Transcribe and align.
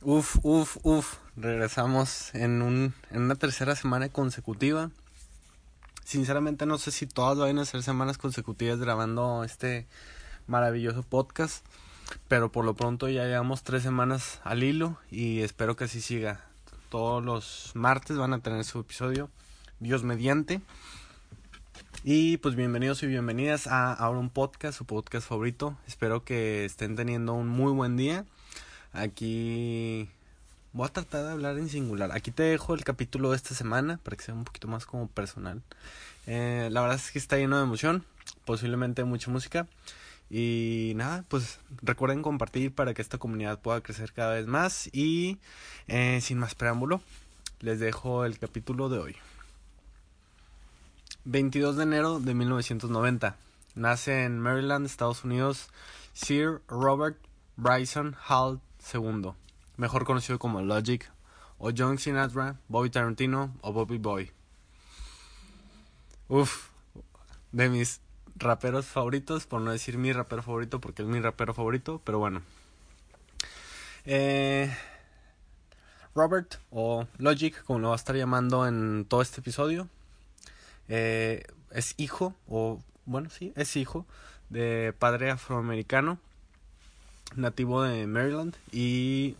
Uf, 0.00 0.38
uf, 0.42 0.78
uf. 0.82 1.16
Regresamos 1.36 2.34
en, 2.34 2.62
un, 2.62 2.94
en 3.10 3.22
una 3.22 3.34
tercera 3.34 3.76
semana 3.76 4.08
consecutiva. 4.08 4.90
Sinceramente 6.04 6.64
no 6.64 6.78
sé 6.78 6.90
si 6.90 7.06
todas 7.06 7.36
van 7.36 7.58
a 7.58 7.66
ser 7.66 7.82
semanas 7.82 8.16
consecutivas 8.16 8.78
grabando 8.78 9.44
este 9.44 9.86
maravilloso 10.46 11.02
podcast. 11.02 11.66
Pero 12.28 12.50
por 12.50 12.64
lo 12.64 12.74
pronto 12.74 13.10
ya 13.10 13.24
llevamos 13.24 13.62
tres 13.62 13.82
semanas 13.82 14.40
al 14.42 14.62
hilo 14.62 14.96
y 15.10 15.40
espero 15.42 15.76
que 15.76 15.84
así 15.84 16.00
siga. 16.00 16.40
Todos 16.88 17.22
los 17.22 17.72
martes 17.74 18.16
van 18.16 18.32
a 18.32 18.38
tener 18.38 18.64
su 18.64 18.80
episodio. 18.80 19.28
Dios 19.80 20.02
mediante. 20.02 20.62
Y 22.04 22.38
pues 22.38 22.54
bienvenidos 22.54 23.02
y 23.02 23.06
bienvenidas 23.06 23.66
a 23.66 23.92
Ahora 23.92 24.18
un 24.18 24.30
Podcast, 24.30 24.78
su 24.78 24.86
podcast 24.86 25.28
favorito. 25.28 25.76
Espero 25.86 26.24
que 26.24 26.64
estén 26.64 26.96
teniendo 26.96 27.34
un 27.34 27.48
muy 27.48 27.72
buen 27.72 27.98
día. 27.98 28.24
Aquí 28.92 30.08
voy 30.72 30.86
a 30.86 30.92
tratar 30.92 31.24
de 31.24 31.32
hablar 31.32 31.58
en 31.58 31.68
singular. 31.68 32.12
Aquí 32.12 32.30
te 32.30 32.44
dejo 32.44 32.74
el 32.74 32.84
capítulo 32.84 33.30
de 33.30 33.36
esta 33.36 33.54
semana 33.54 33.98
para 34.02 34.16
que 34.16 34.24
sea 34.24 34.34
un 34.34 34.44
poquito 34.44 34.68
más 34.68 34.86
como 34.86 35.08
personal. 35.08 35.62
Eh, 36.26 36.68
la 36.70 36.80
verdad 36.80 36.96
es 36.96 37.10
que 37.10 37.18
está 37.18 37.36
lleno 37.36 37.56
de 37.56 37.64
emoción, 37.64 38.04
posiblemente 38.44 39.04
mucha 39.04 39.30
música. 39.30 39.66
Y 40.30 40.92
nada, 40.96 41.24
pues 41.28 41.58
recuerden 41.82 42.22
compartir 42.22 42.74
para 42.74 42.92
que 42.92 43.00
esta 43.00 43.18
comunidad 43.18 43.60
pueda 43.60 43.80
crecer 43.80 44.12
cada 44.12 44.34
vez 44.34 44.46
más. 44.46 44.88
Y 44.92 45.38
eh, 45.86 46.20
sin 46.22 46.38
más 46.38 46.54
preámbulo, 46.54 47.00
les 47.60 47.80
dejo 47.80 48.24
el 48.24 48.38
capítulo 48.38 48.88
de 48.88 48.98
hoy. 48.98 49.16
22 51.24 51.76
de 51.76 51.82
enero 51.82 52.20
de 52.20 52.34
1990. 52.34 53.36
Nace 53.74 54.24
en 54.24 54.38
Maryland, 54.38 54.86
Estados 54.86 55.24
Unidos, 55.24 55.68
Sir 56.12 56.60
Robert 56.68 57.18
Bryson 57.56 58.16
Hall 58.28 58.60
II, 58.92 59.32
mejor 59.76 60.04
conocido 60.04 60.38
como 60.38 60.62
Logic, 60.62 61.10
o 61.58 61.70
John 61.76 61.98
Sinatra, 61.98 62.56
Bobby 62.68 62.90
Tarantino 62.90 63.54
o 63.60 63.72
Bobby 63.72 63.98
Boy. 63.98 64.30
Uf, 66.28 66.68
de 67.52 67.68
mis 67.68 68.00
raperos 68.36 68.86
favoritos, 68.86 69.46
por 69.46 69.60
no 69.60 69.72
decir 69.72 69.98
mi 69.98 70.12
rapero 70.12 70.42
favorito, 70.42 70.80
porque 70.80 71.02
es 71.02 71.08
mi 71.08 71.20
rapero 71.20 71.54
favorito, 71.54 72.00
pero 72.04 72.18
bueno. 72.18 72.42
Eh, 74.04 74.74
Robert, 76.14 76.56
o 76.70 77.06
Logic, 77.18 77.62
como 77.64 77.78
lo 77.80 77.88
va 77.88 77.94
a 77.94 77.96
estar 77.96 78.16
llamando 78.16 78.66
en 78.66 79.04
todo 79.08 79.22
este 79.22 79.40
episodio, 79.40 79.88
eh, 80.88 81.44
es 81.70 81.94
hijo, 81.96 82.34
o 82.48 82.80
bueno, 83.04 83.30
sí, 83.30 83.52
es 83.56 83.76
hijo 83.76 84.06
de 84.48 84.94
padre 84.98 85.30
afroamericano, 85.30 86.18
nativo 87.36 87.82
de 87.82 88.06
Maryland, 88.06 88.56
y 88.72 89.36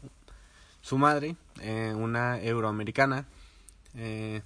su 0.82 0.98
madre, 0.98 1.36
eh, 1.60 1.92
una 1.96 2.40
euroamericana, 2.40 3.26
eh, 3.94 4.42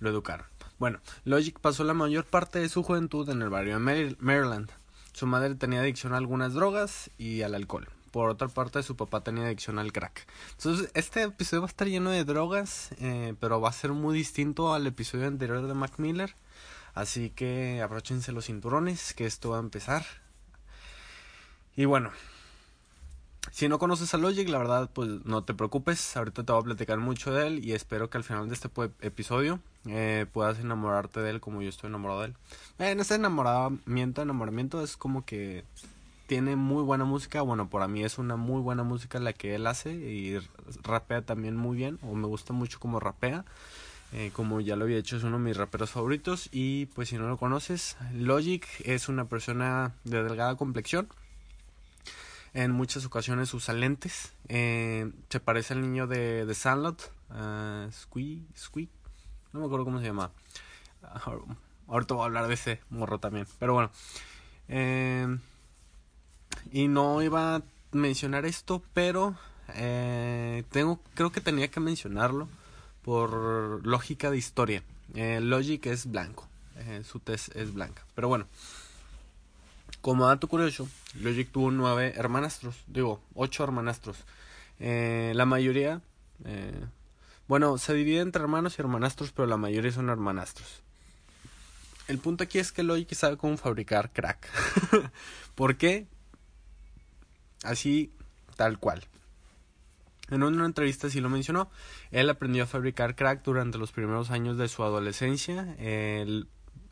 lo 0.00 0.10
educaron. 0.10 0.46
Bueno, 0.78 1.00
Logic 1.24 1.58
pasó 1.60 1.84
la 1.84 1.94
mayor 1.94 2.24
parte 2.24 2.58
de 2.58 2.68
su 2.68 2.82
juventud 2.82 3.28
en 3.30 3.42
el 3.42 3.50
barrio 3.50 3.78
de 3.78 4.16
Maryland. 4.18 4.70
Su 5.12 5.26
madre 5.26 5.54
tenía 5.54 5.80
adicción 5.80 6.12
a 6.12 6.16
algunas 6.16 6.54
drogas 6.54 7.10
y 7.18 7.42
al 7.42 7.54
alcohol. 7.54 7.88
Por 8.10 8.30
otra 8.30 8.48
parte, 8.48 8.82
su 8.82 8.96
papá 8.96 9.22
tenía 9.22 9.44
adicción 9.44 9.78
al 9.78 9.92
crack. 9.92 10.26
Entonces, 10.58 10.90
este 10.94 11.22
episodio 11.22 11.62
va 11.62 11.66
a 11.66 11.70
estar 11.70 11.88
lleno 11.88 12.10
de 12.10 12.24
drogas, 12.24 12.90
eh, 12.98 13.34
pero 13.40 13.60
va 13.60 13.68
a 13.68 13.72
ser 13.72 13.92
muy 13.92 14.16
distinto 14.16 14.74
al 14.74 14.86
episodio 14.86 15.26
anterior 15.26 15.66
de 15.66 15.74
Mac 15.74 15.94
Miller. 15.98 16.34
Así 16.94 17.30
que 17.30 17.80
abróchense 17.82 18.32
los 18.32 18.46
cinturones, 18.46 19.14
que 19.14 19.26
esto 19.26 19.50
va 19.50 19.56
a 19.56 19.60
empezar. 19.60 20.04
Y 21.76 21.86
bueno, 21.86 22.12
si 23.50 23.68
no 23.68 23.78
conoces 23.78 24.12
a 24.14 24.18
Logic, 24.18 24.48
la 24.48 24.58
verdad, 24.58 24.90
pues 24.92 25.08
no 25.24 25.44
te 25.44 25.54
preocupes. 25.54 26.16
Ahorita 26.16 26.44
te 26.44 26.52
voy 26.52 26.60
a 26.60 26.64
platicar 26.64 26.98
mucho 26.98 27.32
de 27.32 27.46
él 27.46 27.64
y 27.64 27.72
espero 27.72 28.10
que 28.10 28.18
al 28.18 28.24
final 28.24 28.48
de 28.48 28.54
este 28.54 28.68
episodio 29.00 29.60
eh, 29.86 30.26
puedas 30.32 30.58
enamorarte 30.58 31.20
de 31.20 31.30
él 31.30 31.40
como 31.40 31.62
yo 31.62 31.68
estoy 31.68 31.88
enamorado 31.88 32.20
de 32.20 32.26
él. 32.28 32.34
En 32.78 33.00
este 33.00 33.14
enamoramiento, 33.14 34.22
enamoramiento 34.22 34.82
es 34.82 34.96
como 34.96 35.24
que 35.24 35.64
tiene 36.26 36.56
muy 36.56 36.82
buena 36.82 37.04
música. 37.04 37.42
Bueno, 37.42 37.68
para 37.68 37.86
mí 37.86 38.02
es 38.02 38.18
una 38.18 38.36
muy 38.36 38.60
buena 38.60 38.82
música 38.82 39.20
la 39.20 39.32
que 39.32 39.54
él 39.54 39.66
hace 39.66 39.92
y 39.92 40.38
rapea 40.82 41.22
también 41.22 41.56
muy 41.56 41.76
bien. 41.76 41.98
O 42.02 42.14
me 42.14 42.26
gusta 42.26 42.52
mucho 42.52 42.80
como 42.80 42.98
rapea. 42.98 43.44
Eh, 44.12 44.30
como 44.32 44.60
ya 44.60 44.76
lo 44.76 44.84
había 44.84 44.98
hecho, 44.98 45.16
es 45.16 45.24
uno 45.24 45.38
de 45.38 45.44
mis 45.44 45.56
raperos 45.56 45.90
favoritos. 45.90 46.48
Y 46.50 46.86
pues 46.86 47.08
si 47.08 47.18
no 47.18 47.28
lo 47.28 47.36
conoces, 47.36 47.96
Logic 48.14 48.66
es 48.84 49.08
una 49.08 49.26
persona 49.26 49.92
de 50.04 50.22
delgada 50.22 50.56
complexión 50.56 51.08
en 52.54 52.70
muchas 52.70 53.04
ocasiones 53.04 53.52
usa 53.52 53.74
lentes. 53.74 54.32
Eh, 54.48 55.12
se 55.28 55.40
parece 55.40 55.74
al 55.74 55.82
niño 55.82 56.06
de, 56.06 56.46
de 56.46 56.54
Sandlot. 56.54 57.12
Uh, 57.30 57.90
Squeak, 57.90 58.90
No 59.52 59.60
me 59.60 59.66
acuerdo 59.66 59.84
cómo 59.84 59.98
se 59.98 60.06
llama. 60.06 60.30
Ahorita 61.88 62.14
voy 62.14 62.22
a 62.22 62.26
hablar 62.26 62.46
de 62.46 62.54
ese 62.54 62.80
morro 62.90 63.18
también. 63.18 63.46
Pero 63.58 63.74
bueno. 63.74 63.90
Eh, 64.68 65.36
y 66.70 66.86
no 66.86 67.20
iba 67.22 67.56
a 67.56 67.62
mencionar 67.92 68.46
esto, 68.46 68.82
pero 68.94 69.36
eh, 69.74 70.62
tengo, 70.70 71.00
creo 71.14 71.32
que 71.32 71.40
tenía 71.40 71.68
que 71.68 71.80
mencionarlo 71.80 72.48
por 73.02 73.84
lógica 73.84 74.30
de 74.30 74.38
historia. 74.38 74.82
Logic 75.12 75.84
es 75.86 76.10
blanco. 76.10 76.48
Su 77.04 77.18
test 77.18 77.54
es 77.56 77.74
blanca. 77.74 78.04
Pero 78.14 78.28
bueno. 78.28 78.46
Como 80.04 80.26
dato 80.26 80.48
curioso, 80.48 80.86
Logic 81.14 81.50
tuvo 81.50 81.70
nueve 81.70 82.12
hermanastros, 82.14 82.76
digo, 82.86 83.22
ocho 83.34 83.64
hermanastros. 83.64 84.18
Eh, 84.78 85.32
la 85.34 85.46
mayoría, 85.46 86.02
eh, 86.44 86.84
bueno, 87.48 87.78
se 87.78 87.94
divide 87.94 88.20
entre 88.20 88.42
hermanos 88.42 88.76
y 88.76 88.82
hermanastros, 88.82 89.32
pero 89.32 89.46
la 89.46 89.56
mayoría 89.56 89.90
son 89.92 90.10
hermanastros. 90.10 90.82
El 92.06 92.18
punto 92.18 92.44
aquí 92.44 92.58
es 92.58 92.70
que 92.70 92.82
Logic 92.82 93.14
sabe 93.14 93.38
cómo 93.38 93.56
fabricar 93.56 94.12
crack. 94.12 94.46
¿Por 95.54 95.78
qué? 95.78 96.06
Así, 97.62 98.12
tal 98.56 98.78
cual. 98.78 99.02
En 100.28 100.42
una 100.42 100.66
entrevista 100.66 101.08
sí 101.08 101.22
lo 101.22 101.30
mencionó. 101.30 101.70
Él 102.10 102.28
aprendió 102.28 102.64
a 102.64 102.66
fabricar 102.66 103.16
crack 103.16 103.42
durante 103.42 103.78
los 103.78 103.90
primeros 103.90 104.30
años 104.30 104.58
de 104.58 104.68
su 104.68 104.84
adolescencia. 104.84 105.74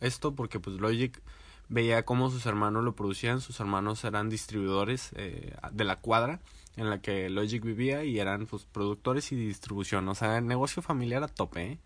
esto 0.00 0.34
porque 0.34 0.60
pues 0.60 0.80
Logic 0.80 1.20
veía 1.72 2.04
cómo 2.04 2.30
sus 2.30 2.44
hermanos 2.44 2.84
lo 2.84 2.94
producían, 2.94 3.40
sus 3.40 3.58
hermanos 3.58 4.04
eran 4.04 4.28
distribuidores 4.28 5.10
eh, 5.16 5.56
de 5.72 5.84
la 5.84 5.96
cuadra 5.96 6.40
en 6.76 6.90
la 6.90 7.00
que 7.00 7.30
Logic 7.30 7.62
vivía 7.62 8.04
y 8.04 8.18
eran 8.18 8.46
pues 8.46 8.64
productores 8.64 9.32
y 9.32 9.36
distribución, 9.36 10.06
o 10.08 10.14
sea, 10.14 10.40
negocio 10.40 10.82
familiar 10.82 11.22
a 11.22 11.28
tope. 11.28 11.62
¿eh? 11.62 11.78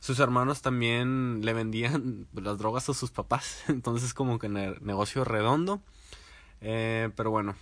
Sus 0.00 0.18
hermanos 0.18 0.60
también 0.60 1.40
le 1.44 1.52
vendían 1.52 2.26
las 2.34 2.58
drogas 2.58 2.88
a 2.88 2.94
sus 2.94 3.10
papás, 3.10 3.62
entonces 3.68 4.12
como 4.12 4.38
que 4.38 4.48
negocio 4.48 5.24
redondo. 5.24 5.80
Eh, 6.60 7.10
pero 7.16 7.30
bueno, 7.30 7.56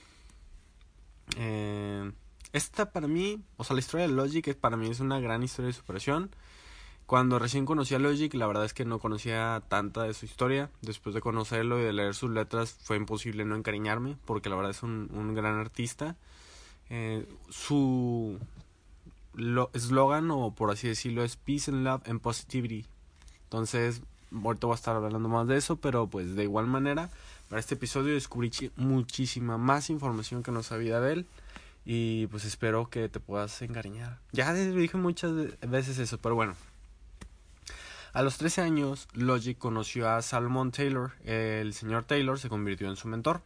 esta 2.53 2.91
para 2.93 3.07
mí, 3.07 3.43
o 3.57 3.65
sea, 3.65 3.75
la 3.75 3.81
historia 3.81 4.07
de 4.07 4.13
Logic 4.13 4.55
para 4.57 4.77
mí 4.77 4.89
es 4.89 5.01
una 5.01 5.21
gran 5.21 5.43
historia 5.43 5.69
de 5.69 5.75
superación. 5.75 6.31
Cuando 7.11 7.41
recién 7.41 7.67
conocí 7.67 7.93
a 7.97 7.99
Logic, 7.99 8.33
la 8.35 8.47
verdad 8.47 8.65
es 8.65 8.73
que 8.73 8.85
no 8.85 9.01
conocía 9.01 9.61
tanta 9.67 10.05
de 10.05 10.15
su 10.15 10.27
historia. 10.27 10.71
Después 10.81 11.13
de 11.13 11.21
conocerlo 11.21 11.81
y 11.81 11.83
de 11.83 11.93
leer 11.93 12.15
sus 12.15 12.31
letras, 12.31 12.79
fue 12.85 12.97
imposible 12.97 13.45
no 13.45 13.57
encariñarme, 13.57 14.17
porque 14.25 14.49
la 14.49 14.55
verdad 14.55 14.71
es 14.71 14.85
un, 14.85 15.11
un 15.13 15.35
gran 15.35 15.59
artista. 15.59 16.15
Eh, 16.89 17.27
su 17.49 18.39
eslogan, 19.73 20.31
o 20.31 20.55
por 20.55 20.71
así 20.71 20.87
decirlo, 20.87 21.25
es 21.25 21.35
Peace 21.35 21.73
and 21.73 21.83
Love 21.83 22.03
and 22.07 22.21
Positivity. 22.21 22.87
Entonces, 23.43 24.03
ahorita 24.33 24.69
voy 24.69 24.75
a 24.75 24.77
estar 24.77 24.95
hablando 24.95 25.29
más 25.29 25.49
de 25.49 25.57
eso, 25.57 25.79
pero 25.79 26.07
pues 26.07 26.37
de 26.37 26.45
igual 26.45 26.69
manera, 26.69 27.11
para 27.49 27.59
este 27.59 27.75
episodio 27.75 28.15
descubrí 28.15 28.53
muchísima 28.77 29.59
más 29.59 29.91
información 29.91 30.45
que 30.45 30.53
no 30.53 30.63
sabía 30.63 31.01
de 31.01 31.15
él. 31.15 31.27
Y 31.85 32.29
pues 32.29 32.45
espero 32.45 32.89
que 32.89 33.09
te 33.09 33.19
puedas 33.19 33.63
encariñar. 33.63 34.21
Ya 34.31 34.55
dije 34.55 34.97
muchas 34.97 35.33
veces 35.61 35.99
eso, 35.99 36.19
pero 36.19 36.37
bueno. 36.37 36.55
A 38.13 38.23
los 38.23 38.39
13 38.39 38.63
años, 38.63 39.07
Logic 39.15 39.57
conoció 39.57 40.09
a 40.11 40.21
Salmon 40.23 40.73
Taylor. 40.73 41.13
El 41.25 41.73
señor 41.75 42.05
Taylor 42.05 42.41
se 42.41 42.49
convirtió 42.49 42.89
en 42.89 42.97
su 42.97 43.07
mentor. 43.07 43.41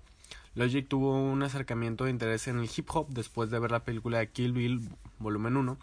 Logic 0.55 0.89
tuvo 0.89 1.21
un 1.21 1.43
acercamiento 1.43 2.05
de 2.05 2.11
interés 2.11 2.49
en 2.49 2.59
el 2.59 2.71
hip 2.75 2.89
hop 2.95 3.09
después 3.11 3.51
de 3.51 3.59
ver 3.59 3.71
la 3.71 3.85
película 3.85 4.19
de 4.19 4.31
Kill 4.31 4.53
Bill 4.53 4.89
Volumen 5.19 5.57
1, 5.57 5.77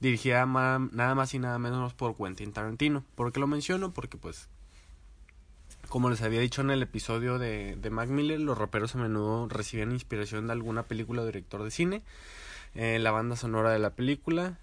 dirigida 0.00 0.46
nada 0.46 1.14
más 1.14 1.34
y 1.34 1.38
nada 1.40 1.58
menos 1.58 1.94
por 1.94 2.16
Quentin 2.16 2.52
Tarantino. 2.52 3.04
¿Por 3.16 3.32
qué 3.32 3.40
lo 3.40 3.48
menciono? 3.48 3.90
Porque 3.90 4.18
pues, 4.18 4.48
como 5.88 6.08
les 6.08 6.22
había 6.22 6.40
dicho 6.40 6.60
en 6.60 6.70
el 6.70 6.82
episodio 6.82 7.38
de, 7.38 7.74
de 7.74 7.90
Mac 7.90 8.08
Miller, 8.08 8.38
los 8.38 8.56
raperos 8.56 8.94
a 8.94 8.98
menudo 8.98 9.48
reciben 9.48 9.90
inspiración 9.90 10.46
de 10.46 10.52
alguna 10.52 10.84
película 10.84 11.22
o 11.22 11.26
director 11.26 11.64
de 11.64 11.70
cine. 11.72 12.02
Eh, 12.74 12.98
la 13.00 13.10
banda 13.10 13.34
sonora 13.34 13.70
de 13.70 13.78
la 13.80 13.90
película, 13.90 14.58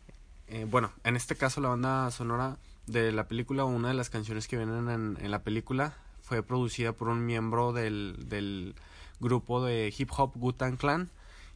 eh, 0.48 0.66
bueno, 0.70 0.94
en 1.04 1.16
este 1.16 1.36
caso 1.36 1.60
la 1.60 1.70
banda 1.70 2.10
sonora 2.12 2.58
de 2.88 3.12
la 3.12 3.28
película, 3.28 3.66
una 3.66 3.90
de 3.90 3.94
las 3.94 4.10
canciones 4.10 4.48
que 4.48 4.58
vienen 4.58 4.90
en, 4.90 5.18
en 5.20 5.32
la 5.32 5.44
película 5.44 5.98
fue 6.22 6.42
producida 6.44 6.94
por 6.94 7.08
un 7.08 7.26
miembro 7.26 7.72
del, 7.72 8.16
del 8.28 8.76
grupo 9.20 9.64
de 9.64 9.94
hip 9.96 10.10
hop 10.18 10.32
Gutan 10.36 10.76
Clan 10.76 11.10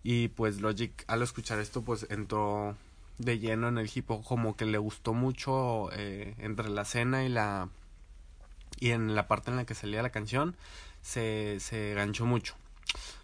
Y 0.04 0.30
pues 0.30 0.62
Logic 0.62 0.92
al 1.08 1.24
escuchar 1.24 1.60
esto 1.60 1.82
pues 1.82 2.06
entró 2.10 2.76
de 3.18 3.40
lleno 3.40 3.68
en 3.68 3.78
el 3.78 3.90
hip 3.94 4.10
hop 4.12 4.24
como 4.24 4.56
que 4.56 4.66
le 4.66 4.78
gustó 4.78 5.14
mucho 5.14 5.90
eh, 5.94 6.36
entre 6.38 6.70
la 6.70 6.84
escena 6.84 7.26
y 7.26 7.30
la 7.30 7.70
y 8.80 8.92
en 8.92 9.14
la 9.14 9.28
parte 9.28 9.52
en 9.52 9.58
la 9.58 9.66
que 9.66 9.74
salía 9.74 10.02
la 10.02 10.12
canción 10.12 10.56
se, 11.02 11.60
se 11.60 11.94
ganchó 11.96 12.26
mucho. 12.26 12.56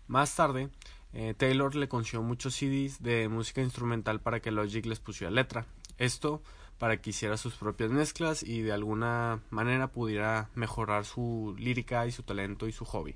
Más 0.07 0.35
tarde, 0.35 0.69
eh, 1.13 1.33
Taylor 1.37 1.75
le 1.75 1.87
consiguió 1.87 2.21
muchos 2.23 2.55
CDs 2.55 3.01
de 3.01 3.29
música 3.29 3.61
instrumental 3.61 4.19
para 4.19 4.41
que 4.41 4.51
Logic 4.51 4.85
les 4.85 4.99
pusiera 4.99 5.31
letra. 5.31 5.65
Esto 5.97 6.41
para 6.77 7.01
que 7.01 7.11
hiciera 7.11 7.37
sus 7.37 7.55
propias 7.55 7.91
mezclas 7.91 8.43
y 8.43 8.61
de 8.61 8.73
alguna 8.73 9.39
manera 9.49 9.87
pudiera 9.87 10.49
mejorar 10.55 11.05
su 11.05 11.55
lírica 11.57 12.05
y 12.05 12.11
su 12.11 12.23
talento 12.23 12.67
y 12.67 12.71
su 12.71 12.85
hobby. 12.85 13.15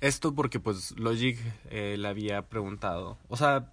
Esto 0.00 0.34
porque 0.34 0.58
pues 0.58 0.98
Logic 0.98 1.38
eh, 1.70 1.96
le 1.96 2.08
había 2.08 2.42
preguntado, 2.42 3.18
o 3.28 3.36
sea, 3.36 3.72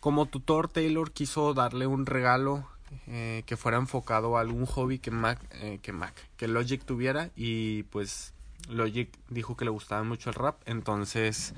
como 0.00 0.26
tutor 0.26 0.68
Taylor 0.68 1.12
quiso 1.12 1.54
darle 1.54 1.86
un 1.86 2.06
regalo 2.06 2.66
eh, 3.06 3.44
que 3.46 3.56
fuera 3.56 3.76
enfocado 3.76 4.36
a 4.36 4.40
algún 4.40 4.66
hobby 4.66 4.98
que 4.98 5.12
Mac, 5.12 5.38
eh, 5.52 5.78
que 5.80 5.92
Mac, 5.92 6.14
que 6.36 6.48
Logic 6.48 6.84
tuviera 6.84 7.30
y 7.36 7.84
pues 7.84 8.34
Logic 8.68 9.08
dijo 9.28 9.56
que 9.56 9.64
le 9.64 9.70
gustaba 9.70 10.02
mucho 10.02 10.30
el 10.30 10.34
rap, 10.34 10.60
entonces 10.66 11.54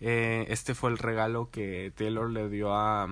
eh, 0.00 0.44
este 0.48 0.74
fue 0.74 0.90
el 0.90 0.98
regalo 0.98 1.48
que 1.50 1.92
Taylor 1.96 2.28
le 2.28 2.50
dio 2.50 2.74
a, 2.74 3.08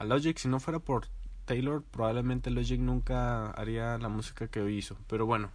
a 0.00 0.04
Logic. 0.04 0.36
Si 0.36 0.48
no 0.48 0.58
fuera 0.58 0.80
por 0.80 1.06
Taylor, 1.44 1.84
probablemente 1.88 2.50
Logic 2.50 2.80
nunca 2.80 3.50
haría 3.52 3.96
la 3.98 4.08
música 4.08 4.48
que 4.48 4.60
hoy 4.60 4.78
hizo, 4.78 4.96
pero 5.06 5.26
bueno. 5.26 5.50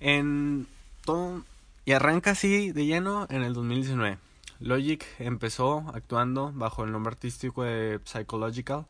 En 0.00 0.66
todo 1.04 1.44
y 1.84 1.92
arranca 1.92 2.30
así 2.30 2.72
de 2.72 2.86
lleno 2.86 3.26
en 3.28 3.42
el 3.42 3.52
2019. 3.52 4.16
Logic 4.60 5.04
empezó 5.18 5.84
actuando 5.92 6.50
bajo 6.54 6.84
el 6.84 6.92
nombre 6.92 7.10
artístico 7.10 7.64
de 7.64 8.00
Psychological 8.04 8.86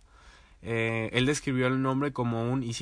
eh, 0.67 1.11
él 1.13 1.27
describió 1.27 1.67
el 1.67 1.83
nombre 1.83 2.15
como 2.15 2.51
un, 2.51 2.63
y 2.63 2.75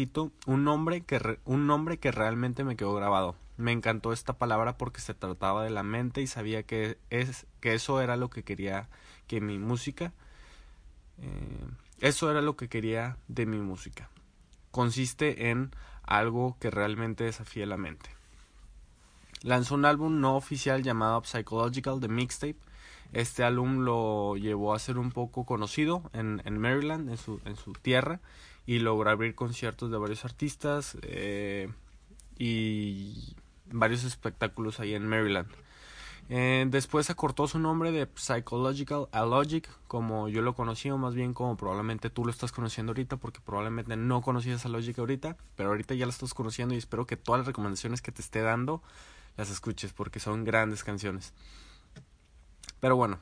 un 0.46 0.64
nombre, 0.64 1.00
que 1.00 1.38
un 1.44 1.66
nombre 1.66 1.98
que 1.98 2.12
realmente 2.12 2.62
me 2.62 2.76
quedó 2.76 2.94
grabado. 2.94 3.34
Me 3.56 3.72
encantó 3.72 4.12
esta 4.12 4.34
palabra 4.34 4.78
porque 4.78 5.00
se 5.00 5.14
trataba 5.14 5.64
de 5.64 5.70
la 5.70 5.82
mente 5.82 6.22
y 6.22 6.28
sabía 6.28 6.62
que, 6.62 6.96
es, 7.10 7.46
que 7.60 7.74
eso 7.74 8.00
era 8.00 8.16
lo 8.16 8.30
que 8.30 8.44
quería 8.44 8.88
que 9.26 9.40
mi 9.40 9.58
música, 9.58 10.12
eh, 11.22 11.66
eso 12.00 12.30
era 12.30 12.42
lo 12.42 12.56
que 12.56 12.68
quería 12.68 13.16
de 13.28 13.46
mi 13.46 13.58
música. 13.58 14.10
Consiste 14.70 15.50
en 15.50 15.70
algo 16.02 16.56
que 16.60 16.70
realmente 16.70 17.24
desafía 17.24 17.66
la 17.66 17.76
mente. 17.76 18.10
Lanzó 19.42 19.74
un 19.74 19.84
álbum 19.84 20.20
no 20.20 20.36
oficial 20.36 20.82
llamado 20.82 21.22
Psychological 21.24 22.00
The 22.00 22.08
Mixtape 22.08 22.58
este 23.12 23.44
álbum 23.44 23.84
lo 23.84 24.36
llevó 24.36 24.74
a 24.74 24.78
ser 24.78 24.96
un 24.96 25.12
poco 25.12 25.44
conocido 25.44 26.10
en, 26.14 26.40
en 26.46 26.58
Maryland, 26.58 27.10
en 27.10 27.18
su, 27.18 27.40
en 27.44 27.56
su 27.56 27.74
tierra, 27.74 28.20
y 28.64 28.78
logró 28.78 29.10
abrir 29.10 29.34
conciertos 29.34 29.90
de 29.90 29.98
varios 29.98 30.24
artistas 30.24 30.96
eh, 31.02 31.68
y 32.38 33.36
varios 33.70 34.04
espectáculos 34.04 34.80
ahí 34.80 34.94
en 34.94 35.06
Maryland. 35.06 35.48
Eh, 36.28 36.64
después 36.68 37.10
acortó 37.10 37.46
su 37.46 37.58
nombre 37.58 37.92
de 37.92 38.08
Psychological 38.14 39.08
a 39.12 39.24
Logic, 39.24 39.68
como 39.86 40.28
yo 40.28 40.40
lo 40.40 40.54
conocí, 40.54 40.90
o 40.90 40.96
más 40.96 41.14
bien 41.14 41.34
como 41.34 41.56
probablemente 41.56 42.10
tú 42.10 42.24
lo 42.24 42.30
estás 42.30 42.52
conociendo 42.52 42.90
ahorita, 42.90 43.16
porque 43.16 43.40
probablemente 43.40 43.96
no 43.96 44.22
conocías 44.22 44.64
a 44.64 44.68
Logic 44.68 44.98
ahorita, 44.98 45.36
pero 45.56 45.70
ahorita 45.70 45.94
ya 45.94 46.06
lo 46.06 46.10
estás 46.10 46.32
conociendo 46.32 46.74
y 46.74 46.78
espero 46.78 47.06
que 47.06 47.16
todas 47.16 47.40
las 47.40 47.46
recomendaciones 47.46 48.00
que 48.00 48.12
te 48.12 48.22
esté 48.22 48.40
dando 48.40 48.82
las 49.36 49.50
escuches, 49.50 49.92
porque 49.92 50.20
son 50.20 50.44
grandes 50.44 50.84
canciones. 50.84 51.34
Pero 52.80 52.96
bueno, 52.96 53.18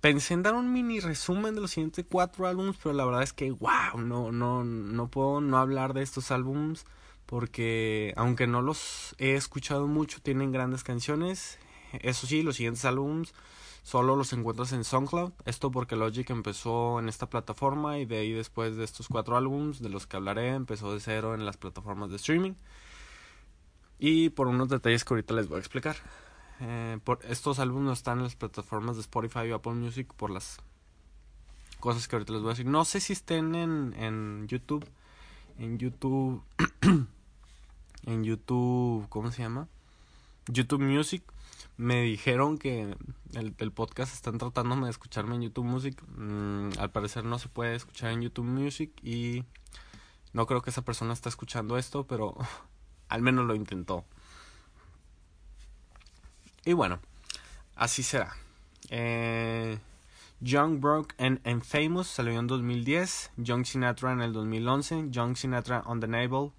pensé 0.00 0.34
en 0.34 0.42
dar 0.42 0.54
un 0.54 0.72
mini 0.72 1.00
resumen 1.00 1.54
de 1.54 1.60
los 1.60 1.72
siguientes 1.72 2.04
cuatro 2.10 2.46
álbumes, 2.46 2.76
pero 2.82 2.94
la 2.94 3.04
verdad 3.04 3.22
es 3.22 3.32
que, 3.32 3.50
wow, 3.50 3.98
no, 3.98 4.32
no, 4.32 4.64
no 4.64 5.08
puedo 5.08 5.40
no 5.40 5.58
hablar 5.58 5.92
de 5.92 6.02
estos 6.02 6.30
álbumes 6.30 6.86
porque 7.26 8.14
aunque 8.16 8.46
no 8.46 8.62
los 8.62 9.14
he 9.18 9.34
escuchado 9.34 9.88
mucho, 9.88 10.20
tienen 10.22 10.52
grandes 10.52 10.84
canciones. 10.84 11.58
Eso 12.02 12.26
sí, 12.26 12.42
los 12.42 12.56
siguientes 12.56 12.84
álbumes 12.84 13.32
solo 13.86 14.16
los 14.16 14.32
encuentras 14.32 14.72
en 14.72 14.82
SoundCloud. 14.82 15.32
Esto 15.44 15.70
porque 15.70 15.94
Logic 15.94 16.28
empezó 16.30 16.98
en 16.98 17.08
esta 17.08 17.30
plataforma 17.30 17.98
y 17.98 18.04
de 18.04 18.18
ahí 18.18 18.32
después 18.32 18.74
de 18.74 18.82
estos 18.82 19.06
cuatro 19.06 19.36
álbumes 19.36 19.80
de 19.80 19.88
los 19.88 20.08
que 20.08 20.16
hablaré 20.16 20.48
empezó 20.48 20.92
de 20.92 20.98
cero 20.98 21.34
en 21.34 21.46
las 21.46 21.56
plataformas 21.56 22.10
de 22.10 22.16
streaming. 22.16 22.54
Y 24.00 24.30
por 24.30 24.48
unos 24.48 24.68
detalles 24.68 25.04
que 25.04 25.14
ahorita 25.14 25.34
les 25.34 25.46
voy 25.46 25.58
a 25.58 25.60
explicar. 25.60 25.96
Eh, 26.60 26.98
por, 27.04 27.20
estos 27.28 27.60
álbumes 27.60 27.98
están 27.98 28.18
en 28.18 28.24
las 28.24 28.34
plataformas 28.34 28.96
de 28.96 29.02
Spotify 29.02 29.50
o 29.52 29.54
Apple 29.54 29.74
Music 29.74 30.12
por 30.14 30.30
las 30.30 30.58
cosas 31.78 32.08
que 32.08 32.16
ahorita 32.16 32.32
les 32.32 32.42
voy 32.42 32.50
a 32.50 32.54
decir. 32.54 32.66
No 32.66 32.84
sé 32.84 32.98
si 32.98 33.12
estén 33.12 33.54
en, 33.54 33.94
en 33.98 34.48
YouTube. 34.48 34.84
En 35.58 35.78
YouTube. 35.78 36.42
en 38.02 38.24
YouTube. 38.24 39.08
¿Cómo 39.08 39.30
se 39.30 39.42
llama? 39.42 39.68
YouTube 40.48 40.82
Music. 40.82 41.22
Me 41.76 42.02
dijeron 42.02 42.58
que 42.58 42.96
el, 43.34 43.72
podcast 43.72 44.14
están 44.14 44.38
tratando 44.38 44.76
de 44.76 44.90
escucharme 44.90 45.36
en 45.36 45.42
YouTube 45.42 45.64
Music. 45.64 46.02
Mm, 46.16 46.70
al 46.78 46.90
parecer 46.90 47.24
no 47.24 47.38
se 47.38 47.48
puede 47.48 47.74
escuchar 47.74 48.12
en 48.12 48.22
YouTube 48.22 48.46
Music. 48.46 48.90
Y 49.02 49.44
no 50.32 50.46
creo 50.46 50.62
que 50.62 50.70
esa 50.70 50.82
persona 50.82 51.12
esté 51.12 51.28
escuchando 51.28 51.76
esto, 51.76 52.06
pero 52.06 52.34
al 53.08 53.22
menos 53.22 53.46
lo 53.46 53.54
intentó. 53.54 54.04
Y 56.64 56.72
bueno, 56.72 56.98
así 57.76 58.02
será. 58.02 58.34
Eh, 58.90 59.78
Young, 60.40 60.80
Broke 60.80 61.14
and, 61.18 61.62
Famous 61.62 62.08
salió 62.08 62.38
en 62.38 62.46
2010. 62.46 63.32
Young 63.36 63.64
Sinatra 63.64 64.12
en 64.12 64.20
el 64.20 64.32
2011. 64.32 65.06
Young 65.10 65.36
Sinatra 65.36 65.82
on 65.86 66.00
the 66.00 66.08
Navel, 66.08 66.52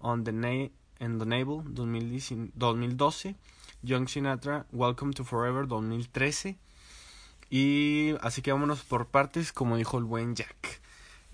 on 0.00 0.24
the 0.24 0.32
na 0.32 0.70
en 0.98 1.18
the 1.18 1.26
Navel 1.26 1.62
2012. 1.64 3.34
Young 3.82 4.06
Sinatra 4.06 4.64
Welcome 4.72 5.12
to 5.14 5.24
Forever 5.24 5.66
2013. 5.66 6.56
Y 7.50 8.14
así 8.20 8.40
que 8.40 8.52
vámonos 8.52 8.82
por 8.82 9.08
partes, 9.08 9.52
como 9.52 9.76
dijo 9.76 9.98
el 9.98 10.04
buen 10.04 10.34
Jack. 10.34 10.80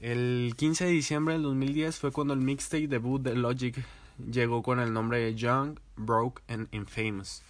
El 0.00 0.54
15 0.56 0.86
de 0.86 0.90
diciembre 0.90 1.34
del 1.34 1.42
2010 1.42 1.98
fue 1.98 2.12
cuando 2.12 2.34
el 2.34 2.40
mixtape 2.40 2.88
debut 2.88 3.20
de 3.20 3.34
Logic 3.34 3.84
llegó 4.30 4.62
con 4.62 4.80
el 4.80 4.92
nombre 4.92 5.18
de 5.18 5.34
Young, 5.34 5.78
Broke 5.96 6.42
and 6.48 6.68
Infamous. 6.72 7.42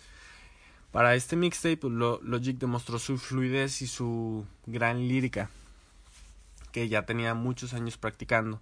Para 0.93 1.15
este 1.15 1.37
mixtape, 1.37 1.77
pues, 1.77 1.93
Logic 1.93 2.59
demostró 2.59 2.99
su 2.99 3.19
fluidez 3.19 3.83
y 3.83 3.87
su 3.87 4.47
gran 4.67 5.07
lírica, 5.07 5.51
que 6.73 6.89
ya 6.89 7.07
tenía 7.07 7.35
muchos 7.35 7.75
años 7.75 7.97
practicando. 7.99 8.61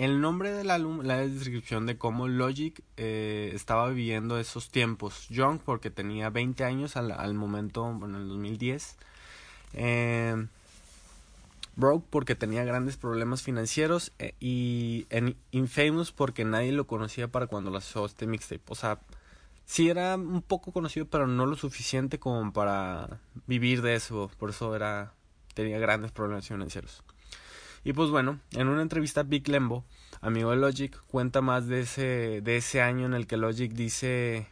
El 0.00 0.22
nombre 0.22 0.50
del 0.50 0.70
álbum, 0.70 1.02
la 1.02 1.18
descripción 1.18 1.84
de 1.84 1.98
cómo 1.98 2.26
Logic 2.26 2.82
eh, 2.96 3.50
estaba 3.52 3.90
viviendo 3.90 4.38
esos 4.38 4.70
tiempos. 4.70 5.28
Young, 5.28 5.58
porque 5.62 5.90
tenía 5.90 6.30
20 6.30 6.64
años 6.64 6.96
al, 6.96 7.34
momento, 7.34 7.82
bueno, 7.82 8.16
en 8.16 8.22
el 8.22 8.28
2010. 8.30 8.96
Eh, 9.74 10.46
broke 11.76 12.06
porque 12.08 12.34
tenía 12.34 12.64
grandes 12.64 12.96
problemas 12.96 13.42
financieros 13.42 14.12
eh, 14.18 14.32
y 14.40 15.06
Infamous 15.50 16.12
porque 16.12 16.46
nadie 16.46 16.72
lo 16.72 16.86
conocía 16.86 17.28
para 17.28 17.46
cuando 17.46 17.70
lanzó 17.70 18.06
este 18.06 18.26
mixtape. 18.26 18.62
O 18.68 18.74
sea, 18.74 19.00
sí 19.66 19.90
era 19.90 20.16
un 20.16 20.40
poco 20.40 20.72
conocido, 20.72 21.04
pero 21.10 21.26
no 21.26 21.44
lo 21.44 21.56
suficiente 21.56 22.18
como 22.18 22.54
para 22.54 23.20
vivir 23.46 23.82
de 23.82 23.96
eso. 23.96 24.30
Por 24.38 24.48
eso 24.48 24.74
era 24.74 25.12
tenía 25.52 25.78
grandes 25.78 26.10
problemas 26.10 26.48
financieros. 26.48 27.04
Y 27.84 27.92
pues 27.92 28.10
bueno, 28.10 28.40
en 28.52 28.68
una 28.68 28.82
entrevista 28.82 29.22
Big 29.22 29.48
Lembo, 29.48 29.84
amigo 30.20 30.50
de 30.50 30.56
Logic, 30.56 30.96
cuenta 31.08 31.40
más 31.40 31.66
de 31.66 31.80
ese 31.80 32.40
de 32.42 32.56
ese 32.56 32.82
año 32.82 33.06
en 33.06 33.14
el 33.14 33.26
que 33.26 33.36
Logic 33.36 33.72
dice 33.72 34.46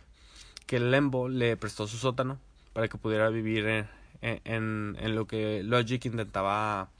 que 0.66 0.80
Lembo 0.80 1.28
le 1.28 1.56
prestó 1.56 1.86
su 1.86 1.96
sótano 1.98 2.38
para 2.72 2.88
que 2.88 2.98
pudiera 2.98 3.28
vivir 3.28 3.66
en, 3.66 3.88
en, 4.22 4.96
en 4.98 5.14
lo 5.14 5.26
que 5.26 5.62
Logic 5.62 6.04
intentaba 6.06 6.90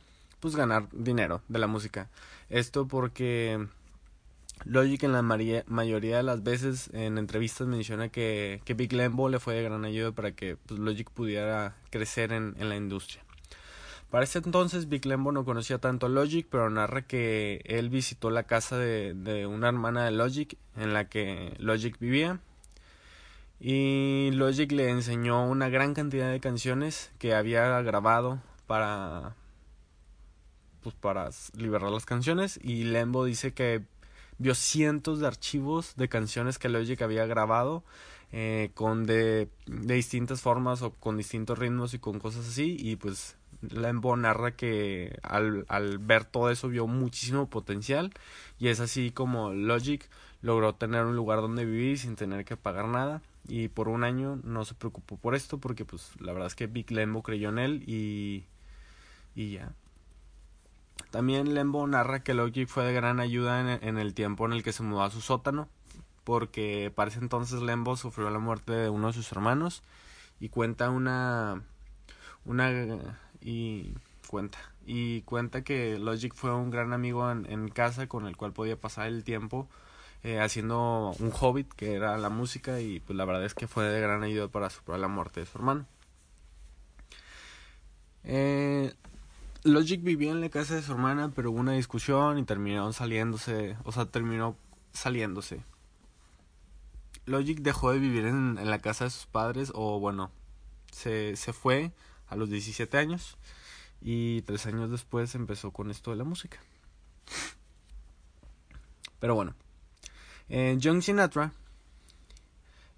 pues 0.41 0.57
ganar 0.57 0.89
dinero 0.93 1.43
de 1.49 1.59
la 1.59 1.67
música. 1.67 2.09
Esto 2.51 2.87
porque 2.87 3.67
Logic 4.65 5.03
en 5.05 5.13
la 5.13 5.23
mayoría 5.23 6.17
de 6.17 6.23
las 6.23 6.43
veces 6.43 6.91
en 6.93 7.19
entrevistas 7.19 7.67
menciona 7.67 8.09
que, 8.09 8.61
que 8.65 8.75
Big 8.75 8.93
Lembo 8.93 9.29
le 9.29 9.39
fue 9.39 9.55
de 9.55 9.63
gran 9.63 9.85
ayuda 9.85 10.13
para 10.13 10.33
que 10.33 10.57
pues, 10.57 10.81
Logic 10.81 11.09
pudiera 11.11 11.77
crecer 11.91 12.33
en, 12.33 12.55
en, 12.59 12.69
la 12.69 12.77
industria. 12.77 13.23
Para 14.11 14.25
ese 14.25 14.39
entonces 14.39 14.89
Big 14.89 15.05
Lembo 15.05 15.33
no 15.33 15.45
conocía 15.45 15.79
tanto 15.79 16.07
a 16.07 16.09
Logic, 16.09 16.47
pero 16.51 16.71
narra 16.71 17.03
que 17.03 17.61
él 17.67 17.91
visitó 17.91 18.31
la 18.31 18.45
casa 18.45 18.79
de, 18.79 19.13
de 19.15 19.47
una 19.47 19.69
hermana 19.69 20.05
de 20.05 20.13
Logic 20.13 20.57
en 20.77 20.95
la 20.95 21.09
que 21.09 21.55
Logic 21.59 21.99
vivía. 21.99 22.41
Y 23.61 24.31
Logic 24.33 24.71
le 24.73 24.89
enseñó 24.89 25.47
una 25.47 25.69
gran 25.69 25.95
cantidad 25.95 26.31
de 26.31 26.41
canciones 26.41 27.11
que 27.19 27.35
había 27.35 27.81
grabado 27.83 28.41
para 28.67 29.35
pues 30.83 30.95
para 30.95 31.31
liberar 31.55 31.91
las 31.91 32.07
canciones. 32.07 32.59
Y 32.63 32.85
Lembo 32.85 33.25
dice 33.25 33.53
que 33.53 33.83
vio 34.39 34.55
cientos 34.55 35.21
de 35.21 35.27
archivos 35.27 35.95
de 35.97 36.09
canciones 36.09 36.59
que 36.59 36.69
Logic 36.69 37.01
había 37.03 37.27
grabado 37.27 37.83
eh, 38.33 38.71
con 38.75 39.07
de, 39.07 39.49
de 39.67 39.95
distintas 39.95 40.41
formas 40.41 40.83
o 40.83 40.93
con 40.93 41.17
distintos 41.17 41.59
ritmos 41.59 41.95
y 41.95 41.99
con 41.99 42.21
cosas 42.21 42.49
así. 42.49 42.77
Y 42.79 42.97
pues 42.97 43.38
Lembo 43.63 44.17
narra 44.17 44.53
que 44.53 45.19
al, 45.23 45.65
al 45.69 45.99
ver 45.99 46.25
todo 46.25 46.51
eso 46.51 46.69
vio 46.69 46.87
muchísimo 46.87 47.49
potencial 47.49 48.13
y 48.59 48.69
es 48.69 48.81
así 48.81 49.11
como 49.11 49.53
Logic 49.53 50.09
logró 50.43 50.75
tener 50.75 51.05
un 51.05 51.17
lugar 51.17 51.41
donde 51.41 51.65
vivir 51.65 51.99
sin 51.99 52.15
tener 52.15 52.45
que 52.45 52.57
pagar 52.57 52.87
nada 52.87 53.21
y 53.49 53.69
por 53.69 53.89
un 53.89 54.05
año 54.05 54.39
no 54.45 54.65
se 54.65 54.75
preocupó 54.75 55.17
por 55.17 55.35
esto 55.35 55.59
porque 55.59 55.85
pues 55.85 56.13
la 56.21 56.33
verdad 56.33 56.47
es 56.47 56.55
que 56.55 56.67
Big 56.67 56.91
Lembo 56.91 57.23
creyó 57.23 57.49
en 57.49 57.59
él 57.59 57.85
y 57.87 58.45
y 59.35 59.53
ya. 59.53 59.73
También 61.11 61.55
Lembo 61.55 61.87
narra 61.87 62.23
que 62.23 62.35
Logic 62.35 62.69
fue 62.69 62.85
de 62.85 62.93
gran 62.93 63.19
ayuda 63.21 63.61
en, 63.61 63.89
en 63.89 63.99
el 63.99 64.15
tiempo 64.15 64.47
en 64.47 64.53
el 64.53 64.63
que 64.63 64.73
se 64.73 64.83
mudó 64.83 65.03
a 65.03 65.11
su 65.11 65.21
sótano 65.21 65.69
porque 66.25 66.93
para 66.95 67.11
ese 67.11 67.21
entonces 67.21 67.63
Lembo 67.63 67.97
sufrió 67.97 68.31
la 68.31 68.39
muerte 68.39 68.73
de 68.73 68.89
uno 68.89 69.09
de 69.09 69.13
sus 69.15 69.33
hermanos 69.33 69.83
y 70.39 70.51
cuenta 70.51 70.91
una 70.91 71.63
una 72.45 72.71
y 73.41 73.95
cuenta 74.29 74.59
y 74.87 75.21
cuenta 75.23 75.63
que 75.63 75.99
Logic 75.99 76.35
fue 76.35 76.55
un 76.55 76.71
gran 76.71 76.95
amigo 76.95 77.31
en, 77.31 77.45
en 77.51 77.69
casa 77.69 78.07
con 78.09 78.27
el 78.27 78.37
cual 78.37 78.53
podía 78.53 78.81
pasar 78.81 79.07
el 79.09 79.23
tiempo 79.23 79.69
eh, 80.25 80.41
haciendo 80.41 81.15
un 81.21 81.31
hobbit 81.39 81.73
que 81.75 81.93
era 81.95 82.17
la 82.17 82.31
música 82.31 82.81
y 82.81 82.99
pues 83.01 83.17
la 83.17 83.27
verdad 83.27 83.45
es 83.45 83.55
que 83.55 83.69
fue 83.69 83.85
de 83.85 84.01
gran 84.01 84.23
ayuda 84.23 84.49
para 84.49 84.71
superar 84.71 85.01
la 85.01 85.09
muerte 85.09 85.41
de 85.41 85.47
su 85.47 85.59
hermano. 85.59 85.87
Eh, 88.25 88.95
Logic 89.63 90.03
vivió 90.03 90.33
en 90.33 90.41
la 90.41 90.49
casa 90.49 90.75
de 90.75 90.83
su 90.83 90.93
hermana 90.93 91.33
pero 91.37 91.51
hubo 91.51 91.61
una 91.61 91.73
discusión 91.73 92.39
y 92.39 92.45
terminaron 92.45 92.95
saliéndose, 92.95 93.77
o 93.85 93.93
sea, 93.93 94.07
terminó 94.07 94.57
saliéndose. 94.93 95.63
Logic 97.27 97.61
dejó 97.61 97.93
de 97.93 97.99
vivir 97.99 98.25
en, 98.25 98.57
en 98.59 98.71
la 98.71 98.79
casa 98.79 99.05
de 99.05 99.11
sus 99.11 99.27
padres, 99.27 99.71
o 99.75 100.01
bueno, 100.01 100.31
se, 100.91 101.37
se 101.37 101.53
fue 101.53 101.93
a 102.29 102.37
los 102.37 102.51
17 102.51 102.97
años 102.99 103.37
y 104.01 104.43
tres 104.43 104.67
años 104.67 104.91
después 104.91 105.35
empezó 105.35 105.71
con 105.71 105.91
esto 105.91 106.11
de 106.11 106.17
la 106.17 106.25
música. 106.25 106.59
Pero 109.21 109.35
bueno, 109.35 109.55
eh, 110.49 110.77
Young 110.79 111.03
Sinatra, 111.03 111.53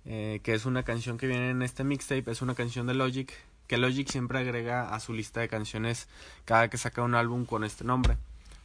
eh, 0.04 0.40
que 0.42 0.54
es 0.54 0.66
una 0.66 0.82
canción 0.82 1.16
que 1.16 1.26
viene 1.26 1.50
en 1.50 1.62
este 1.62 1.84
mixtape, 1.84 2.30
es 2.30 2.42
una 2.42 2.54
canción 2.54 2.86
de 2.86 2.94
Logic, 2.94 3.32
que 3.66 3.78
Logic 3.78 4.08
siempre 4.08 4.38
agrega 4.38 4.94
a 4.94 5.00
su 5.00 5.12
lista 5.12 5.40
de 5.40 5.48
canciones 5.48 6.08
cada 6.44 6.68
que 6.68 6.76
saca 6.76 7.02
un 7.02 7.14
álbum 7.14 7.46
con 7.46 7.64
este 7.64 7.84
nombre. 7.84 8.18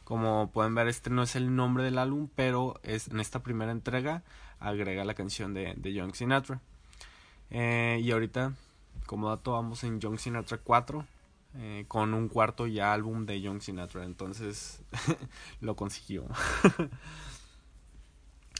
Como 0.04 0.50
pueden 0.52 0.74
ver, 0.74 0.88
este 0.88 1.10
no 1.10 1.22
es 1.22 1.34
el 1.34 1.56
nombre 1.56 1.82
del 1.82 1.98
álbum, 1.98 2.28
pero 2.34 2.78
es 2.82 3.08
en 3.08 3.20
esta 3.20 3.42
primera 3.42 3.72
entrega 3.72 4.22
agrega 4.60 5.04
la 5.04 5.14
canción 5.14 5.54
de, 5.54 5.74
de 5.76 5.92
Young 5.92 6.14
Sinatra. 6.14 6.60
Eh, 7.50 8.00
y 8.02 8.10
ahorita, 8.10 8.52
como 9.06 9.28
dato, 9.28 9.52
vamos 9.52 9.84
en 9.84 10.00
Young 10.00 10.18
Sinatra 10.18 10.58
4, 10.58 11.06
eh, 11.54 11.84
con 11.88 12.12
un 12.14 12.28
cuarto 12.28 12.66
ya 12.66 12.92
álbum 12.92 13.24
de 13.26 13.40
Young 13.40 13.60
Sinatra. 13.60 14.04
Entonces, 14.04 14.82
lo 15.60 15.76
consiguió. 15.76 16.26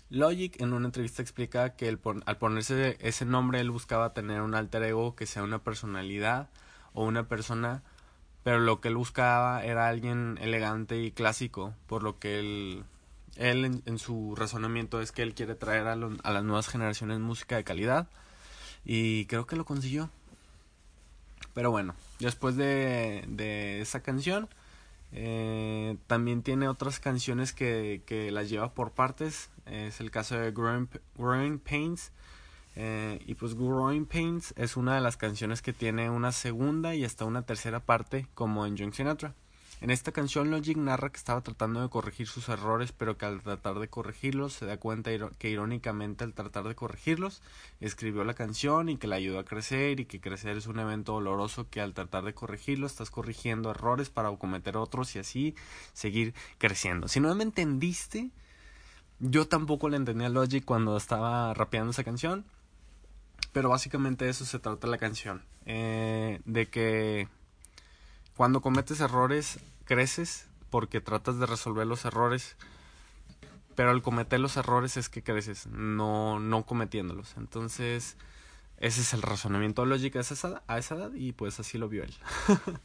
Logic 0.08 0.60
en 0.60 0.72
una 0.72 0.86
entrevista 0.86 1.20
explica 1.20 1.74
que 1.74 1.88
al 1.88 2.38
ponerse 2.38 2.96
ese 3.00 3.24
nombre 3.24 3.60
él 3.60 3.70
buscaba 3.70 4.14
tener 4.14 4.40
un 4.40 4.54
alter 4.54 4.84
ego 4.84 5.16
que 5.16 5.26
sea 5.26 5.42
una 5.42 5.58
personalidad 5.58 6.48
o 6.94 7.04
una 7.04 7.26
persona, 7.26 7.82
pero 8.44 8.60
lo 8.60 8.80
que 8.80 8.88
él 8.88 8.96
buscaba 8.96 9.64
era 9.64 9.88
alguien 9.88 10.38
elegante 10.40 11.02
y 11.02 11.10
clásico, 11.10 11.74
por 11.88 12.04
lo 12.04 12.18
que 12.20 12.38
él 12.38 12.84
él 13.36 13.64
en, 13.64 13.82
en, 13.84 13.98
su 13.98 14.34
razonamiento 14.34 15.00
es 15.00 15.12
que 15.12 15.22
él 15.22 15.34
quiere 15.34 15.54
traer 15.54 15.88
a, 15.88 15.96
lo, 15.96 16.12
a, 16.22 16.32
las 16.32 16.42
nuevas 16.42 16.68
generaciones 16.68 17.18
música 17.18 17.56
de 17.56 17.64
calidad 17.64 18.08
y 18.84 19.26
creo 19.26 19.46
que 19.46 19.56
lo 19.56 19.64
consiguió. 19.64 20.10
Pero 21.56 21.70
bueno, 21.70 21.94
después 22.18 22.56
de, 22.56 23.24
de 23.28 23.80
esa 23.80 24.00
canción, 24.00 24.46
eh, 25.12 25.96
también 26.06 26.42
tiene 26.42 26.68
otras 26.68 27.00
canciones 27.00 27.54
que, 27.54 28.02
que, 28.04 28.30
las 28.30 28.50
lleva 28.50 28.74
por 28.74 28.90
partes. 28.90 29.48
Es 29.64 30.00
el 30.00 30.10
caso 30.10 30.38
de 30.38 30.52
Growing, 30.52 31.58
Pains. 31.60 32.12
Eh, 32.74 33.22
y 33.24 33.36
pues 33.36 33.54
Growing 33.54 34.04
Pains 34.04 34.52
es 34.58 34.76
una 34.76 34.96
de 34.96 35.00
las 35.00 35.16
canciones 35.16 35.62
que 35.62 35.72
tiene 35.72 36.10
una 36.10 36.30
segunda 36.30 36.94
y 36.94 37.06
hasta 37.06 37.24
una 37.24 37.40
tercera 37.40 37.80
parte 37.80 38.26
como 38.34 38.66
en 38.66 38.76
Young 38.76 38.92
Sinatra. 38.92 39.32
En 39.86 39.92
esta 39.92 40.10
canción 40.10 40.50
Logic 40.50 40.76
narra 40.76 41.10
que 41.10 41.16
estaba 41.16 41.42
tratando 41.42 41.80
de 41.80 41.88
corregir 41.88 42.26
sus 42.26 42.48
errores, 42.48 42.90
pero 42.90 43.16
que 43.16 43.24
al 43.24 43.40
tratar 43.40 43.78
de 43.78 43.86
corregirlos 43.86 44.52
se 44.52 44.66
da 44.66 44.78
cuenta 44.78 45.12
que 45.38 45.48
irónicamente 45.48 46.24
al 46.24 46.34
tratar 46.34 46.66
de 46.66 46.74
corregirlos 46.74 47.40
escribió 47.78 48.24
la 48.24 48.34
canción 48.34 48.88
y 48.88 48.96
que 48.96 49.06
la 49.06 49.14
ayudó 49.14 49.38
a 49.38 49.44
crecer 49.44 50.00
y 50.00 50.06
que 50.06 50.20
crecer 50.20 50.56
es 50.56 50.66
un 50.66 50.80
evento 50.80 51.12
doloroso 51.12 51.70
que 51.70 51.80
al 51.80 51.94
tratar 51.94 52.24
de 52.24 52.34
corregirlo 52.34 52.88
estás 52.88 53.12
corrigiendo 53.12 53.70
errores 53.70 54.10
para 54.10 54.28
cometer 54.36 54.76
otros 54.76 55.14
y 55.14 55.20
así 55.20 55.54
seguir 55.92 56.34
creciendo. 56.58 57.06
Si 57.06 57.20
no 57.20 57.32
me 57.36 57.44
entendiste, 57.44 58.32
yo 59.20 59.46
tampoco 59.46 59.88
le 59.88 59.98
entendí 59.98 60.24
a 60.24 60.30
Logic 60.30 60.64
cuando 60.64 60.96
estaba 60.96 61.54
rapeando 61.54 61.92
esa 61.92 62.02
canción, 62.02 62.44
pero 63.52 63.68
básicamente 63.68 64.24
de 64.24 64.32
eso 64.32 64.46
se 64.46 64.58
trata 64.58 64.88
la 64.88 64.98
canción, 64.98 65.44
eh, 65.64 66.40
de 66.44 66.66
que 66.66 67.28
cuando 68.36 68.60
cometes 68.60 69.00
errores, 69.00 69.60
creces 69.86 70.48
porque 70.68 71.00
tratas 71.00 71.38
de 71.38 71.46
resolver 71.46 71.86
los 71.86 72.04
errores. 72.04 72.56
Pero 73.74 73.90
al 73.90 74.02
cometer 74.02 74.40
los 74.40 74.56
errores 74.56 74.96
es 74.96 75.08
que 75.08 75.22
creces, 75.22 75.66
no, 75.66 76.40
no 76.40 76.64
cometiéndolos. 76.64 77.34
Entonces, 77.36 78.16
ese 78.78 79.00
es 79.00 79.14
el 79.14 79.22
razonamiento 79.22 79.84
lógico 79.84 80.18
a 80.18 80.22
esa, 80.22 80.62
a 80.66 80.78
esa 80.78 80.94
edad 80.94 81.12
y 81.14 81.32
pues 81.32 81.60
así 81.60 81.78
lo 81.78 81.88
vio 81.88 82.04
él. 82.04 82.14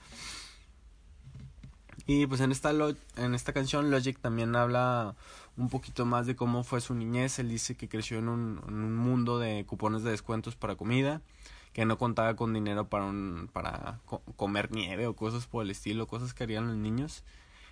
y 2.07 2.27
pues 2.27 2.41
en 2.41 2.51
esta, 2.51 2.71
en 3.15 3.35
esta 3.35 3.53
canción 3.53 3.89
Logic 3.89 4.19
también 4.19 4.55
habla 4.55 5.15
un 5.55 5.69
poquito 5.69 6.05
más 6.05 6.27
de 6.27 6.35
cómo 6.35 6.63
fue 6.63 6.81
su 6.81 6.93
niñez. 6.93 7.39
Él 7.39 7.49
dice 7.49 7.75
que 7.75 7.87
creció 7.87 8.19
en 8.19 8.27
un, 8.27 8.61
en 8.67 8.73
un 8.73 8.95
mundo 8.95 9.39
de 9.39 9.65
cupones 9.65 10.03
de 10.03 10.11
descuentos 10.11 10.55
para 10.55 10.75
comida 10.75 11.21
que 11.73 11.85
no 11.85 11.97
contaba 11.97 12.35
con 12.35 12.53
dinero 12.53 12.87
para 12.87 13.05
un 13.05 13.49
para 13.51 13.99
co 14.05 14.21
comer 14.35 14.71
nieve 14.71 15.07
o 15.07 15.15
cosas 15.15 15.47
por 15.47 15.63
el 15.63 15.71
estilo, 15.71 16.07
cosas 16.07 16.33
que 16.33 16.43
harían 16.43 16.67
los 16.67 16.77
niños 16.77 17.23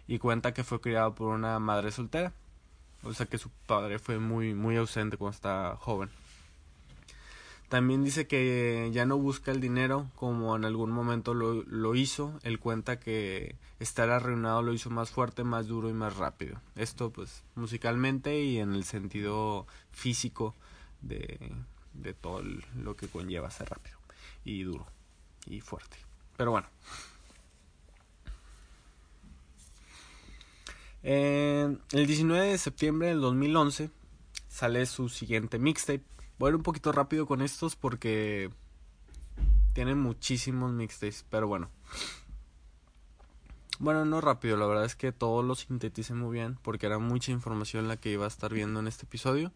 y 0.07 0.19
cuenta 0.19 0.53
que 0.53 0.63
fue 0.63 0.81
criado 0.81 1.15
por 1.15 1.29
una 1.29 1.59
madre 1.59 1.91
soltera. 1.91 2.33
O 3.03 3.13
sea 3.13 3.25
que 3.25 3.37
su 3.37 3.49
padre 3.65 3.99
fue 3.99 4.19
muy 4.19 4.53
muy 4.53 4.77
ausente 4.77 5.17
cuando 5.17 5.35
estaba 5.35 5.75
joven. 5.77 6.09
También 7.69 8.03
dice 8.03 8.25
que 8.25 8.89
ya 8.91 9.05
no 9.05 9.17
busca 9.19 9.51
el 9.51 9.61
dinero 9.61 10.09
como 10.15 10.55
en 10.55 10.65
algún 10.65 10.89
momento 10.89 11.35
lo, 11.35 11.53
lo 11.63 11.93
hizo. 11.93 12.39
Él 12.41 12.59
cuenta 12.59 12.99
que 12.99 13.57
estar 13.79 14.09
arruinado 14.09 14.63
lo 14.63 14.73
hizo 14.73 14.89
más 14.89 15.11
fuerte, 15.11 15.43
más 15.43 15.67
duro 15.67 15.87
y 15.87 15.93
más 15.93 16.17
rápido. 16.17 16.59
Esto 16.75 17.11
pues 17.11 17.43
musicalmente 17.55 18.41
y 18.41 18.57
en 18.57 18.73
el 18.73 18.85
sentido 18.85 19.67
físico 19.91 20.55
de, 21.01 21.53
de 22.01 22.13
todo 22.13 22.41
lo 22.41 22.95
que 22.95 23.07
conlleva 23.07 23.51
ser 23.51 23.69
rápido 23.69 23.97
y 24.43 24.63
duro 24.63 24.85
y 25.45 25.61
fuerte. 25.61 25.97
Pero 26.37 26.51
bueno. 26.51 26.67
El 31.01 31.79
19 31.91 32.47
de 32.47 32.57
septiembre 32.57 33.07
del 33.07 33.21
2011 33.21 33.89
sale 34.47 34.85
su 34.85 35.09
siguiente 35.09 35.57
mixtape. 35.59 36.03
Voy 36.37 36.47
a 36.47 36.49
ir 36.49 36.55
un 36.55 36.63
poquito 36.63 36.91
rápido 36.91 37.25
con 37.25 37.41
estos 37.41 37.75
porque 37.75 38.49
tienen 39.73 39.97
muchísimos 39.99 40.71
mixtapes, 40.71 41.25
pero 41.29 41.47
bueno. 41.47 41.69
Bueno, 43.79 44.03
no 44.03 44.19
rápido, 44.19 44.57
la 44.57 44.65
verdad 44.65 44.83
es 44.83 44.95
que 44.95 45.13
todo 45.13 45.41
lo 45.41 45.55
sinteticé 45.55 46.13
muy 46.13 46.33
bien 46.33 46.57
porque 46.61 46.85
era 46.85 46.99
mucha 46.99 47.31
información 47.31 47.87
la 47.87 47.95
que 47.95 48.11
iba 48.11 48.25
a 48.25 48.27
estar 48.27 48.53
viendo 48.53 48.81
en 48.81 48.87
este 48.87 49.05
episodio. 49.05 49.53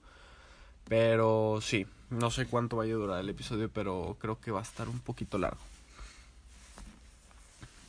Pero 0.85 1.59
sí, 1.62 1.85
no 2.13 2.32
sé 2.32 2.46
cuánto 2.46 2.77
vaya 2.77 2.93
a 2.93 2.98
durar 2.98 3.20
el 3.20 3.29
episodio, 3.29 3.70
pero 3.70 4.17
creo 4.20 4.39
que 4.39 4.51
va 4.51 4.60
a 4.60 4.63
estar 4.63 4.88
un 4.88 5.00
poquito 5.00 5.38
largo. 5.38 5.60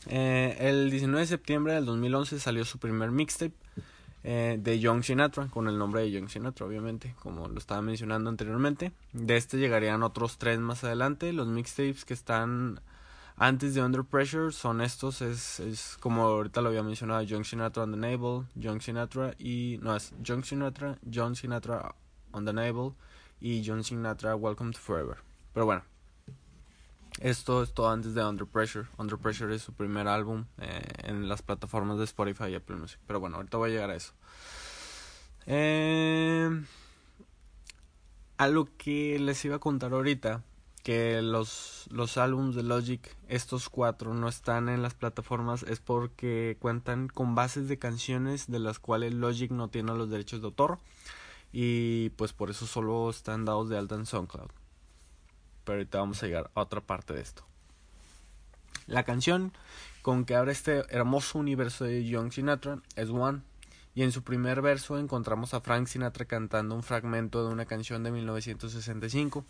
Eh, 0.06 0.56
el 0.60 0.90
19 0.90 1.20
de 1.20 1.26
septiembre 1.26 1.72
del 1.74 1.86
2011 1.86 2.38
salió 2.38 2.64
su 2.64 2.78
primer 2.78 3.10
mixtape 3.10 3.54
eh, 4.22 4.58
de 4.60 4.80
Young 4.80 5.02
Sinatra, 5.02 5.46
con 5.48 5.68
el 5.68 5.78
nombre 5.78 6.02
de 6.02 6.10
Young 6.10 6.28
Sinatra, 6.28 6.66
obviamente, 6.66 7.14
como 7.20 7.48
lo 7.48 7.58
estaba 7.58 7.82
mencionando 7.82 8.30
anteriormente. 8.30 8.92
De 9.12 9.36
este 9.36 9.58
llegarían 9.58 10.02
otros 10.02 10.38
tres 10.38 10.58
más 10.58 10.84
adelante. 10.84 11.32
Los 11.32 11.46
mixtapes 11.46 12.04
que 12.04 12.14
están 12.14 12.80
antes 13.36 13.74
de 13.74 13.82
Under 13.82 14.04
Pressure 14.04 14.52
son 14.52 14.80
estos, 14.80 15.20
es, 15.20 15.60
es 15.60 15.96
como 16.00 16.22
ahorita 16.22 16.60
lo 16.60 16.68
había 16.68 16.82
mencionado, 16.82 17.22
Young 17.22 17.44
Sinatra 17.44 17.82
on 17.82 17.90
the 17.90 17.96
Navel, 17.96 18.46
Young 18.54 18.80
Sinatra 18.80 19.34
y... 19.38 19.78
no, 19.82 19.96
es 19.96 20.14
Young 20.22 20.44
Sinatra, 20.44 20.98
John 21.12 21.34
Sinatra 21.34 21.94
on 22.32 22.44
the 22.44 22.52
Navel 22.52 22.92
y 23.44 23.62
John 23.62 23.84
Sinatra 23.84 24.34
Welcome 24.34 24.72
to 24.72 24.78
Forever. 24.78 25.18
Pero 25.52 25.66
bueno, 25.66 25.82
esto 27.20 27.62
es 27.62 27.74
todo 27.74 27.90
antes 27.90 28.14
de 28.14 28.24
Under 28.24 28.46
Pressure. 28.46 28.86
Under 28.96 29.18
Pressure 29.18 29.54
es 29.54 29.60
su 29.60 29.74
primer 29.74 30.08
álbum 30.08 30.46
eh, 30.56 30.82
en 31.02 31.28
las 31.28 31.42
plataformas 31.42 31.98
de 31.98 32.04
Spotify 32.04 32.44
y 32.44 32.54
Apple 32.54 32.76
Music. 32.76 32.98
Pero 33.06 33.20
bueno, 33.20 33.36
ahorita 33.36 33.58
voy 33.58 33.68
a 33.68 33.72
llegar 33.74 33.90
a 33.90 33.96
eso. 33.96 34.14
Eh, 35.44 36.64
a 38.38 38.48
lo 38.48 38.66
que 38.78 39.18
les 39.18 39.44
iba 39.44 39.56
a 39.56 39.60
contar 39.60 39.92
ahorita, 39.92 40.42
que 40.82 41.20
los, 41.20 41.86
los 41.90 42.16
álbumes 42.16 42.54
de 42.54 42.62
Logic, 42.62 43.14
estos 43.28 43.68
cuatro, 43.68 44.14
no 44.14 44.26
están 44.26 44.70
en 44.70 44.80
las 44.80 44.94
plataformas, 44.94 45.64
es 45.64 45.80
porque 45.80 46.56
cuentan 46.60 47.08
con 47.08 47.34
bases 47.34 47.68
de 47.68 47.78
canciones 47.78 48.50
de 48.50 48.58
las 48.58 48.78
cuales 48.78 49.12
Logic 49.12 49.50
no 49.50 49.68
tiene 49.68 49.92
los 49.92 50.08
derechos 50.08 50.40
de 50.40 50.46
autor. 50.46 50.78
Y 51.56 52.10
pues 52.10 52.32
por 52.32 52.50
eso 52.50 52.66
solo 52.66 53.08
están 53.08 53.44
dados 53.44 53.68
de 53.68 53.78
alta 53.78 53.94
en 53.94 54.06
SoundCloud. 54.06 54.50
Pero 55.62 55.78
ahorita 55.78 55.98
vamos 55.98 56.20
a 56.20 56.26
llegar 56.26 56.50
a 56.52 56.62
otra 56.62 56.80
parte 56.80 57.14
de 57.14 57.20
esto. 57.20 57.44
La 58.88 59.04
canción 59.04 59.52
con 60.02 60.24
que 60.24 60.34
abre 60.34 60.50
este 60.50 60.82
hermoso 60.92 61.38
universo 61.38 61.84
de 61.84 62.04
Young 62.04 62.32
Sinatra 62.32 62.82
es 62.96 63.08
One 63.08 63.42
y 63.94 64.02
en 64.02 64.10
su 64.10 64.24
primer 64.24 64.62
verso 64.62 64.98
encontramos 64.98 65.54
a 65.54 65.60
Frank 65.60 65.86
Sinatra 65.86 66.24
cantando 66.24 66.74
un 66.74 66.82
fragmento 66.82 67.46
de 67.46 67.52
una 67.52 67.66
canción 67.66 68.02
de 68.02 68.10
1965. 68.10 69.44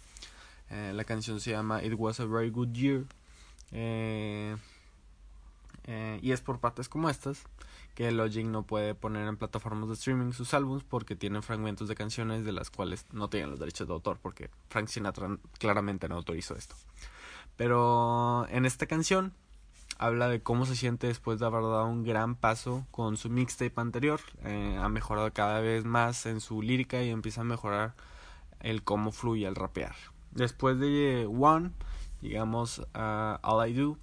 Eh, 0.69 0.93
la 0.95 1.05
canción 1.05 1.41
se 1.41 1.53
llama 1.53 1.83
It 1.83 1.95
Was 1.97 2.21
a 2.21 2.27
Very 2.27 2.51
Good 2.51 2.73
Year. 2.73 3.05
Eh, 3.73 4.55
eh, 5.85 6.19
y 6.21 6.33
es 6.33 6.43
por 6.43 6.61
partes 6.61 6.91
como 6.91 7.09
estas 7.09 7.45
que 7.95 8.11
Logic 8.11 8.47
no 8.47 8.65
puede 8.65 8.95
poner 8.95 9.29
en 9.29 9.37
plataformas 9.37 9.89
de 9.89 9.95
streaming 9.95 10.33
sus 10.33 10.53
álbumes 10.55 10.85
porque 10.85 11.17
tienen 11.17 11.43
fragmentos 11.43 11.89
de 11.89 11.95
canciones 11.95 12.45
de 12.45 12.53
las 12.53 12.71
cuales 12.71 13.07
no 13.13 13.29
tienen 13.29 13.51
los 13.51 13.61
derechos 13.61 13.87
de 13.87 13.95
autor 13.95 14.19
porque 14.21 14.51
Frank 14.69 14.89
Sinatra 14.89 15.39
claramente 15.59 16.09
no 16.09 16.17
autorizó 16.17 16.57
esto. 16.57 16.75
Pero 17.57 18.47
en 18.51 18.67
esta 18.67 18.87
canción 18.87 19.33
habla 19.99 20.29
de 20.29 20.43
cómo 20.43 20.67
se 20.67 20.77
siente 20.77 21.07
después 21.07 21.39
de 21.39 21.47
haber 21.47 21.63
dado 21.63 21.87
un 21.87 22.03
gran 22.05 22.35
paso 22.35 22.87
con 22.91 23.17
su 23.17 23.31
mixtape 23.31 23.81
anterior. 23.81 24.21
Eh, 24.45 24.77
ha 24.81 24.89
mejorado 24.89 25.33
cada 25.33 25.61
vez 25.61 25.85
más 25.85 26.27
en 26.27 26.41
su 26.41 26.63
lírica 26.63 27.03
y 27.03 27.11
empieza 27.11 27.43
a 27.43 27.45
mejorar 27.45 27.95
el 28.61 28.83
cómo 28.83 29.13
fluye 29.13 29.47
al 29.47 29.55
rapear. 29.55 29.95
Después 30.33 30.81
de 30.81 31.27
One, 31.27 31.71
llegamos 32.21 32.85
a 32.93 33.39
All 33.43 33.69
I 33.69 33.73
Do. 33.73 33.99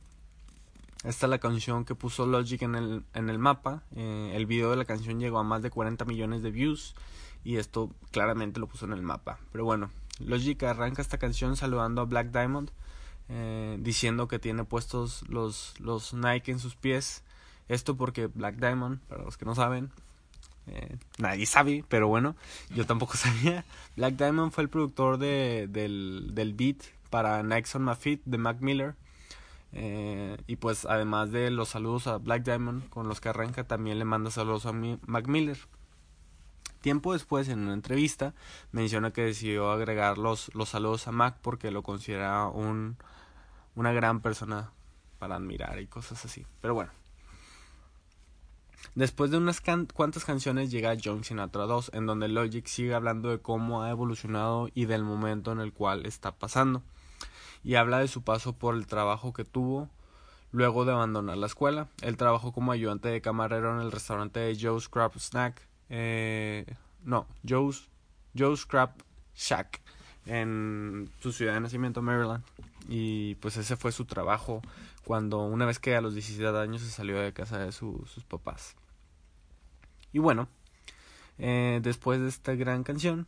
Esta 1.03 1.25
es 1.25 1.29
la 1.29 1.39
canción 1.39 1.83
que 1.83 1.95
puso 1.95 2.27
Logic 2.27 2.61
en 2.61 2.75
el, 2.75 3.03
en 3.13 3.29
el 3.29 3.39
mapa. 3.39 3.83
Eh, 3.95 4.33
el 4.35 4.45
video 4.45 4.69
de 4.69 4.77
la 4.77 4.85
canción 4.85 5.19
llegó 5.19 5.39
a 5.39 5.43
más 5.43 5.63
de 5.63 5.71
40 5.71 6.05
millones 6.05 6.43
de 6.43 6.51
views 6.51 6.95
y 7.43 7.57
esto 7.57 7.89
claramente 8.11 8.59
lo 8.59 8.67
puso 8.67 8.85
en 8.85 8.93
el 8.93 9.01
mapa. 9.01 9.39
Pero 9.51 9.65
bueno, 9.65 9.89
Logic 10.19 10.61
arranca 10.63 11.01
esta 11.01 11.17
canción 11.17 11.55
saludando 11.57 12.01
a 12.01 12.05
Black 12.05 12.31
Diamond 12.31 12.69
eh, 13.29 13.77
diciendo 13.79 14.27
que 14.27 14.37
tiene 14.37 14.63
puestos 14.63 15.27
los, 15.27 15.73
los 15.79 16.13
Nike 16.13 16.51
en 16.51 16.59
sus 16.59 16.75
pies. 16.75 17.23
Esto 17.67 17.95
porque 17.95 18.27
Black 18.27 18.57
Diamond, 18.57 18.99
para 19.07 19.23
los 19.23 19.37
que 19.37 19.45
no 19.45 19.55
saben, 19.55 19.89
eh, 20.67 20.97
nadie 21.17 21.45
sabe, 21.45 21.83
pero 21.87 22.09
bueno, 22.09 22.35
yo 22.75 22.85
tampoco 22.85 23.13
sabía. 23.17 23.65
Black 23.95 24.15
Diamond 24.15 24.51
fue 24.51 24.63
el 24.63 24.69
productor 24.69 25.17
de, 25.17 25.67
del, 25.67 26.31
del 26.33 26.53
beat 26.53 26.77
para 27.09 27.41
Nike 27.41 27.69
on 27.73 27.85
My 27.85 27.95
Feet 27.95 28.19
de 28.25 28.37
Mac 28.37 28.57
Miller. 28.59 28.95
Eh, 29.73 30.37
y 30.47 30.57
pues 30.57 30.85
además 30.85 31.31
de 31.31 31.49
los 31.49 31.69
saludos 31.69 32.07
a 32.07 32.17
Black 32.17 32.43
Diamond 32.43 32.89
con 32.89 33.07
los 33.07 33.21
que 33.21 33.29
arranca, 33.29 33.65
también 33.65 33.99
le 33.99 34.05
manda 34.05 34.31
saludos 34.31 34.65
a 34.65 34.73
Mac 34.73 35.27
Miller. 35.27 35.57
Tiempo 36.81 37.13
después, 37.13 37.47
en 37.47 37.59
una 37.59 37.73
entrevista, 37.73 38.33
menciona 38.71 39.11
que 39.11 39.21
decidió 39.21 39.71
agregar 39.71 40.17
los, 40.17 40.53
los 40.55 40.69
saludos 40.69 41.07
a 41.07 41.11
Mac 41.11 41.37
porque 41.41 41.69
lo 41.69 41.83
considera 41.83 42.47
un, 42.47 42.97
una 43.75 43.91
gran 43.93 44.21
persona 44.21 44.71
para 45.19 45.35
admirar 45.35 45.79
y 45.79 45.87
cosas 45.87 46.25
así. 46.25 46.45
Pero 46.59 46.73
bueno. 46.73 46.91
Después 48.95 49.29
de 49.29 49.37
unas 49.37 49.61
cuantas 49.93 50.25
canciones 50.25 50.71
llega 50.71 50.97
John 51.01 51.23
Sinatra 51.23 51.65
2, 51.65 51.91
en 51.93 52.07
donde 52.07 52.27
Logic 52.27 52.65
sigue 52.65 52.95
hablando 52.95 53.29
de 53.29 53.39
cómo 53.39 53.83
ha 53.83 53.91
evolucionado 53.91 54.69
y 54.73 54.85
del 54.85 55.03
momento 55.03 55.51
en 55.51 55.59
el 55.59 55.71
cual 55.71 56.07
está 56.07 56.31
pasando. 56.31 56.81
Y 57.63 57.75
habla 57.75 57.99
de 57.99 58.07
su 58.07 58.23
paso 58.23 58.53
por 58.53 58.75
el 58.75 58.87
trabajo 58.87 59.33
que 59.33 59.45
tuvo 59.45 59.89
luego 60.51 60.85
de 60.85 60.91
abandonar 60.91 61.37
la 61.37 61.47
escuela. 61.47 61.87
Él 62.01 62.17
trabajó 62.17 62.51
como 62.51 62.71
ayudante 62.71 63.09
de 63.09 63.21
camarero 63.21 63.73
en 63.73 63.81
el 63.81 63.91
restaurante 63.91 64.39
de 64.39 64.57
Joe's 64.59 64.89
Crab 64.89 65.17
Snack. 65.17 65.61
Eh, 65.89 66.65
no, 67.03 67.27
Joe's, 67.47 67.89
Joe's 68.37 68.65
Crab 68.65 68.91
Shack 69.35 69.81
en 70.25 71.09
su 71.19 71.31
ciudad 71.31 71.53
de 71.53 71.61
nacimiento, 71.61 72.01
Maryland. 72.01 72.43
Y 72.89 73.35
pues 73.35 73.57
ese 73.57 73.75
fue 73.75 73.91
su 73.91 74.05
trabajo 74.05 74.61
cuando 75.05 75.39
una 75.39 75.65
vez 75.65 75.79
que 75.79 75.95
a 75.95 76.01
los 76.01 76.13
17 76.13 76.57
años 76.57 76.81
se 76.81 76.89
salió 76.89 77.19
de 77.19 77.33
casa 77.33 77.59
de 77.59 77.71
sus 77.71 78.23
papás. 78.27 78.75
Y 80.13 80.19
bueno, 80.19 80.47
eh, 81.37 81.79
después 81.81 82.19
de 82.21 82.27
esta 82.27 82.53
gran 82.55 82.83
canción 82.83 83.27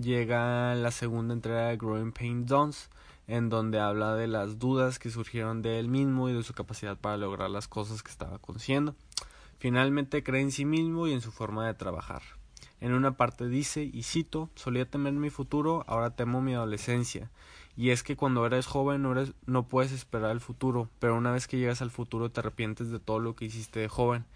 llega 0.00 0.74
la 0.74 0.90
segunda 0.90 1.34
entrega 1.34 1.68
de 1.68 1.76
Growing 1.76 2.12
Pain 2.12 2.48
Zones 2.48 2.90
en 3.26 3.48
donde 3.48 3.80
habla 3.80 4.14
de 4.14 4.26
las 4.26 4.58
dudas 4.58 4.98
que 4.98 5.10
surgieron 5.10 5.62
de 5.62 5.78
él 5.78 5.88
mismo 5.88 6.28
y 6.28 6.34
de 6.34 6.42
su 6.42 6.54
capacidad 6.54 6.96
para 6.96 7.16
lograr 7.16 7.50
las 7.50 7.68
cosas 7.68 8.02
que 8.02 8.10
estaba 8.10 8.38
consiguiendo. 8.38 8.94
Finalmente 9.58 10.22
cree 10.22 10.42
en 10.42 10.52
sí 10.52 10.64
mismo 10.64 11.06
y 11.06 11.12
en 11.12 11.20
su 11.20 11.32
forma 11.32 11.66
de 11.66 11.74
trabajar. 11.74 12.22
En 12.80 12.92
una 12.92 13.16
parte 13.16 13.48
dice, 13.48 13.88
y 13.90 14.02
cito, 14.02 14.50
solía 14.54 14.84
temer 14.84 15.14
mi 15.14 15.30
futuro, 15.30 15.84
ahora 15.86 16.10
temo 16.10 16.42
mi 16.42 16.54
adolescencia. 16.54 17.30
Y 17.76 17.90
es 17.90 18.02
que 18.02 18.16
cuando 18.16 18.44
eres 18.44 18.66
joven 18.66 19.02
no, 19.02 19.12
eres, 19.12 19.32
no 19.46 19.68
puedes 19.68 19.90
esperar 19.90 20.30
el 20.32 20.40
futuro, 20.40 20.90
pero 20.98 21.16
una 21.16 21.32
vez 21.32 21.48
que 21.48 21.56
llegas 21.58 21.82
al 21.82 21.90
futuro 21.90 22.30
te 22.30 22.40
arrepientes 22.40 22.90
de 22.90 23.00
todo 23.00 23.20
lo 23.20 23.34
que 23.34 23.46
hiciste 23.46 23.80
de 23.80 23.88
joven. 23.88 24.26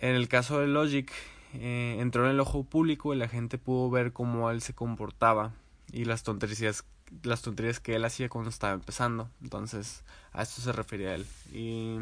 En 0.00 0.14
el 0.14 0.28
caso 0.28 0.58
de 0.58 0.66
Logic, 0.66 1.10
eh, 1.54 1.96
entró 2.00 2.24
en 2.24 2.32
el 2.32 2.40
ojo 2.40 2.64
público 2.64 3.14
y 3.14 3.18
la 3.18 3.28
gente 3.28 3.56
pudo 3.56 3.88
ver 3.90 4.12
cómo 4.12 4.50
él 4.50 4.60
se 4.60 4.74
comportaba 4.74 5.52
y 5.92 6.04
las 6.04 6.22
tonterías, 6.22 6.84
las 7.22 7.42
tonterías 7.42 7.80
que 7.80 7.94
él 7.94 8.04
hacía 8.04 8.28
cuando 8.28 8.50
estaba 8.50 8.74
empezando. 8.74 9.28
Entonces, 9.42 10.02
a 10.32 10.42
esto 10.42 10.60
se 10.60 10.72
refería 10.72 11.14
él. 11.14 11.26
Y 11.52 11.98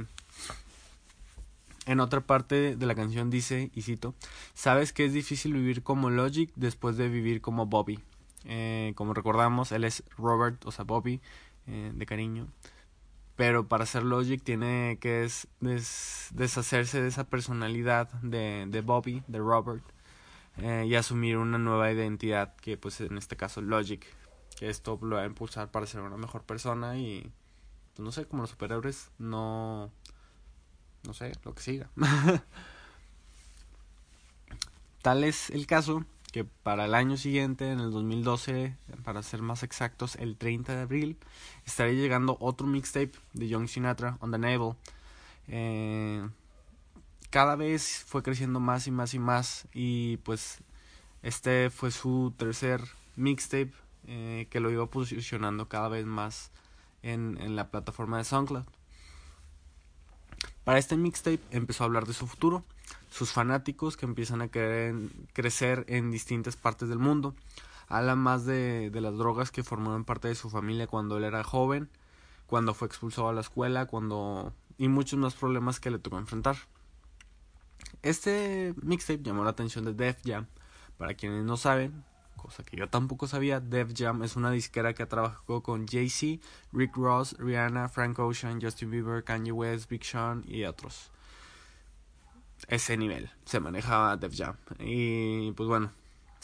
en 1.87 2.01
otra 2.01 2.21
parte 2.21 2.77
de 2.77 2.87
la 2.87 2.95
canción 2.95 3.31
dice, 3.31 3.71
y 3.75 3.83
cito, 3.83 4.15
sabes 4.55 4.93
que 4.93 5.05
es 5.05 5.13
difícil 5.13 5.53
vivir 5.53 5.83
como 5.83 6.11
Logic 6.11 6.51
después 6.57 6.97
de 6.97 7.09
vivir 7.09 7.41
como 7.41 7.67
Bobby. 7.67 8.01
Eh, 8.45 8.93
como 8.95 9.15
recordamos, 9.15 9.73
él 9.73 9.85
es 9.85 10.03
Robert, 10.17 10.65
o 10.67 10.73
sea, 10.73 10.85
Bobby, 10.85 11.21
eh, 11.67 11.93
de 11.95 12.07
cariño. 12.07 12.49
Pero 13.37 13.67
para 13.69 13.87
ser 13.87 14.05
Logic 14.05 14.43
tiene 14.43 14.99
que 15.01 15.29
deshacerse 16.31 17.01
de 17.01 17.09
esa 17.09 17.25
personalidad 17.25 18.11
de, 18.23 18.67
de 18.69 18.81
Bobby, 18.83 19.23
de 19.29 19.39
Robert, 19.39 19.83
eh, 20.59 20.85
y 20.87 20.95
asumir 20.95 21.39
una 21.39 21.59
nueva 21.59 21.91
identidad 21.91 22.55
que 22.57 22.77
pues 22.77 23.01
en 23.01 23.17
este 23.17 23.37
caso 23.37 23.63
Logic. 23.63 24.05
Que 24.61 24.69
esto 24.69 24.99
lo 25.01 25.17
va 25.17 25.23
a 25.23 25.27
impulsar 25.27 25.71
para 25.71 25.87
ser 25.87 26.03
una 26.03 26.19
mejor 26.19 26.43
persona 26.43 26.99
y, 26.99 27.33
pues, 27.95 28.05
no 28.05 28.13
sé, 28.13 28.27
como 28.27 28.43
los 28.43 28.51
superhéroes, 28.51 29.11
no... 29.17 29.91
No 31.03 31.15
sé, 31.15 31.33
lo 31.45 31.55
que 31.55 31.63
siga. 31.63 31.89
Tal 35.01 35.25
es 35.25 35.49
el 35.49 35.67
caso 35.67 36.05
que 36.31 36.45
para 36.45 36.85
el 36.85 36.95
año 36.95 37.17
siguiente, 37.17 37.73
en 37.73 37.81
el 37.81 37.91
2012, 37.91 38.77
para 39.03 39.23
ser 39.23 39.41
más 39.41 39.63
exactos, 39.63 40.17
el 40.17 40.37
30 40.37 40.77
de 40.77 40.83
abril, 40.83 41.17
estaría 41.65 41.95
llegando 41.95 42.37
otro 42.39 42.67
mixtape 42.67 43.13
de 43.33 43.49
Young 43.49 43.67
Sinatra, 43.67 44.19
On 44.21 44.31
the 44.31 44.37
Navel. 44.37 44.75
Eh, 45.49 46.29
cada 47.31 47.57
vez 47.57 48.05
fue 48.07 48.23
creciendo 48.23 48.61
más 48.61 48.87
y 48.87 48.91
más 48.91 49.15
y 49.15 49.19
más 49.19 49.69
y 49.73 50.17
pues 50.19 50.59
este 51.23 51.71
fue 51.71 51.91
su 51.91 52.35
tercer 52.37 52.83
mixtape 53.17 53.73
eh, 54.07 54.47
que 54.51 54.61
lo 54.61 54.71
iba 54.71 54.87
posicionando 54.87 55.69
cada 55.69 55.89
vez 55.89 56.07
más 56.07 56.51
en, 57.03 57.39
en 57.41 57.57
la 57.57 57.71
plataforma 57.71 58.19
de 58.19 58.25
SoundCloud. 58.25 58.65
Para 60.65 60.79
este 60.79 60.97
mixtape 60.97 61.41
empezó 61.51 61.85
a 61.85 61.87
hablar 61.87 62.07
de 62.07 62.13
su 62.13 62.27
futuro 62.27 62.65
sus 63.11 63.33
fanáticos 63.33 63.97
que 63.97 64.07
empiezan 64.07 64.41
a 64.41 64.49
querer 64.49 64.95
crecer 65.33 65.85
en 65.89 66.11
distintas 66.11 66.57
partes 66.57 66.89
del 66.89 66.99
mundo. 66.99 67.35
Habla 67.89 68.15
más 68.15 68.47
de, 68.47 68.91
de 68.91 69.01
las 69.01 69.17
drogas 69.17 69.51
que 69.51 69.65
formaron 69.65 70.05
parte 70.05 70.29
de 70.29 70.37
su 70.37 70.49
familia 70.49 70.87
cuando 70.87 71.17
él 71.17 71.25
era 71.25 71.43
joven, 71.43 71.89
cuando 72.47 72.73
fue 72.73 72.87
expulsado 72.87 73.29
a 73.29 73.33
la 73.33 73.41
escuela, 73.41 73.87
cuando 73.87 74.55
y 74.79 74.89
muchos 74.89 75.19
más 75.19 75.35
problemas 75.35 75.81
que 75.81 75.91
le 75.91 75.99
tocó 75.99 76.19
enfrentar. 76.19 76.57
Este 78.03 78.75
mixtape 78.81 79.23
llamó 79.23 79.45
la 79.45 79.51
atención 79.51 79.85
de 79.85 79.93
Def 79.93 80.19
Jam. 80.25 80.47
Para 80.97 81.15
quienes 81.15 81.45
no 81.45 81.57
saben, 81.57 82.05
cosa 82.41 82.65
que 82.65 82.77
yo 82.77 82.89
tampoco 82.89 83.27
sabía, 83.27 83.61
Def 83.61 83.93
Jam 83.97 84.23
es 84.23 84.37
una 84.37 84.51
disquera 84.51 84.95
que 84.95 85.03
ha 85.03 85.09
trabajado 85.09 85.63
con 85.63 85.87
Jay-Z, 85.87 86.43
Rick 86.73 86.97
Ross, 86.97 87.37
Rihanna, 87.39 87.89
Frank 87.89 88.19
Ocean, 88.19 88.61
Justin 88.61 88.91
Bieber, 88.91 89.23
Kanye 89.25 89.53
West, 89.53 89.89
Big 89.89 90.05
Sean 90.05 90.45
y 90.47 90.65
otros 90.65 91.11
ese 92.69 92.97
nivel 92.97 93.31
se 93.45 93.61
manejaba 93.61 94.17
Def 94.17 94.37
Jam. 94.37 94.57
Y 94.79 95.53
pues 95.53 95.69
bueno, 95.69 95.93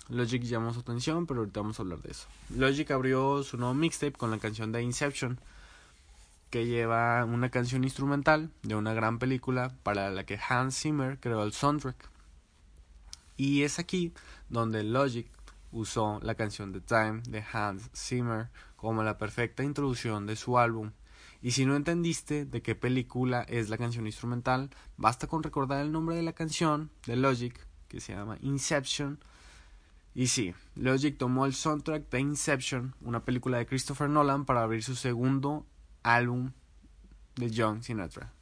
Logic 0.08 0.42
llamó 0.42 0.72
su 0.72 0.80
atención, 0.80 1.26
pero 1.26 1.40
ahorita 1.40 1.60
vamos 1.60 1.78
a 1.78 1.82
hablar 1.82 2.00
de 2.00 2.10
eso. 2.10 2.26
Logic 2.50 2.90
abrió 2.90 3.42
su 3.42 3.56
nuevo 3.56 3.74
mixtape 3.74 4.12
con 4.12 4.30
la 4.30 4.38
canción 4.38 4.72
de 4.72 4.82
Inception, 4.82 5.38
que 6.50 6.66
lleva 6.66 7.24
una 7.24 7.50
canción 7.50 7.84
instrumental 7.84 8.50
de 8.62 8.76
una 8.76 8.94
gran 8.94 9.18
película 9.18 9.74
para 9.82 10.10
la 10.10 10.24
que 10.24 10.38
Hans 10.48 10.78
Zimmer 10.80 11.18
creó 11.18 11.42
el 11.42 11.52
soundtrack. 11.52 12.10
Y 13.36 13.62
es 13.62 13.78
aquí 13.78 14.12
donde 14.48 14.82
Logic 14.82 15.28
usó 15.72 16.20
la 16.22 16.34
canción 16.34 16.72
The 16.72 16.80
Time 16.80 17.22
de 17.28 17.44
Hans 17.52 17.90
Zimmer 17.94 18.50
como 18.76 19.02
la 19.02 19.18
perfecta 19.18 19.62
introducción 19.62 20.26
de 20.26 20.36
su 20.36 20.58
álbum. 20.58 20.92
Y 21.42 21.52
si 21.52 21.66
no 21.66 21.76
entendiste 21.76 22.44
de 22.44 22.62
qué 22.62 22.74
película 22.74 23.42
es 23.42 23.68
la 23.68 23.78
canción 23.78 24.06
instrumental, 24.06 24.70
basta 24.96 25.26
con 25.26 25.42
recordar 25.42 25.80
el 25.80 25.92
nombre 25.92 26.16
de 26.16 26.22
la 26.22 26.32
canción 26.32 26.90
de 27.06 27.16
Logic, 27.16 27.58
que 27.88 28.00
se 28.00 28.14
llama 28.14 28.38
Inception. 28.40 29.18
Y 30.14 30.28
sí, 30.28 30.54
Logic 30.74 31.16
tomó 31.18 31.46
el 31.46 31.54
soundtrack 31.54 32.08
de 32.10 32.20
Inception, 32.20 32.94
una 33.02 33.24
película 33.24 33.58
de 33.58 33.66
Christopher 33.66 34.08
Nolan, 34.08 34.44
para 34.44 34.62
abrir 34.62 34.82
su 34.82 34.96
segundo 34.96 35.66
álbum 36.02 36.52
de 37.36 37.52
John 37.54 37.82
Sinatra. 37.82 38.35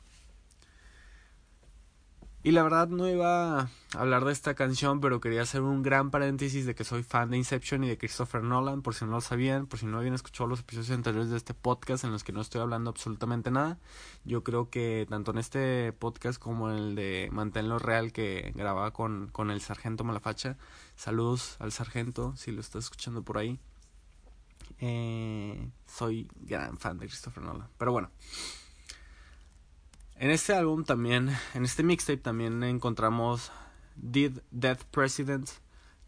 Y 2.47 2.51
la 2.51 2.63
verdad 2.63 2.89
no 2.89 3.09
iba 3.09 3.63
a 3.63 3.71
hablar 3.95 4.27
de 4.27 4.33
esta 4.33 4.55
canción, 4.55 5.01
pero 5.01 5.19
quería 5.19 5.41
hacer 5.41 5.63
un 5.63 5.83
gran 5.83 6.11
paréntesis 6.11 6.67
de 6.67 6.75
que 6.75 6.85
soy 6.85 7.03
fan 7.03 7.31
de 7.31 7.39
Inception 7.39 7.83
y 7.85 7.89
de 7.89 7.97
Christopher 7.97 8.43
Nolan, 8.43 8.83
por 8.83 8.95
si 8.95 9.07
no 9.07 9.13
lo 9.13 9.23
sabían, 9.23 9.67
por 9.67 9.79
si 9.79 9.87
no 9.87 9.97
habían 9.97 10.13
escuchado 10.13 10.47
los 10.51 10.61
episodios 10.61 10.91
anteriores 10.91 11.31
de 11.31 11.39
este 11.39 11.55
podcast 11.55 12.05
en 12.05 12.13
los 12.13 12.23
que 12.23 12.33
no 12.33 12.43
estoy 12.43 12.61
hablando 12.61 12.91
absolutamente 12.91 13.51
nada. 13.51 13.79
Yo 14.27 14.45
creo 14.45 14.69
que 14.69 15.07
tanto 15.09 15.31
en 15.31 15.39
este 15.39 15.95
podcast 15.95 16.39
como 16.39 16.71
en 16.71 16.77
el 16.77 16.95
de 16.97 17.31
Manténlo 17.33 17.79
Real 17.79 18.13
que 18.13 18.53
grababa 18.55 18.91
con, 18.91 19.29
con 19.29 19.51
el 19.51 19.63
Sargento 19.63 20.05
Malafacha, 20.05 20.59
saludos 20.97 21.57
al 21.61 21.73
Sargento 21.73 22.37
si 22.37 22.53
lo 22.53 22.61
estás 22.61 22.85
escuchando 22.85 23.23
por 23.23 23.39
ahí. 23.39 23.59
Eh, 24.81 25.71
soy 25.87 26.29
gran 26.43 26.77
fan 26.77 26.99
de 26.99 27.07
Christopher 27.07 27.43
Nolan. 27.43 27.69
Pero 27.79 27.93
bueno. 27.93 28.11
En 30.17 30.31
este 30.31 30.55
álbum 30.55 30.85
también, 30.85 31.31
en 31.55 31.65
este 31.65 31.83
mixtape 31.83 32.19
también 32.19 32.63
encontramos 32.63 33.51
Did 33.97 34.39
Death 34.53 34.85
President 34.85 35.49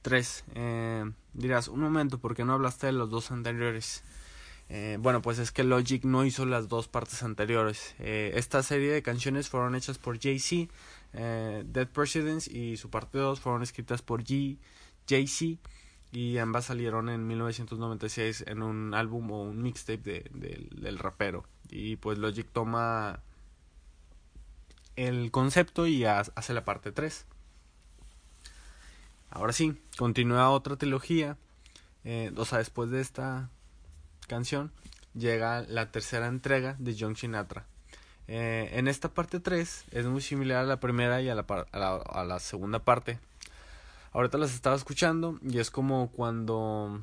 3. 0.03 0.45
Eh, 0.55 1.11
dirás, 1.35 1.67
un 1.69 1.81
momento, 1.81 2.19
¿por 2.19 2.37
qué 2.37 2.45
no 2.45 2.53
hablaste 2.53 2.87
de 2.87 2.93
los 2.93 3.11
dos 3.11 3.33
anteriores? 3.33 4.05
Eh, 4.69 4.99
bueno, 5.01 5.23
pues 5.23 5.39
es 5.39 5.53
que 5.53 5.65
Logic 5.65 6.05
no 6.05 6.25
hizo 6.25 6.47
las 6.47 6.69
dos 6.69 6.89
partes 6.89 7.23
anteriores. 7.23 7.95
Eh, 7.99 8.33
esta 8.35 8.63
serie 8.63 8.93
de 8.93 9.03
canciones 9.03 9.49
fueron 9.49 9.75
hechas 9.75 9.99
por 9.99 10.21
Jay-Z, 10.21 10.73
eh, 11.13 11.65
Dead 11.67 11.89
Presidents 11.89 12.49
y 12.49 12.77
su 12.77 12.91
parte 12.91 13.19
2 13.19 13.41
fueron 13.41 13.63
escritas 13.63 14.03
por 14.03 14.25
G, 14.25 14.59
Jay-Z 15.09 15.61
y 16.13 16.39
ambas 16.39 16.67
salieron 16.67 17.09
en 17.09 17.27
1996 17.27 18.45
en 18.47 18.63
un 18.63 18.95
álbum 18.95 19.31
o 19.31 19.43
un 19.43 19.63
mixtape 19.63 19.99
de, 19.99 20.31
de, 20.33 20.69
del 20.77 20.99
rapero. 20.99 21.45
Y 21.71 21.97
pues 21.97 22.19
Logic 22.19 22.47
toma 22.53 23.21
el 24.97 25.31
concepto 25.31 25.87
y 25.87 26.05
hace 26.05 26.53
la 26.53 26.65
parte 26.65 26.93
3. 26.93 27.27
Ahora 29.31 29.53
sí, 29.53 29.79
continúa 29.97 30.51
otra 30.51 30.77
trilogía. 30.77 31.37
Eh, 32.05 32.33
o 32.37 32.45
sea, 32.45 32.59
después 32.59 32.91
de 32.91 33.01
esta 33.01 33.51
canción, 34.27 34.73
llega 35.15 35.63
la 35.63 35.91
tercera 35.91 36.27
entrega 36.27 36.77
de 36.79 36.97
John 36.99 37.17
Sinatra. 37.17 37.67
Eh, 38.29 38.71
en 38.73 38.89
esta 38.89 39.11
parte 39.11 39.39
3 39.39 39.85
es 39.91 40.07
muy 40.07 40.21
similar 40.21 40.65
a 40.65 40.67
la 40.67 40.81
primera 40.81 41.21
y 41.23 41.29
a 41.29 41.35
la, 41.35 41.45
a 41.49 41.79
la, 41.79 41.97
a 41.97 42.25
la 42.25 42.39
segunda 42.41 42.81
parte. 42.81 43.21
Ahorita 44.13 44.39
las 44.39 44.55
estaba 44.55 44.77
escuchando 44.77 45.39
y 45.43 45.59
es 45.59 45.71
como 45.71 46.11
cuando 46.11 47.03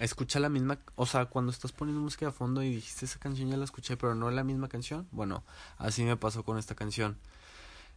escucha 0.00 0.40
la 0.40 0.48
misma, 0.48 0.78
o 0.96 1.06
sea, 1.06 1.26
cuando 1.26 1.52
estás 1.52 1.72
poniendo 1.72 2.02
música 2.02 2.26
de 2.26 2.32
fondo 2.32 2.62
y 2.62 2.74
dijiste 2.74 3.04
esa 3.04 3.18
canción 3.18 3.48
ya 3.48 3.56
la 3.56 3.64
escuché, 3.64 3.96
pero 3.96 4.14
no 4.14 4.28
es 4.28 4.34
la 4.34 4.44
misma 4.44 4.68
canción, 4.68 5.06
bueno, 5.12 5.44
así 5.78 6.04
me 6.04 6.16
pasó 6.16 6.42
con 6.44 6.58
esta 6.58 6.74
canción. 6.74 7.16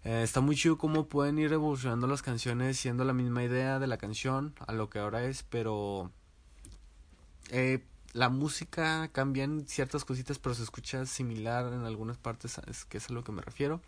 Eh, 0.03 0.21
está 0.23 0.41
muy 0.41 0.55
chido 0.55 0.77
cómo 0.77 1.07
pueden 1.07 1.39
ir 1.39 1.51
evolucionando 1.51 2.07
las 2.07 2.21
canciones 2.21 2.77
siendo 2.77 3.03
la 3.03 3.13
misma 3.13 3.43
idea 3.43 3.79
de 3.79 3.87
la 3.87 3.97
canción 3.97 4.53
a 4.67 4.73
lo 4.73 4.89
que 4.89 4.99
ahora 4.99 5.23
es, 5.23 5.43
pero 5.43 6.11
eh, 7.49 7.83
la 8.13 8.29
música 8.29 9.09
cambia 9.11 9.43
en 9.43 9.67
ciertas 9.67 10.05
cositas, 10.05 10.39
pero 10.39 10.55
se 10.55 10.63
escucha 10.63 11.05
similar 11.05 11.73
en 11.73 11.83
algunas 11.83 12.17
partes, 12.17 12.59
es 12.67 12.85
que 12.85 12.97
es 12.97 13.09
a 13.09 13.13
lo 13.13 13.23
que 13.23 13.31
me 13.31 13.41
refiero. 13.41 13.81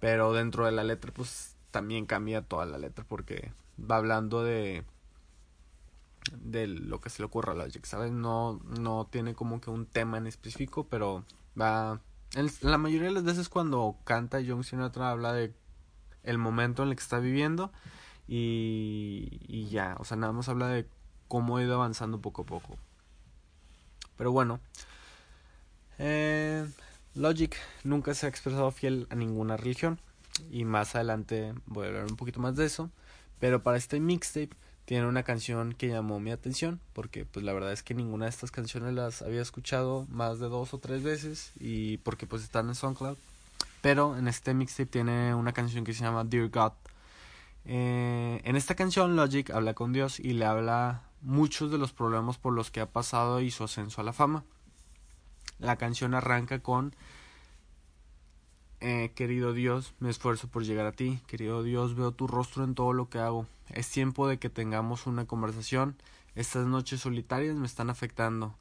Pero 0.00 0.32
dentro 0.32 0.64
de 0.64 0.72
la 0.72 0.84
letra, 0.84 1.12
pues 1.12 1.54
también 1.70 2.06
cambia 2.06 2.42
toda 2.42 2.66
la 2.66 2.78
letra 2.78 3.04
porque 3.06 3.52
va 3.78 3.96
hablando 3.96 4.42
de 4.42 4.84
de 6.32 6.66
lo 6.66 7.00
que 7.00 7.10
se 7.10 7.22
le 7.22 7.26
ocurra 7.26 7.52
a 7.52 7.56
Logic, 7.56 7.84
¿sabes? 7.84 8.12
No, 8.12 8.60
no 8.78 9.08
tiene 9.10 9.34
como 9.34 9.60
que 9.60 9.70
un 9.70 9.86
tema 9.86 10.18
en 10.18 10.26
específico, 10.26 10.86
pero 10.88 11.24
va... 11.60 12.00
La 12.60 12.78
mayoría 12.78 13.08
de 13.08 13.14
las 13.14 13.24
veces 13.24 13.48
cuando 13.48 13.96
canta 14.04 14.40
John 14.46 14.62
Sinatra 14.62 15.10
habla 15.10 15.32
de 15.32 15.52
el 16.22 16.38
momento 16.38 16.82
en 16.82 16.90
el 16.90 16.96
que 16.96 17.02
está 17.02 17.18
viviendo 17.18 17.72
y, 18.28 19.40
y 19.48 19.68
ya, 19.68 19.96
o 19.98 20.04
sea, 20.04 20.16
nada 20.16 20.32
más 20.32 20.48
habla 20.48 20.68
de 20.68 20.86
cómo 21.26 21.56
ha 21.56 21.62
ido 21.62 21.74
avanzando 21.74 22.20
poco 22.20 22.42
a 22.42 22.46
poco. 22.46 22.76
Pero 24.16 24.30
bueno, 24.30 24.60
eh, 25.98 26.68
Logic 27.14 27.56
nunca 27.84 28.14
se 28.14 28.26
ha 28.26 28.28
expresado 28.28 28.70
fiel 28.70 29.06
a 29.10 29.14
ninguna 29.16 29.56
religión 29.56 30.00
y 30.50 30.64
más 30.64 30.94
adelante 30.94 31.52
voy 31.66 31.86
a 31.86 31.88
hablar 31.88 32.04
un 32.04 32.16
poquito 32.16 32.40
más 32.40 32.54
de 32.54 32.66
eso, 32.66 32.90
pero 33.38 33.62
para 33.62 33.76
este 33.76 33.98
mixtape 33.98 34.50
tiene 34.90 35.06
una 35.06 35.22
canción 35.22 35.72
que 35.72 35.86
llamó 35.86 36.18
mi 36.18 36.32
atención 36.32 36.80
porque 36.94 37.24
pues 37.24 37.46
la 37.46 37.52
verdad 37.52 37.72
es 37.72 37.84
que 37.84 37.94
ninguna 37.94 38.24
de 38.24 38.30
estas 38.30 38.50
canciones 38.50 38.92
las 38.92 39.22
había 39.22 39.40
escuchado 39.40 40.04
más 40.10 40.40
de 40.40 40.48
dos 40.48 40.74
o 40.74 40.78
tres 40.78 41.04
veces 41.04 41.52
y 41.60 41.98
porque 41.98 42.26
pues 42.26 42.42
están 42.42 42.66
en 42.66 42.74
SoundCloud. 42.74 43.16
Pero 43.82 44.16
en 44.16 44.26
este 44.26 44.52
mixtape 44.52 44.86
tiene 44.86 45.32
una 45.32 45.52
canción 45.52 45.84
que 45.84 45.94
se 45.94 46.02
llama 46.02 46.24
Dear 46.24 46.48
God. 46.48 46.72
Eh, 47.66 48.40
en 48.42 48.56
esta 48.56 48.74
canción 48.74 49.14
Logic 49.14 49.48
habla 49.50 49.74
con 49.74 49.92
Dios 49.92 50.18
y 50.18 50.32
le 50.32 50.44
habla 50.44 51.02
muchos 51.22 51.70
de 51.70 51.78
los 51.78 51.92
problemas 51.92 52.38
por 52.38 52.52
los 52.52 52.72
que 52.72 52.80
ha 52.80 52.86
pasado 52.86 53.40
y 53.40 53.52
su 53.52 53.62
ascenso 53.62 54.00
a 54.00 54.04
la 54.04 54.12
fama. 54.12 54.42
La 55.60 55.76
canción 55.76 56.14
arranca 56.14 56.58
con 56.58 56.96
eh, 58.80 59.12
querido 59.14 59.52
Dios, 59.52 59.94
me 60.00 60.10
esfuerzo 60.10 60.48
por 60.48 60.64
llegar 60.64 60.86
a 60.86 60.92
ti. 60.92 61.20
Querido 61.26 61.62
Dios, 61.62 61.94
veo 61.94 62.12
tu 62.12 62.26
rostro 62.26 62.64
en 62.64 62.74
todo 62.74 62.92
lo 62.92 63.08
que 63.08 63.18
hago. 63.18 63.46
Es 63.68 63.90
tiempo 63.90 64.26
de 64.26 64.38
que 64.38 64.48
tengamos 64.48 65.06
una 65.06 65.26
conversación. 65.26 65.96
Estas 66.34 66.66
noches 66.66 67.00
solitarias 67.00 67.56
me 67.56 67.66
están 67.66 67.90
afectando. 67.90 68.54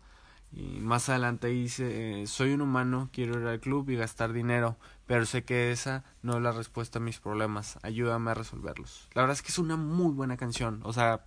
Y 0.52 0.80
más 0.80 1.10
adelante 1.10 1.48
dice, 1.48 2.22
eh, 2.22 2.28
soy 2.28 2.54
un 2.54 2.62
humano, 2.62 3.10
quiero 3.14 3.40
ir 3.40 3.48
al 3.48 3.60
club 3.60 3.90
y 3.90 3.96
gastar 3.96 4.34
dinero, 4.34 4.78
pero 5.06 5.26
sé 5.26 5.44
que 5.44 5.72
esa 5.72 6.04
no 6.24 6.38
es 6.38 6.42
la 6.42 6.52
respuesta 6.52 6.98
a 7.00 7.02
mis 7.02 7.20
problemas. 7.20 7.78
Ayúdame 7.84 8.32
a 8.32 8.34
resolverlos. 8.34 9.08
La 9.14 9.22
verdad 9.22 9.36
es 9.36 9.44
que 9.44 9.50
es 9.50 9.60
una 9.60 9.78
muy 9.78 10.12
buena 10.12 10.38
canción. 10.38 10.82
O 10.84 10.92
sea, 10.92 11.24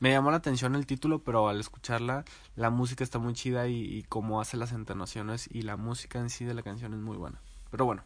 me 0.00 0.10
llamó 0.10 0.30
la 0.30 0.38
atención 0.38 0.74
el 0.74 0.86
título, 0.86 1.20
pero 1.20 1.48
al 1.48 1.60
escucharla, 1.60 2.24
la 2.56 2.70
música 2.70 3.04
está 3.04 3.18
muy 3.18 3.34
chida 3.34 3.68
y, 3.68 3.82
y 3.82 4.02
cómo 4.04 4.40
hace 4.40 4.56
las 4.56 4.72
entonaciones 4.72 5.48
y 5.52 5.62
la 5.62 5.76
música 5.76 6.18
en 6.18 6.30
sí 6.30 6.44
de 6.44 6.54
la 6.54 6.62
canción 6.62 6.94
es 6.94 7.00
muy 7.00 7.18
buena. 7.18 7.40
Pero 7.70 7.84
bueno, 7.84 8.04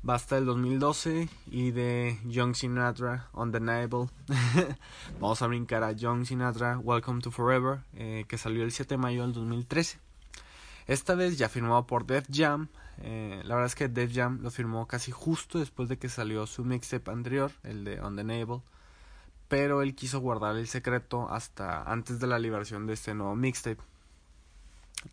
Basta 0.00 0.36
del 0.36 0.46
2012 0.46 1.28
y 1.50 1.72
de 1.72 2.20
Young 2.24 2.54
Sinatra, 2.54 3.28
Undeniable. 3.32 4.06
Vamos 5.20 5.42
a 5.42 5.48
brincar 5.48 5.82
a 5.82 5.90
Young 5.90 6.24
Sinatra, 6.24 6.78
Welcome 6.78 7.20
to 7.20 7.32
Forever, 7.32 7.80
eh, 7.94 8.24
que 8.28 8.38
salió 8.38 8.62
el 8.62 8.70
7 8.70 8.94
de 8.94 8.98
mayo 8.98 9.22
del 9.22 9.32
2013. 9.32 9.98
Esta 10.86 11.16
vez 11.16 11.36
ya 11.36 11.48
firmado 11.48 11.84
por 11.88 12.06
Def 12.06 12.26
Jam. 12.32 12.68
Eh, 12.98 13.42
la 13.44 13.56
verdad 13.56 13.66
es 13.66 13.74
que 13.74 13.88
Def 13.88 14.14
Jam 14.14 14.38
lo 14.40 14.52
firmó 14.52 14.86
casi 14.86 15.10
justo 15.10 15.58
después 15.58 15.88
de 15.88 15.98
que 15.98 16.08
salió 16.08 16.46
su 16.46 16.64
mixtape 16.64 17.10
anterior, 17.10 17.50
el 17.64 17.82
de 17.82 18.00
Undeniable. 18.00 18.62
Pero 19.48 19.82
él 19.82 19.96
quiso 19.96 20.20
guardar 20.20 20.56
el 20.56 20.68
secreto 20.68 21.28
hasta 21.28 21.82
antes 21.82 22.20
de 22.20 22.28
la 22.28 22.38
liberación 22.38 22.86
de 22.86 22.92
este 22.92 23.14
nuevo 23.14 23.34
mixtape. 23.34 23.82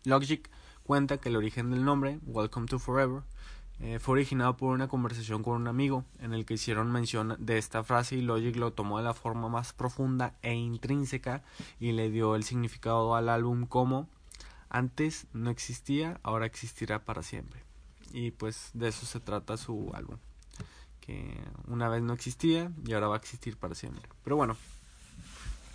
Logic 0.04 0.48
cuenta 0.84 1.18
que 1.18 1.28
el 1.28 1.36
origen 1.36 1.72
del 1.72 1.84
nombre, 1.84 2.20
Welcome 2.24 2.68
to 2.68 2.78
Forever, 2.78 3.22
eh, 3.80 3.98
fue 3.98 4.14
originado 4.14 4.56
por 4.56 4.72
una 4.72 4.88
conversación 4.88 5.42
con 5.42 5.60
un 5.60 5.68
amigo 5.68 6.04
en 6.20 6.32
el 6.32 6.46
que 6.46 6.54
hicieron 6.54 6.90
mención 6.90 7.36
de 7.38 7.58
esta 7.58 7.84
frase 7.84 8.16
y 8.16 8.22
Logic 8.22 8.56
lo 8.56 8.72
tomó 8.72 8.98
de 8.98 9.04
la 9.04 9.12
forma 9.12 9.48
más 9.48 9.74
profunda 9.74 10.34
e 10.42 10.54
intrínseca 10.54 11.42
y 11.78 11.92
le 11.92 12.10
dio 12.10 12.36
el 12.36 12.44
significado 12.44 13.14
al 13.14 13.28
álbum 13.28 13.66
como 13.66 14.08
antes 14.70 15.26
no 15.32 15.50
existía, 15.50 16.20
ahora 16.22 16.46
existirá 16.46 17.04
para 17.04 17.22
siempre. 17.22 17.62
Y 18.12 18.30
pues 18.30 18.70
de 18.72 18.88
eso 18.88 19.04
se 19.04 19.20
trata 19.20 19.56
su 19.56 19.90
álbum. 19.94 20.16
Que 21.00 21.38
una 21.68 21.88
vez 21.88 22.02
no 22.02 22.14
existía 22.14 22.72
y 22.84 22.94
ahora 22.94 23.08
va 23.08 23.14
a 23.16 23.18
existir 23.18 23.56
para 23.56 23.74
siempre. 23.74 24.08
Pero 24.24 24.36
bueno, 24.36 24.56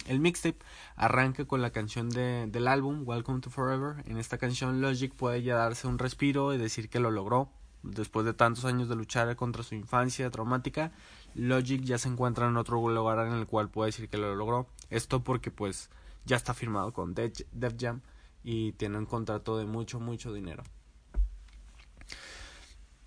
el 0.07 0.19
mixtape 0.19 0.57
arranca 0.95 1.45
con 1.45 1.61
la 1.61 1.69
canción 1.69 2.09
de, 2.09 2.47
del 2.47 2.67
álbum 2.67 3.03
Welcome 3.05 3.41
to 3.41 3.49
Forever. 3.49 4.03
En 4.07 4.17
esta 4.17 4.37
canción 4.37 4.81
Logic 4.81 5.13
puede 5.13 5.43
ya 5.43 5.55
darse 5.55 5.87
un 5.87 5.99
respiro 5.99 6.53
y 6.53 6.57
decir 6.57 6.89
que 6.89 6.99
lo 6.99 7.11
logró 7.11 7.49
después 7.83 8.25
de 8.25 8.33
tantos 8.33 8.65
años 8.65 8.89
de 8.89 8.95
luchar 8.95 9.35
contra 9.35 9.63
su 9.63 9.75
infancia 9.75 10.29
traumática, 10.29 10.91
Logic 11.35 11.81
ya 11.81 11.97
se 11.97 12.09
encuentra 12.09 12.47
en 12.47 12.57
otro 12.57 12.87
lugar 12.89 13.27
en 13.27 13.33
el 13.33 13.47
cual 13.47 13.69
puede 13.69 13.89
decir 13.89 14.09
que 14.09 14.17
lo 14.17 14.35
logró. 14.35 14.67
Esto 14.89 15.23
porque 15.23 15.51
pues 15.51 15.89
ya 16.25 16.35
está 16.35 16.53
firmado 16.53 16.93
con 16.93 17.13
Def, 17.13 17.33
Jam 17.79 18.01
y 18.43 18.73
tiene 18.73 18.97
un 18.97 19.05
contrato 19.05 19.57
de 19.57 19.65
mucho, 19.65 19.99
mucho 19.99 20.33
dinero. 20.33 20.63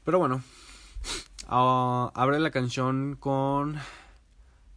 Pero 0.04 0.18
bueno, 0.18 0.42
uh, 1.48 2.10
abre 2.14 2.38
la 2.40 2.50
canción 2.50 3.16
con 3.18 3.76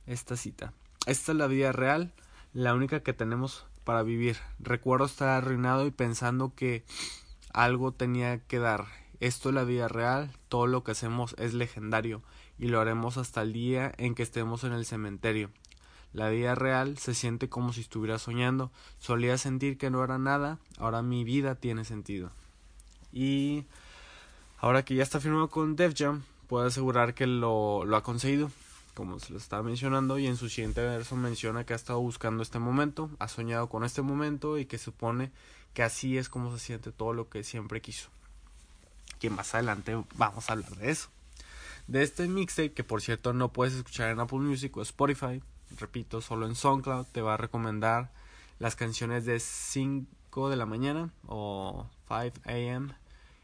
esta 0.05 0.37
cita. 0.37 0.73
Esta 1.05 1.31
es 1.31 1.37
la 1.37 1.47
vida 1.47 1.71
real, 1.71 2.13
la 2.53 2.73
única 2.73 3.01
que 3.01 3.13
tenemos 3.13 3.65
para 3.83 4.03
vivir. 4.03 4.37
Recuerdo 4.59 5.05
estar 5.05 5.29
arruinado 5.29 5.85
y 5.85 5.91
pensando 5.91 6.53
que 6.55 6.83
algo 7.53 7.93
tenía 7.93 8.39
que 8.39 8.59
dar. 8.59 8.85
Esto 9.19 9.49
es 9.49 9.55
la 9.55 9.63
vida 9.63 9.87
real, 9.87 10.31
todo 10.47 10.67
lo 10.67 10.83
que 10.83 10.91
hacemos 10.91 11.35
es 11.39 11.53
legendario 11.53 12.21
y 12.59 12.67
lo 12.67 12.79
haremos 12.79 13.17
hasta 13.17 13.41
el 13.41 13.53
día 13.53 13.91
en 13.97 14.15
que 14.15 14.23
estemos 14.23 14.63
en 14.63 14.73
el 14.73 14.85
cementerio. 14.85 15.49
La 16.13 16.29
vida 16.29 16.55
real 16.55 16.97
se 16.97 17.13
siente 17.13 17.49
como 17.49 17.73
si 17.73 17.81
estuviera 17.81 18.17
soñando. 18.19 18.71
Solía 18.99 19.37
sentir 19.37 19.77
que 19.77 19.89
no 19.89 20.03
era 20.03 20.17
nada, 20.17 20.59
ahora 20.77 21.01
mi 21.01 21.23
vida 21.23 21.55
tiene 21.55 21.85
sentido. 21.85 22.31
Y 23.11 23.65
ahora 24.59 24.85
que 24.85 24.95
ya 24.95 25.03
está 25.03 25.19
firmado 25.19 25.49
con 25.49 25.75
Def 25.75 25.93
Jam, 25.95 26.23
puedo 26.47 26.65
asegurar 26.65 27.13
que 27.13 27.27
lo, 27.27 27.85
lo 27.85 27.97
ha 27.97 28.03
conseguido, 28.03 28.51
como 28.93 29.19
se 29.19 29.31
lo 29.31 29.37
estaba 29.37 29.63
mencionando, 29.63 30.17
y 30.17 30.27
en 30.27 30.37
su 30.37 30.49
siguiente 30.49 30.81
verso 30.81 31.15
menciona 31.15 31.65
que 31.65 31.73
ha 31.73 31.75
estado 31.75 31.99
buscando 31.99 32.41
este 32.41 32.59
momento, 32.59 33.09
ha 33.19 33.27
soñado 33.27 33.67
con 33.67 33.83
este 33.83 34.01
momento 34.01 34.57
y 34.57 34.65
que 34.65 34.77
supone 34.77 35.31
que 35.73 35.83
así 35.83 36.17
es 36.17 36.29
como 36.29 36.51
se 36.55 36.63
siente 36.63 36.91
todo 36.91 37.13
lo 37.13 37.29
que 37.29 37.43
siempre 37.43 37.81
quiso. 37.81 38.09
Que 39.19 39.29
más 39.29 39.53
adelante 39.55 39.97
vamos 40.15 40.49
a 40.49 40.53
hablar 40.53 40.75
de 40.75 40.91
eso. 40.91 41.09
De 41.87 42.03
este 42.03 42.27
mixtape, 42.27 42.73
que 42.73 42.83
por 42.83 43.01
cierto 43.01 43.33
no 43.33 43.53
puedes 43.53 43.73
escuchar 43.73 44.11
en 44.11 44.19
Apple 44.19 44.39
Music 44.39 44.75
o 44.75 44.81
Spotify, 44.81 45.41
repito, 45.79 46.21
solo 46.21 46.45
en 46.45 46.55
SoundCloud, 46.55 47.05
te 47.11 47.21
va 47.21 47.35
a 47.35 47.37
recomendar 47.37 48.11
las 48.59 48.75
canciones 48.75 49.25
de 49.25 49.39
5 49.39 50.49
de 50.49 50.55
la 50.55 50.65
mañana 50.65 51.11
o 51.27 51.89
5 52.07 52.41
a.m. 52.45 52.93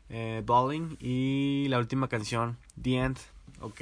Eh, 0.09 0.43
Bowling 0.45 0.97
y 0.99 1.67
la 1.69 1.79
última 1.79 2.07
canción, 2.07 2.57
The 2.81 2.97
End. 2.97 3.17
Ok, 3.61 3.81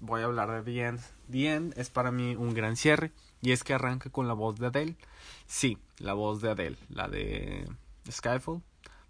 voy 0.00 0.22
a 0.22 0.24
hablar 0.24 0.50
de 0.50 0.62
The 0.62 0.80
End. 0.80 1.00
The 1.30 1.54
End 1.54 1.78
es 1.78 1.90
para 1.90 2.10
mí 2.10 2.34
un 2.34 2.54
gran 2.54 2.76
cierre 2.76 3.12
y 3.40 3.52
es 3.52 3.62
que 3.62 3.74
arranca 3.74 4.10
con 4.10 4.28
la 4.28 4.34
voz 4.34 4.58
de 4.58 4.66
Adele. 4.66 4.96
Sí, 5.46 5.78
la 5.98 6.14
voz 6.14 6.40
de 6.40 6.50
Adele, 6.50 6.76
la 6.88 7.08
de 7.08 7.68
Skyfall. 8.10 8.62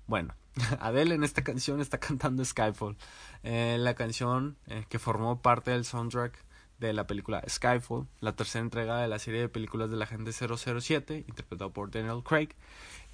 Bueno, 0.07 0.35
Adele 0.81 1.15
en 1.15 1.25
esta 1.25 1.43
canción 1.43 1.81
está 1.81 1.99
cantando 1.99 2.45
Skyfall, 2.45 2.97
eh, 3.43 3.77
la 3.79 3.95
canción 3.95 4.57
eh, 4.67 4.85
que 4.89 4.99
formó 4.99 5.43
parte 5.43 5.71
del 5.71 5.85
soundtrack 5.85 6.39
de 6.79 6.93
la 6.93 7.07
película 7.07 7.43
Skyfall, 7.49 8.07
la 8.21 8.37
tercera 8.37 8.63
entrega 8.63 8.99
de 8.99 9.09
la 9.09 9.19
serie 9.19 9.41
de 9.41 9.49
películas 9.49 9.91
de 9.91 9.97
la 9.97 10.07
gente 10.07 10.33
007, 10.33 11.25
interpretado 11.29 11.73
por 11.73 11.91
Daniel 11.91 12.23
Craig. 12.23 12.49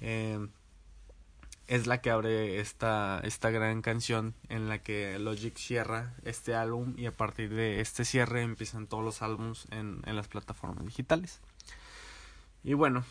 Eh, 0.01 0.47
es 1.67 1.87
la 1.87 2.01
que 2.01 2.09
abre 2.09 2.59
esta, 2.59 3.21
esta 3.23 3.49
gran 3.49 3.81
canción 3.81 4.35
en 4.49 4.67
la 4.67 4.79
que 4.79 5.17
Logic 5.19 5.55
cierra 5.55 6.15
este 6.23 6.53
álbum 6.53 6.95
y 6.97 7.05
a 7.05 7.11
partir 7.11 7.53
de 7.53 7.79
este 7.79 8.03
cierre 8.03 8.41
empiezan 8.41 8.87
todos 8.87 9.05
los 9.05 9.21
álbums 9.21 9.67
en, 9.71 10.01
en 10.05 10.15
las 10.17 10.27
plataformas 10.27 10.85
digitales. 10.85 11.39
Y 12.63 12.73
bueno, 12.73 13.05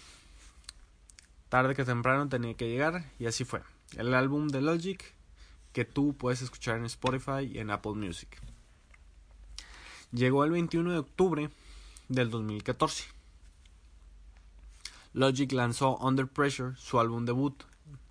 tarde 1.49 1.75
que 1.75 1.85
temprano 1.85 2.29
tenía 2.29 2.55
que 2.55 2.69
llegar 2.69 3.05
y 3.19 3.27
así 3.27 3.45
fue. 3.45 3.62
El 3.96 4.14
álbum 4.14 4.48
de 4.48 4.61
Logic 4.61 5.14
que 5.72 5.85
tú 5.85 6.16
puedes 6.16 6.42
escuchar 6.42 6.79
en 6.79 6.85
Spotify 6.87 7.42
y 7.42 7.59
en 7.59 7.70
Apple 7.70 7.92
Music. 7.92 8.40
Llegó 10.12 10.44
el 10.44 10.50
21 10.50 10.92
de 10.92 10.98
octubre 10.98 11.50
del 12.09 12.31
2014. 12.31 13.05
Logic 15.12 15.53
lanzó 15.53 15.96
Under 15.98 16.26
Pressure, 16.26 16.76
su 16.76 16.98
álbum 17.00 17.24
debut, 17.24 17.64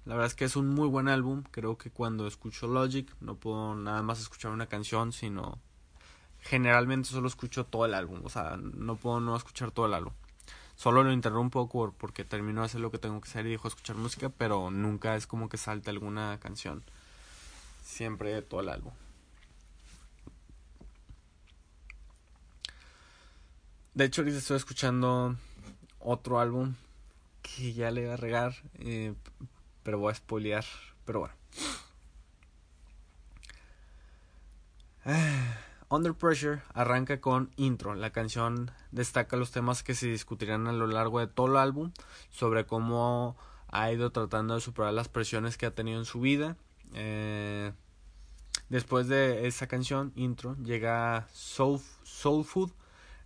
la 0.10 0.16
verdad 0.16 0.28
es 0.28 0.34
que 0.34 0.46
es 0.46 0.56
un 0.56 0.70
muy 0.70 0.88
buen 0.88 1.08
álbum. 1.08 1.44
Creo 1.52 1.78
que 1.78 1.92
cuando 1.92 2.26
escucho 2.26 2.68
Logic 2.68 3.16
no 3.20 3.36
puedo 3.36 3.76
nada 3.76 4.02
más 4.02 4.20
escuchar 4.20 4.52
una 4.52 4.66
canción, 4.66 5.12
sino 5.12 5.60
generalmente 6.40 7.10
solo 7.10 7.28
escucho 7.28 7.66
todo 7.66 7.86
el 7.86 7.94
álbum. 7.94 8.22
O 8.24 8.30
sea, 8.30 8.58
no 8.58 8.96
puedo 8.96 9.20
no 9.20 9.36
escuchar 9.36 9.70
todo 9.70 9.86
el 9.86 9.94
álbum. 9.94 10.14
Solo 10.80 11.04
lo 11.04 11.12
interrumpo 11.12 11.68
porque 11.98 12.24
termino 12.24 12.62
de 12.62 12.68
hacer 12.68 12.80
lo 12.80 12.90
que 12.90 13.00
tengo 13.00 13.20
que 13.20 13.28
hacer 13.28 13.46
y 13.46 13.50
dejo 13.50 13.68
escuchar 13.68 13.98
música, 13.98 14.30
pero 14.30 14.72
nunca 14.72 15.18
es 15.18 15.28
como 15.28 15.50
que 15.50 15.58
salte 15.58 15.90
alguna 15.90 16.40
canción. 16.40 16.86
Siempre 17.84 18.42
todo 18.44 18.62
el 18.62 18.70
álbum. 18.70 18.94
De 23.94 24.06
hecho, 24.06 24.22
ahorita 24.22 24.38
estoy 24.38 24.56
escuchando 24.56 25.36
otro 26.00 26.40
álbum 26.40 26.76
que 27.42 27.74
ya 27.74 27.92
le 27.92 28.06
voy 28.06 28.12
a 28.12 28.16
regar. 28.16 28.56
Eh, 28.76 29.14
pero 29.84 30.00
voy 30.00 30.14
a 30.14 30.16
spoilear. 30.16 30.64
Pero 31.04 31.20
bueno. 31.20 31.36
Under 35.92 36.14
Pressure 36.14 36.62
arranca 36.76 37.20
con 37.20 37.50
intro. 37.56 37.96
La 37.96 38.12
canción 38.12 38.72
destaca 38.92 39.38
los 39.38 39.52
temas 39.52 39.82
que 39.82 39.96
se 39.96 40.08
discutirán 40.08 40.68
a 40.68 40.72
lo 40.72 40.86
largo 40.86 41.20
de 41.20 41.26
todo 41.26 41.48
el 41.48 41.58
álbum 41.58 41.92
sobre 42.30 42.68
cómo 42.68 43.36
ha 43.70 43.92
ido 43.92 44.12
tratando 44.12 44.54
de 44.54 44.62
superar 44.62 44.94
las 44.94 45.10
presiones 45.10 45.58
que 45.58 45.66
ha 45.66 45.74
tenido 45.74 45.98
en 45.98 46.06
su 46.06 46.20
vida. 46.20 46.58
Eh, 46.94 47.72
después 48.70 49.08
de 49.08 49.48
esa 49.48 49.66
canción, 49.66 50.14
intro, 50.16 50.56
llega 50.58 51.28
Soul, 51.34 51.82
Soul 52.04 52.46
Food. 52.46 52.72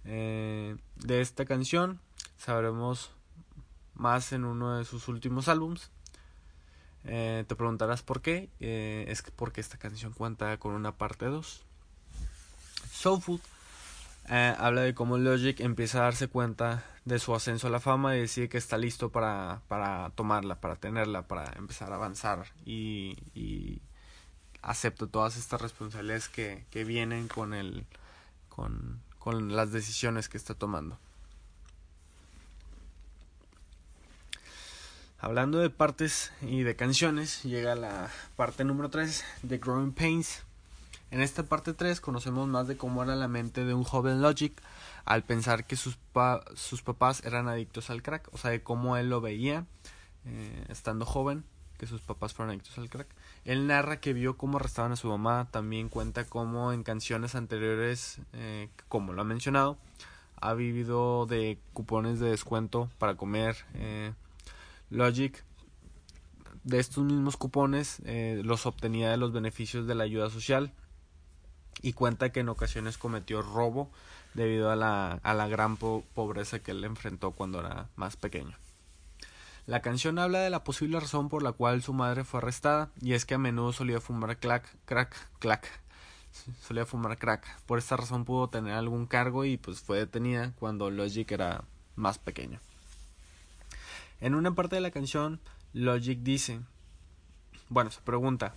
Eh, 0.06 0.78
de 0.96 1.22
esta 1.22 1.44
canción 1.44 2.00
sabremos 2.38 3.12
más 3.94 4.32
en 4.32 4.46
uno 4.46 4.78
de 4.78 4.86
sus 4.86 5.10
últimos 5.10 5.50
álbums. 5.50 5.92
Eh, 7.04 7.44
te 7.46 7.56
preguntarás 7.58 8.04
por 8.04 8.22
qué. 8.22 8.50
Es 8.62 9.22
porque 9.36 9.60
esta 9.60 9.78
canción 9.78 10.14
cuenta 10.14 10.58
con 10.60 10.74
una 10.76 10.96
parte 10.96 11.26
2. 11.26 11.66
Soul 12.94 13.22
Food 13.22 13.42
eh, 14.30 14.56
habla 14.58 14.82
de 14.82 14.94
cómo 14.94 15.18
Logic 15.18 15.60
empieza 15.60 16.00
a 16.00 16.04
darse 16.04 16.28
cuenta 16.28 16.86
de 17.04 17.20
su 17.20 17.36
ascenso 17.36 17.68
a 17.68 17.70
la 17.70 17.80
fama 17.80 18.16
y 18.16 18.22
decide 18.22 18.48
que 18.48 18.58
está 18.58 18.78
listo 18.78 19.10
para, 19.10 19.62
para 19.68 20.12
tomarla, 20.12 20.62
para 20.62 20.76
tenerla, 20.76 21.28
para 21.28 21.52
empezar 21.58 21.92
a 21.92 21.96
avanzar 21.96 22.46
y, 22.66 23.18
y 23.34 23.82
acepta 24.62 25.08
todas 25.08 25.36
estas 25.36 25.62
responsabilidades 25.62 26.30
que, 26.30 26.66
que 26.70 26.86
vienen 26.86 27.28
con, 27.28 27.54
el, 27.54 27.86
con, 28.48 29.02
con 29.20 29.56
las 29.56 29.72
decisiones 29.72 30.30
que 30.30 30.38
está 30.38 30.54
tomando. 30.54 30.98
Hablando 35.20 35.60
de 35.60 35.70
partes 35.70 36.32
y 36.42 36.64
de 36.64 36.76
canciones, 36.76 37.44
llega 37.44 37.76
la 37.76 38.10
parte 38.36 38.64
número 38.64 38.90
3 38.90 39.24
de 39.42 39.58
Growing 39.58 39.94
Pains. 39.94 40.44
En 41.14 41.22
esta 41.22 41.44
parte 41.44 41.76
3 41.76 42.02
conocemos 42.02 42.48
más 42.48 42.68
de 42.68 42.76
cómo 42.76 43.04
era 43.04 43.16
la 43.16 43.28
mente 43.28 43.66
de 43.66 43.76
un 43.76 43.84
joven 43.84 44.24
Logic 44.24 44.60
al 45.06 45.22
pensar 45.22 45.68
que 45.68 45.76
sus, 45.76 46.00
sus 46.56 46.82
papás 46.82 47.24
eran 47.24 47.48
adictos 47.48 47.92
al 47.92 48.02
crack, 48.02 48.28
o 48.34 48.40
sea, 48.40 48.50
de 48.50 48.64
cómo 48.64 48.98
él 48.98 49.12
lo 49.12 49.22
veía 49.22 49.68
eh, 50.26 50.66
estando 50.70 51.06
joven, 51.06 51.44
que 51.78 51.86
sus 51.86 52.02
papás 52.02 52.34
fueron 52.34 52.50
adictos 52.50 52.80
al 52.80 52.90
crack. 52.90 53.08
Él 53.46 53.68
narra 53.68 54.00
que 54.00 54.14
vio 54.14 54.38
cómo 54.38 54.58
arrestaban 54.58 54.92
a 54.92 54.96
su 54.96 55.08
mamá, 55.08 55.50
también 55.52 55.88
cuenta 55.88 56.26
cómo 56.26 56.74
en 56.74 56.82
canciones 56.82 57.36
anteriores, 57.36 58.18
eh, 58.34 58.70
como 58.90 59.14
lo 59.14 59.22
ha 59.22 59.26
mencionado, 59.26 59.78
ha 60.42 60.56
vivido 60.56 61.28
de 61.28 61.60
cupones 61.74 62.20
de 62.20 62.32
descuento 62.32 62.90
para 62.98 63.14
comer. 63.18 63.56
Eh, 63.76 64.14
Logic 64.90 65.44
de 66.64 66.80
estos 66.80 67.04
mismos 67.04 67.38
cupones 67.38 68.00
eh, 68.06 68.42
los 68.44 68.66
obtenía 68.66 69.12
de 69.12 69.18
los 69.18 69.32
beneficios 69.32 69.86
de 69.86 69.94
la 69.94 70.06
ayuda 70.06 70.32
social 70.32 70.74
y 71.82 71.94
cuenta 71.94 72.32
que 72.32 72.42
en 72.42 72.50
ocasiones 72.50 72.98
cometió 72.98 73.42
robo 73.42 73.90
debido 74.34 74.72
a 74.72 74.76
la, 74.76 75.20
a 75.24 75.34
la 75.34 75.48
gran 75.48 75.78
pobreza 75.78 76.60
que 76.60 76.72
él 76.72 76.84
enfrentó 76.84 77.32
cuando 77.32 77.60
era 77.60 77.90
más 77.96 78.16
pequeño. 78.16 78.58
La 79.66 79.82
canción 79.82 80.20
habla 80.20 80.40
de 80.40 80.50
la 80.50 80.66
posible 80.66 81.00
razón 81.00 81.30
por 81.30 81.42
la 81.42 81.54
cual 81.54 81.82
su 81.82 81.94
madre 81.94 82.26
fue 82.26 82.40
arrestada 82.40 82.90
y 83.02 83.14
es 83.14 83.26
que 83.26 83.36
a 83.36 83.38
menudo 83.38 83.72
solía 83.72 84.02
fumar 84.02 84.38
crack, 84.38 84.68
crack, 84.86 85.16
crack. 85.40 85.70
Solía 86.68 86.86
fumar 86.86 87.18
crack. 87.18 87.62
Por 87.66 87.80
esta 87.80 87.96
razón 87.96 88.26
pudo 88.26 88.50
tener 88.50 88.74
algún 88.74 89.06
cargo 89.06 89.46
y 89.46 89.56
pues 89.58 89.82
fue 89.82 90.00
detenida 90.00 90.52
cuando 90.60 90.90
Logic 90.90 91.32
era 91.32 91.64
más 91.96 92.18
pequeño. 92.18 92.60
En 94.20 94.36
una 94.36 94.54
parte 94.54 94.76
de 94.76 94.82
la 94.82 94.92
canción, 94.92 95.40
Logic 95.74 96.20
dice, 96.20 96.60
bueno, 97.70 97.92
se 97.92 98.02
pregunta, 98.02 98.56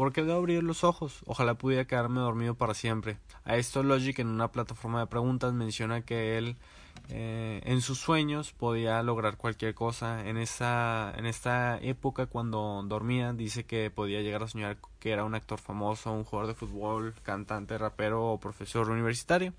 ¿por 0.00 0.14
qué 0.14 0.22
debo 0.24 0.38
abrir 0.38 0.62
los 0.62 0.82
ojos? 0.82 1.20
Ojalá 1.26 1.56
pudiera 1.56 1.84
quedarme 1.84 2.20
dormido 2.20 2.54
para 2.54 2.72
siempre. 2.72 3.18
A 3.44 3.56
esto 3.56 3.82
Logic 3.82 4.18
en 4.18 4.28
una 4.28 4.50
plataforma 4.50 5.00
de 5.00 5.06
preguntas 5.06 5.52
menciona 5.52 6.00
que 6.00 6.38
él 6.38 6.56
eh, 7.10 7.60
en 7.66 7.82
sus 7.82 7.98
sueños 7.98 8.54
podía 8.54 9.02
lograr 9.02 9.36
cualquier 9.36 9.74
cosa. 9.74 10.26
En 10.26 10.38
esa, 10.38 11.12
en 11.18 11.26
esta 11.26 11.78
época 11.82 12.24
cuando 12.24 12.82
dormía 12.86 13.34
dice 13.34 13.64
que 13.64 13.90
podía 13.90 14.22
llegar 14.22 14.42
a 14.42 14.48
soñar 14.48 14.78
que 15.00 15.10
era 15.12 15.26
un 15.26 15.34
actor 15.34 15.58
famoso, 15.60 16.10
un 16.12 16.24
jugador 16.24 16.48
de 16.48 16.54
fútbol, 16.54 17.12
cantante, 17.22 17.76
rapero 17.76 18.24
o 18.24 18.40
profesor 18.40 18.88
universitario. 18.88 19.52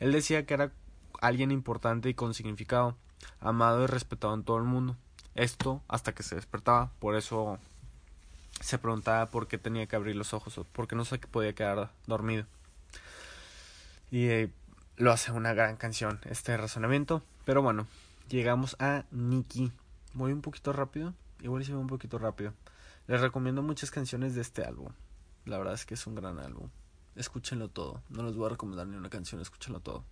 Él 0.00 0.10
decía 0.10 0.46
que 0.46 0.54
era 0.54 0.72
alguien 1.20 1.52
importante 1.52 2.08
y 2.08 2.14
con 2.14 2.34
significado 2.34 2.96
amado 3.38 3.84
y 3.84 3.86
respetado 3.86 4.34
en 4.34 4.42
todo 4.42 4.56
el 4.56 4.64
mundo. 4.64 4.96
Esto 5.36 5.80
hasta 5.86 6.12
que 6.12 6.24
se 6.24 6.34
despertaba, 6.34 6.90
por 6.98 7.14
eso 7.14 7.60
se 8.60 8.78
preguntaba 8.78 9.26
por 9.26 9.48
qué 9.48 9.58
tenía 9.58 9.86
que 9.86 9.96
abrir 9.96 10.16
los 10.16 10.34
ojos 10.34 10.56
o 10.58 10.64
por 10.64 10.86
qué 10.86 10.94
no 10.94 11.04
se 11.04 11.18
podía 11.18 11.54
quedar 11.54 11.90
dormido. 12.06 12.46
Y 14.10 14.26
eh, 14.26 14.50
lo 14.96 15.12
hace 15.12 15.32
una 15.32 15.54
gran 15.54 15.76
canción 15.76 16.20
este 16.24 16.56
razonamiento. 16.56 17.22
Pero 17.44 17.62
bueno, 17.62 17.86
llegamos 18.28 18.76
a 18.78 19.04
Nikki. 19.10 19.72
Voy 20.12 20.32
un 20.32 20.42
poquito 20.42 20.72
rápido. 20.72 21.14
Igual 21.40 21.64
voy 21.64 21.76
un 21.76 21.86
poquito 21.86 22.18
rápido. 22.18 22.52
Les 23.06 23.20
recomiendo 23.20 23.62
muchas 23.62 23.90
canciones 23.90 24.34
de 24.34 24.42
este 24.42 24.62
álbum. 24.64 24.92
La 25.46 25.58
verdad 25.58 25.74
es 25.74 25.86
que 25.86 25.94
es 25.94 26.06
un 26.06 26.14
gran 26.14 26.38
álbum. 26.38 26.68
Escúchenlo 27.16 27.68
todo. 27.68 28.02
No 28.08 28.22
les 28.22 28.36
voy 28.36 28.46
a 28.46 28.50
recomendar 28.50 28.86
ni 28.86 28.96
una 28.96 29.10
canción, 29.10 29.40
escúchenlo 29.40 29.80
todo. 29.80 30.04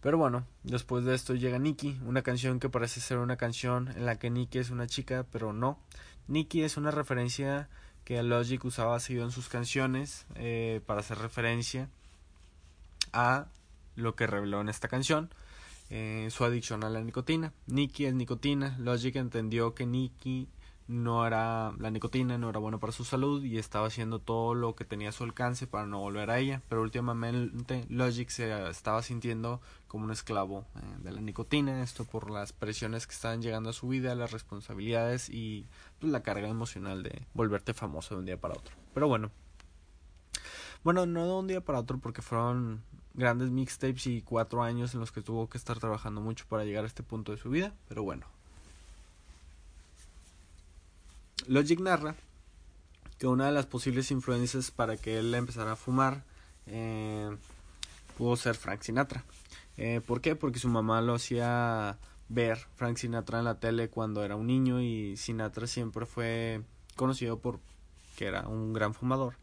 Pero 0.00 0.18
bueno, 0.18 0.46
después 0.62 1.04
de 1.04 1.14
esto 1.14 1.34
llega 1.34 1.58
Nikki, 1.58 1.98
una 2.04 2.22
canción 2.22 2.60
que 2.60 2.68
parece 2.68 3.00
ser 3.00 3.18
una 3.18 3.36
canción 3.36 3.88
en 3.88 4.06
la 4.06 4.18
que 4.18 4.30
Nikki 4.30 4.58
es 4.58 4.70
una 4.70 4.86
chica, 4.86 5.26
pero 5.32 5.52
no. 5.52 5.80
Nikki 6.28 6.62
es 6.62 6.76
una 6.76 6.90
referencia 6.90 7.68
que 8.04 8.22
Logic 8.22 8.64
usaba 8.64 9.00
seguido 9.00 9.24
en 9.24 9.32
sus 9.32 9.48
canciones 9.48 10.26
eh, 10.36 10.80
para 10.86 11.00
hacer 11.00 11.18
referencia 11.18 11.88
a 13.12 13.46
lo 13.96 14.14
que 14.14 14.26
reveló 14.26 14.60
en 14.60 14.68
esta 14.68 14.88
canción, 14.88 15.30
eh, 15.90 16.28
su 16.30 16.44
adicción 16.44 16.84
a 16.84 16.90
la 16.90 17.00
nicotina. 17.00 17.52
Nikki 17.66 18.06
es 18.06 18.14
nicotina. 18.14 18.76
Logic 18.78 19.16
entendió 19.16 19.74
que 19.74 19.86
Nikki 19.86 20.48
no 20.88 21.26
era 21.26 21.72
la 21.78 21.90
nicotina 21.90 22.38
no 22.38 22.48
era 22.48 22.60
buena 22.60 22.78
para 22.78 22.92
su 22.92 23.04
salud 23.04 23.42
y 23.42 23.58
estaba 23.58 23.88
haciendo 23.88 24.20
todo 24.20 24.54
lo 24.54 24.76
que 24.76 24.84
tenía 24.84 25.08
a 25.08 25.12
su 25.12 25.24
alcance 25.24 25.66
para 25.66 25.86
no 25.86 26.00
volver 26.00 26.30
a 26.30 26.38
ella. 26.38 26.62
Pero 26.68 26.82
últimamente 26.82 27.86
Logic 27.88 28.28
se 28.28 28.68
estaba 28.68 29.02
sintiendo 29.02 29.60
como 29.88 30.04
un 30.04 30.12
esclavo 30.12 30.64
eh, 30.76 30.80
de 31.02 31.12
la 31.12 31.20
nicotina 31.20 31.82
esto 31.82 32.04
por 32.04 32.30
las 32.30 32.52
presiones 32.52 33.06
que 33.06 33.14
estaban 33.14 33.42
llegando 33.42 33.70
a 33.70 33.72
su 33.72 33.88
vida 33.88 34.14
las 34.14 34.32
responsabilidades 34.32 35.28
y 35.28 35.66
pues, 35.98 36.12
la 36.12 36.22
carga 36.22 36.48
emocional 36.48 37.02
de 37.02 37.22
volverte 37.34 37.74
famoso 37.74 38.14
de 38.14 38.20
un 38.20 38.26
día 38.26 38.40
para 38.40 38.54
otro. 38.54 38.74
Pero 38.94 39.08
bueno. 39.08 39.30
Bueno 40.84 41.04
no 41.06 41.26
de 41.26 41.32
un 41.32 41.46
día 41.48 41.60
para 41.60 41.80
otro 41.80 41.98
porque 41.98 42.22
fueron 42.22 42.82
grandes 43.14 43.50
mixtapes 43.50 44.06
y 44.06 44.22
cuatro 44.22 44.62
años 44.62 44.94
en 44.94 45.00
los 45.00 45.10
que 45.10 45.22
tuvo 45.22 45.48
que 45.48 45.58
estar 45.58 45.78
trabajando 45.80 46.20
mucho 46.20 46.44
para 46.48 46.64
llegar 46.64 46.84
a 46.84 46.86
este 46.86 47.02
punto 47.02 47.32
de 47.32 47.38
su 47.38 47.48
vida 47.48 47.74
pero 47.88 48.02
bueno 48.02 48.26
Logic 51.48 51.80
narra 51.80 52.14
que 53.18 53.26
una 53.26 53.46
de 53.46 53.52
las 53.52 53.66
posibles 53.66 54.10
influencias 54.10 54.70
para 54.70 54.96
que 54.96 55.18
él 55.18 55.34
empezara 55.34 55.72
a 55.72 55.76
fumar 55.76 56.24
eh, 56.66 57.30
pudo 58.16 58.36
ser 58.36 58.56
Frank 58.56 58.82
Sinatra. 58.82 59.24
Eh, 59.76 60.00
¿Por 60.06 60.20
qué? 60.20 60.36
Porque 60.36 60.58
su 60.58 60.68
mamá 60.68 61.00
lo 61.00 61.14
hacía 61.14 61.98
ver 62.28 62.58
Frank 62.76 62.96
Sinatra 62.96 63.38
en 63.38 63.44
la 63.44 63.60
tele 63.60 63.88
cuando 63.88 64.24
era 64.24 64.36
un 64.36 64.46
niño 64.46 64.80
y 64.80 65.16
Sinatra 65.16 65.66
siempre 65.66 66.06
fue 66.06 66.62
conocido 66.96 67.38
por 67.38 67.60
que 68.16 68.26
era 68.26 68.48
un 68.48 68.72
gran 68.72 68.94
fumador. 68.94 69.34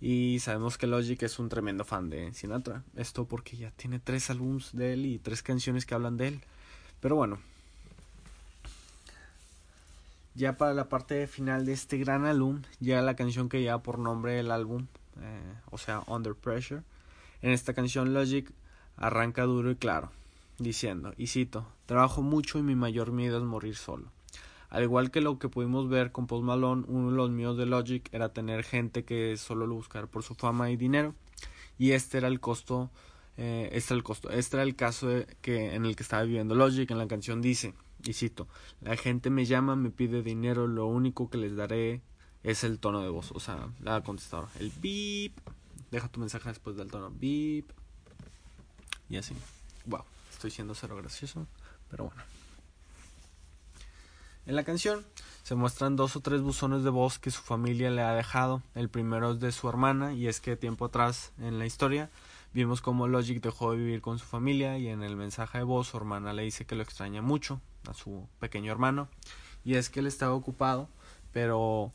Y 0.00 0.38
sabemos 0.40 0.78
que 0.78 0.86
Logic 0.86 1.22
es 1.22 1.38
un 1.38 1.48
tremendo 1.48 1.84
fan 1.84 2.08
de 2.10 2.32
Sinatra. 2.32 2.82
Esto 2.96 3.26
porque 3.26 3.56
ya 3.56 3.70
tiene 3.70 3.98
tres 3.98 4.30
álbums 4.30 4.72
de 4.72 4.94
él 4.94 5.06
y 5.06 5.18
tres 5.18 5.42
canciones 5.42 5.84
que 5.84 5.94
hablan 5.94 6.16
de 6.16 6.28
él. 6.28 6.40
Pero 7.00 7.16
bueno, 7.16 7.38
ya 10.34 10.56
para 10.56 10.74
la 10.74 10.88
parte 10.88 11.26
final 11.26 11.64
de 11.64 11.72
este 11.72 11.98
gran 11.98 12.24
álbum, 12.24 12.62
ya 12.78 13.02
la 13.02 13.16
canción 13.16 13.48
que 13.48 13.60
lleva 13.60 13.82
por 13.82 13.98
nombre 13.98 14.38
el 14.38 14.50
álbum, 14.50 14.86
eh, 15.20 15.54
o 15.70 15.78
sea, 15.78 16.02
Under 16.06 16.34
Pressure. 16.34 16.82
En 17.42 17.50
esta 17.50 17.74
canción 17.74 18.12
Logic 18.14 18.50
arranca 18.96 19.44
duro 19.44 19.70
y 19.70 19.76
claro, 19.76 20.10
diciendo, 20.58 21.12
y 21.16 21.28
cito, 21.28 21.66
trabajo 21.86 22.22
mucho 22.22 22.58
y 22.58 22.62
mi 22.62 22.74
mayor 22.74 23.12
miedo 23.12 23.38
es 23.38 23.44
morir 23.44 23.76
solo. 23.76 24.10
Al 24.68 24.84
igual 24.84 25.10
que 25.10 25.20
lo 25.20 25.38
que 25.38 25.48
pudimos 25.48 25.88
ver 25.88 26.12
con 26.12 26.28
Post 26.28 26.44
Malone, 26.44 26.84
uno 26.86 27.10
de 27.10 27.16
los 27.16 27.30
miedos 27.30 27.56
de 27.56 27.66
Logic 27.66 28.08
era 28.12 28.32
tener 28.32 28.62
gente 28.62 29.04
que 29.04 29.36
solo 29.36 29.66
lo 29.66 29.74
buscara 29.74 30.06
por 30.06 30.22
su 30.22 30.34
fama 30.34 30.70
y 30.70 30.76
dinero, 30.76 31.14
y 31.76 31.92
este 31.92 32.18
era 32.18 32.28
el 32.28 32.40
costo, 32.40 32.90
eh, 33.36 33.70
este 33.72 33.94
era 33.94 33.98
el 33.98 34.04
costo, 34.04 34.30
este 34.30 34.56
era 34.58 34.62
el 34.62 34.76
caso 34.76 35.08
que, 35.40 35.74
en 35.74 35.86
el 35.86 35.96
que 35.96 36.02
estaba 36.02 36.22
viviendo 36.22 36.54
Logic. 36.54 36.88
En 36.90 36.98
la 36.98 37.08
canción 37.08 37.40
dice, 37.42 37.74
y 38.04 38.12
cito, 38.12 38.48
la 38.80 38.96
gente 38.96 39.30
me 39.30 39.44
llama, 39.44 39.76
me 39.76 39.90
pide 39.90 40.22
dinero, 40.22 40.66
lo 40.66 40.86
único 40.86 41.30
que 41.30 41.38
les 41.38 41.56
daré 41.56 42.02
es 42.42 42.64
el 42.64 42.78
tono 42.78 43.00
de 43.00 43.08
voz, 43.08 43.32
o 43.32 43.40
sea, 43.40 43.68
la 43.80 44.02
contestadora, 44.02 44.48
el 44.58 44.72
beep, 44.80 45.32
deja 45.90 46.08
tu 46.08 46.20
mensaje 46.20 46.48
después 46.48 46.76
del 46.76 46.90
tono, 46.90 47.12
beep, 47.12 47.72
y 49.10 49.16
así. 49.16 49.34
Wow, 49.86 50.04
estoy 50.30 50.50
siendo 50.50 50.74
cero 50.74 50.96
gracioso, 50.96 51.46
pero 51.90 52.04
bueno. 52.04 52.22
En 54.46 54.56
la 54.56 54.64
canción 54.64 55.04
se 55.42 55.54
muestran 55.54 55.96
dos 55.96 56.16
o 56.16 56.20
tres 56.20 56.40
buzones 56.40 56.82
de 56.82 56.90
voz 56.90 57.18
que 57.18 57.30
su 57.30 57.42
familia 57.42 57.90
le 57.90 58.02
ha 58.02 58.14
dejado. 58.14 58.62
El 58.74 58.88
primero 58.88 59.32
es 59.32 59.40
de 59.40 59.52
su 59.52 59.68
hermana 59.68 60.14
y 60.14 60.28
es 60.28 60.40
que 60.40 60.56
tiempo 60.56 60.86
atrás 60.86 61.32
en 61.38 61.58
la 61.58 61.66
historia 61.66 62.10
vimos 62.52 62.80
cómo 62.80 63.06
Logic 63.06 63.42
dejó 63.42 63.72
de 63.72 63.78
vivir 63.78 64.00
con 64.00 64.18
su 64.18 64.24
familia 64.24 64.78
y 64.78 64.88
en 64.88 65.02
el 65.02 65.16
mensaje 65.16 65.58
de 65.58 65.64
voz 65.64 65.88
su 65.88 65.96
hermana 65.96 66.32
le 66.32 66.42
dice 66.42 66.64
que 66.64 66.74
lo 66.74 66.82
extraña 66.82 67.22
mucho 67.22 67.60
a 67.88 67.94
su 67.94 68.28
pequeño 68.38 68.70
hermano 68.72 69.08
y 69.64 69.74
es 69.74 69.90
que 69.90 70.00
él 70.00 70.06
estaba 70.06 70.34
ocupado 70.34 70.88
pero 71.32 71.92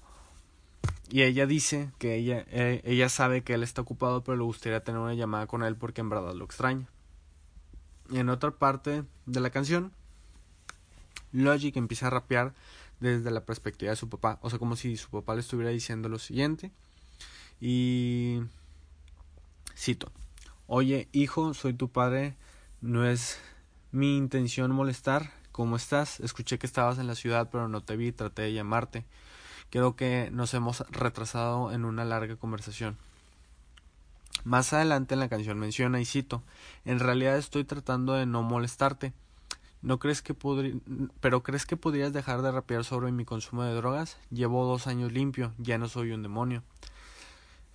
y 1.10 1.22
ella 1.22 1.46
dice 1.46 1.92
que 2.00 2.16
ella 2.16 2.46
eh, 2.50 2.82
ella 2.84 3.10
sabe 3.10 3.44
que 3.44 3.54
él 3.54 3.64
está 3.64 3.82
ocupado 3.82 4.24
pero 4.24 4.38
le 4.38 4.44
gustaría 4.44 4.84
tener 4.84 5.00
una 5.00 5.14
llamada 5.14 5.48
con 5.48 5.64
él 5.64 5.76
porque 5.76 6.02
en 6.02 6.10
verdad 6.10 6.34
lo 6.34 6.46
extraña. 6.46 6.88
Y 8.10 8.18
en 8.18 8.30
otra 8.30 8.52
parte 8.52 9.04
de 9.26 9.40
la 9.40 9.50
canción 9.50 9.92
Logic 11.32 11.76
empieza 11.76 12.08
a 12.08 12.12
rapear 12.12 12.54
desde 13.00 13.30
la 13.32 13.46
perspectiva 13.46 13.92
de 13.92 13.96
su 13.96 14.10
papá 14.10 14.40
o 14.42 14.50
sea 14.50 14.60
como 14.60 14.76
si 14.76 14.98
su 14.98 15.10
papá 15.10 15.36
le 15.36 15.42
estuviera 15.42 15.72
diciendo 15.72 16.08
lo 16.08 16.18
siguiente 16.18 16.72
y 17.60 18.42
cito 19.76 20.12
oye 20.68 21.10
hijo 21.12 21.54
soy 21.54 21.74
tu 21.74 21.90
padre 21.90 22.36
no 22.82 23.06
es 23.06 23.40
mi 23.92 24.18
intención 24.18 24.72
molestar 24.72 25.32
¿Cómo 25.56 25.78
estás? 25.78 26.20
Escuché 26.20 26.60
que 26.60 26.68
estabas 26.68 27.00
en 27.00 27.08
la 27.08 27.16
ciudad 27.16 27.48
pero 27.50 27.70
no 27.70 27.80
te 27.80 27.96
vi, 27.96 28.12
traté 28.12 28.42
de 28.42 28.52
llamarte. 28.52 29.06
Creo 29.70 29.96
que 29.96 30.30
nos 30.34 30.54
hemos 30.54 30.82
retrasado 30.90 31.72
en 31.72 31.86
una 31.86 32.04
larga 32.04 32.36
conversación. 32.36 32.98
Más 34.44 34.74
adelante 34.74 35.14
en 35.14 35.22
la 35.22 35.30
canción 35.30 35.58
menciona 35.58 36.02
y 36.02 36.04
cito, 36.04 36.44
en 36.84 37.00
realidad 37.00 37.38
estoy 37.38 37.64
tratando 37.64 38.16
de 38.16 38.26
no 38.26 38.44
molestarte. 38.44 39.14
¿No 39.82 39.98
crees 39.98 40.22
que 40.22 40.36
pero 41.22 41.42
crees 41.42 41.66
que 41.66 41.78
podrías 41.78 42.12
dejar 42.12 42.42
de 42.42 42.52
rapear 42.52 42.84
sobre 42.84 43.14
mi 43.14 43.24
consumo 43.24 43.64
de 43.64 43.76
drogas? 43.76 44.18
Llevo 44.32 44.66
dos 44.66 44.88
años 44.88 45.14
limpio, 45.14 45.54
ya 45.58 45.78
no 45.78 45.88
soy 45.88 46.12
un 46.12 46.22
demonio. 46.22 46.64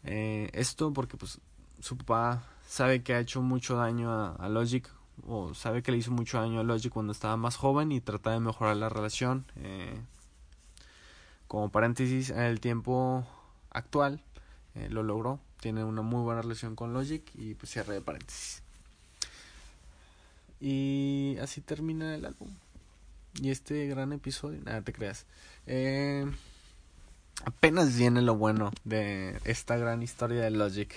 Eh, 0.05 0.51
esto 0.53 0.93
porque 0.93 1.17
pues 1.17 1.41
su 1.79 1.97
papá 1.97 2.43
sabe 2.69 3.03
que 3.03 3.15
ha 3.15 3.21
hecho 3.21 3.41
mucho 3.41 3.77
daño 3.77 4.13
a 4.13 4.49
Logic 4.51 4.87
o 5.27 5.55
sabe 5.55 5.83
que 5.83 5.93
le 5.93 5.99
hizo 5.99 6.11
mucho 6.11 6.41
daño 6.41 6.61
a 6.61 6.65
Logic 6.65 6.93
cuando 6.93 7.13
estaba 7.13 7.37
más 7.37 7.57
joven 7.57 7.93
y 7.93 8.01
trata 8.01 8.31
de 8.31 8.41
mejorar 8.41 8.77
la 8.77 8.89
relación. 8.89 9.45
Eh, 9.57 10.01
como 11.47 11.71
paréntesis, 11.71 12.31
en 12.31 12.41
el 12.41 12.61
tiempo 12.61 13.27
actual 13.71 14.23
eh, 14.75 14.89
lo 14.91 15.03
logró. 15.03 15.41
Tiene 15.61 15.85
una 15.85 16.03
muy 16.03 16.23
buena 16.23 16.43
relación 16.43 16.77
con 16.77 16.93
Logic 16.93 17.23
y 17.35 17.55
pues 17.55 17.73
cierre 17.73 17.95
de 17.95 18.01
paréntesis. 18.01 18.63
Y 20.61 21.37
así 21.41 21.61
termina 21.61 22.15
el 22.15 22.25
álbum. 22.25 22.51
Y 23.41 23.51
este 23.51 23.87
gran 23.87 24.13
episodio, 24.13 24.61
nada 24.65 24.83
te 24.83 24.93
creas. 24.93 25.27
Eh, 25.67 26.31
apenas 27.45 27.97
viene 27.97 28.23
lo 28.23 28.37
bueno 28.37 28.73
de 28.85 29.41
esta 29.45 29.77
gran 29.77 30.03
historia 30.03 30.43
de 30.43 30.51
Logic. 30.51 30.95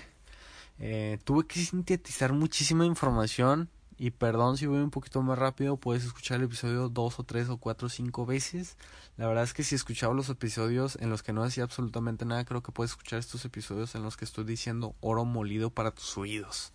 tuve 1.23 1.47
que 1.47 1.59
sintetizar 1.59 2.33
muchísima 2.33 2.85
información 2.85 3.69
y 4.03 4.11
perdón 4.11 4.57
si 4.57 4.65
voy 4.65 4.79
un 4.79 4.89
poquito 4.89 5.21
más 5.21 5.39
rápido, 5.39 5.77
puedes 5.77 6.03
escuchar 6.03 6.39
el 6.39 6.47
episodio 6.47 6.89
dos 6.89 7.21
o 7.21 7.23
tres 7.23 7.47
o 7.47 7.55
cuatro 7.55 7.87
o 7.87 7.89
cinco 7.89 8.25
veces. 8.25 8.75
La 9.15 9.27
verdad 9.27 9.45
es 9.45 9.53
que 9.53 9.63
si 9.63 9.75
escuchaba 9.75 10.13
los 10.13 10.27
episodios 10.27 10.97
en 10.99 11.09
los 11.09 11.23
que 11.23 11.31
no 11.31 11.41
decía 11.45 11.63
absolutamente 11.63 12.25
nada, 12.25 12.43
creo 12.43 12.61
que 12.61 12.73
puedes 12.73 12.91
escuchar 12.91 13.19
estos 13.19 13.45
episodios 13.45 13.95
en 13.95 14.03
los 14.03 14.17
que 14.17 14.25
estoy 14.25 14.43
diciendo 14.43 14.93
oro 14.99 15.23
molido 15.23 15.69
para 15.69 15.91
tus 15.91 16.17
oídos. 16.17 16.73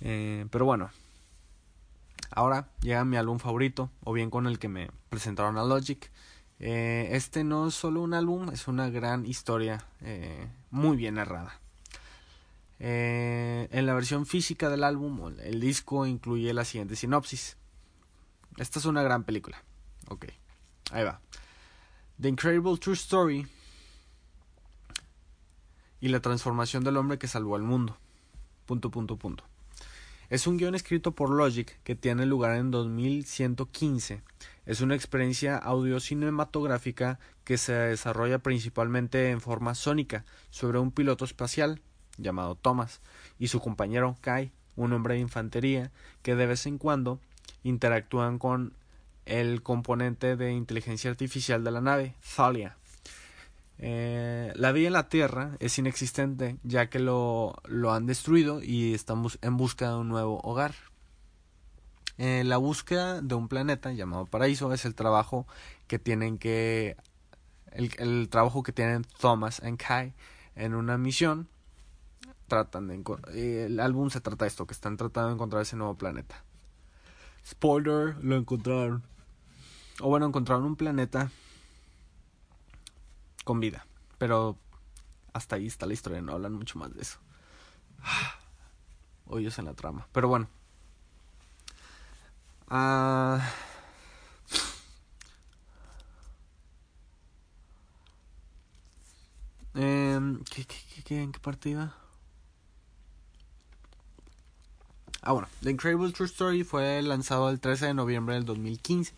Eh, 0.00 0.46
pero 0.52 0.64
bueno, 0.64 0.90
ahora 2.30 2.68
llega 2.82 3.04
mi 3.04 3.16
álbum 3.16 3.40
favorito, 3.40 3.90
o 4.04 4.12
bien 4.12 4.30
con 4.30 4.46
el 4.46 4.60
que 4.60 4.68
me 4.68 4.92
presentaron 5.08 5.58
a 5.58 5.64
Logic. 5.64 6.08
Eh, 6.60 7.08
este 7.10 7.42
no 7.42 7.66
es 7.66 7.74
solo 7.74 8.00
un 8.00 8.14
álbum, 8.14 8.50
es 8.50 8.68
una 8.68 8.90
gran 8.90 9.26
historia 9.26 9.84
eh, 10.00 10.48
muy 10.70 10.96
bien 10.96 11.14
narrada. 11.14 11.61
Eh, 12.84 13.68
en 13.70 13.86
la 13.86 13.94
versión 13.94 14.26
física 14.26 14.68
del 14.68 14.82
álbum, 14.82 15.32
el 15.40 15.60
disco 15.60 16.04
incluye 16.04 16.52
la 16.52 16.64
siguiente 16.64 16.96
sinopsis. 16.96 17.56
Esta 18.56 18.80
es 18.80 18.86
una 18.86 19.04
gran 19.04 19.22
película. 19.22 19.62
Ok, 20.08 20.26
ahí 20.90 21.04
va. 21.04 21.20
The 22.20 22.28
Incredible 22.28 22.76
True 22.78 22.96
Story 22.96 23.46
y 26.00 26.08
la 26.08 26.18
transformación 26.18 26.82
del 26.82 26.96
hombre 26.96 27.18
que 27.18 27.28
salvó 27.28 27.54
al 27.54 27.62
mundo. 27.62 27.96
Punto, 28.66 28.90
punto, 28.90 29.16
punto. 29.16 29.44
Es 30.28 30.48
un 30.48 30.56
guion 30.56 30.74
escrito 30.74 31.12
por 31.12 31.30
Logic 31.30 31.78
que 31.84 31.94
tiene 31.94 32.26
lugar 32.26 32.56
en 32.56 32.72
2115. 32.72 34.24
Es 34.66 34.80
una 34.80 34.96
experiencia 34.96 35.56
audio 35.56 36.00
cinematográfica 36.00 37.20
que 37.44 37.58
se 37.58 37.74
desarrolla 37.74 38.40
principalmente 38.40 39.30
en 39.30 39.40
forma 39.40 39.76
sónica 39.76 40.24
sobre 40.50 40.80
un 40.80 40.90
piloto 40.90 41.24
espacial 41.24 41.80
llamado 42.18 42.54
Thomas 42.54 43.00
y 43.38 43.48
su 43.48 43.60
compañero 43.60 44.16
Kai, 44.20 44.52
un 44.76 44.92
hombre 44.92 45.14
de 45.14 45.20
infantería 45.20 45.90
que 46.22 46.34
de 46.34 46.46
vez 46.46 46.66
en 46.66 46.78
cuando 46.78 47.20
interactúan 47.62 48.38
con 48.38 48.74
el 49.26 49.62
componente 49.62 50.36
de 50.36 50.52
inteligencia 50.52 51.10
artificial 51.10 51.62
de 51.64 51.70
la 51.70 51.80
nave, 51.80 52.14
Thalia. 52.36 52.76
Eh, 53.78 54.52
la 54.54 54.72
vida 54.72 54.86
en 54.88 54.92
la 54.92 55.08
Tierra 55.08 55.56
es 55.58 55.78
inexistente 55.78 56.56
ya 56.62 56.88
que 56.88 56.98
lo, 56.98 57.54
lo 57.64 57.92
han 57.92 58.06
destruido 58.06 58.62
y 58.62 58.94
estamos 58.94 59.38
en 59.42 59.56
busca 59.56 59.88
de 59.90 59.96
un 59.96 60.08
nuevo 60.08 60.40
hogar. 60.42 60.74
Eh, 62.18 62.44
la 62.44 62.58
búsqueda 62.58 63.20
de 63.22 63.34
un 63.34 63.48
planeta 63.48 63.92
llamado 63.92 64.26
Paraíso 64.26 64.72
es 64.72 64.84
el 64.84 64.94
trabajo 64.94 65.46
que 65.86 65.98
tienen 65.98 66.38
que 66.38 66.96
el, 67.72 67.90
el 67.98 68.28
trabajo 68.28 68.62
que 68.62 68.72
tienen 68.72 69.04
Thomas 69.18 69.62
y 69.64 69.76
Kai 69.76 70.12
en 70.54 70.74
una 70.74 70.98
misión 70.98 71.48
tratan 72.52 72.86
de 72.86 73.02
eh, 73.32 73.64
el 73.64 73.80
álbum 73.80 74.10
se 74.10 74.20
trata 74.20 74.44
de 74.44 74.50
esto 74.50 74.66
que 74.66 74.74
están 74.74 74.98
tratando 74.98 75.28
de 75.28 75.34
encontrar 75.36 75.62
ese 75.62 75.74
nuevo 75.74 75.94
planeta. 75.94 76.44
Spoiler 77.46 78.22
lo 78.22 78.36
encontraron. 78.36 79.02
O 80.00 80.10
bueno 80.10 80.26
encontraron 80.26 80.66
un 80.66 80.76
planeta 80.76 81.30
con 83.44 83.58
vida 83.58 83.86
pero 84.18 84.58
hasta 85.32 85.56
ahí 85.56 85.66
está 85.66 85.86
la 85.86 85.94
historia 85.94 86.20
no 86.20 86.32
hablan 86.32 86.52
mucho 86.52 86.78
más 86.78 86.92
de 86.92 87.00
eso. 87.00 87.20
Hoyos 89.26 89.58
en 89.58 89.64
la 89.64 89.72
trama 89.72 90.06
pero 90.12 90.28
bueno. 90.28 90.46
Ah. 92.68 93.40
Eh, 99.74 100.20
¿qué, 100.54 100.66
qué, 100.66 101.02
qué, 101.02 101.22
¿En 101.22 101.32
qué 101.32 101.40
parte 101.40 101.70
iba? 101.70 102.01
Ah, 105.22 105.32
bueno. 105.32 105.48
The 105.62 105.70
Incredible 105.70 106.12
True 106.12 106.26
Story 106.26 106.64
fue 106.64 107.00
lanzado 107.00 107.48
el 107.48 107.60
13 107.60 107.86
de 107.86 107.94
noviembre 107.94 108.34
del 108.34 108.44
2015. 108.44 109.12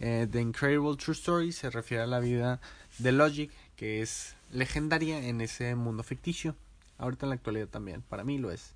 Eh, 0.00 0.26
The 0.30 0.40
Incredible 0.40 0.96
True 0.96 1.14
Story 1.14 1.52
se 1.52 1.70
refiere 1.70 2.02
a 2.02 2.06
la 2.06 2.18
vida 2.18 2.60
de 2.98 3.12
Logic, 3.12 3.50
que 3.76 4.02
es 4.02 4.34
legendaria 4.50 5.24
en 5.26 5.40
ese 5.40 5.76
mundo 5.76 6.02
ficticio. 6.02 6.56
Ahorita 6.98 7.26
en 7.26 7.30
la 7.30 7.36
actualidad 7.36 7.68
también, 7.68 8.02
para 8.02 8.24
mí 8.24 8.38
lo 8.38 8.50
es. 8.50 8.72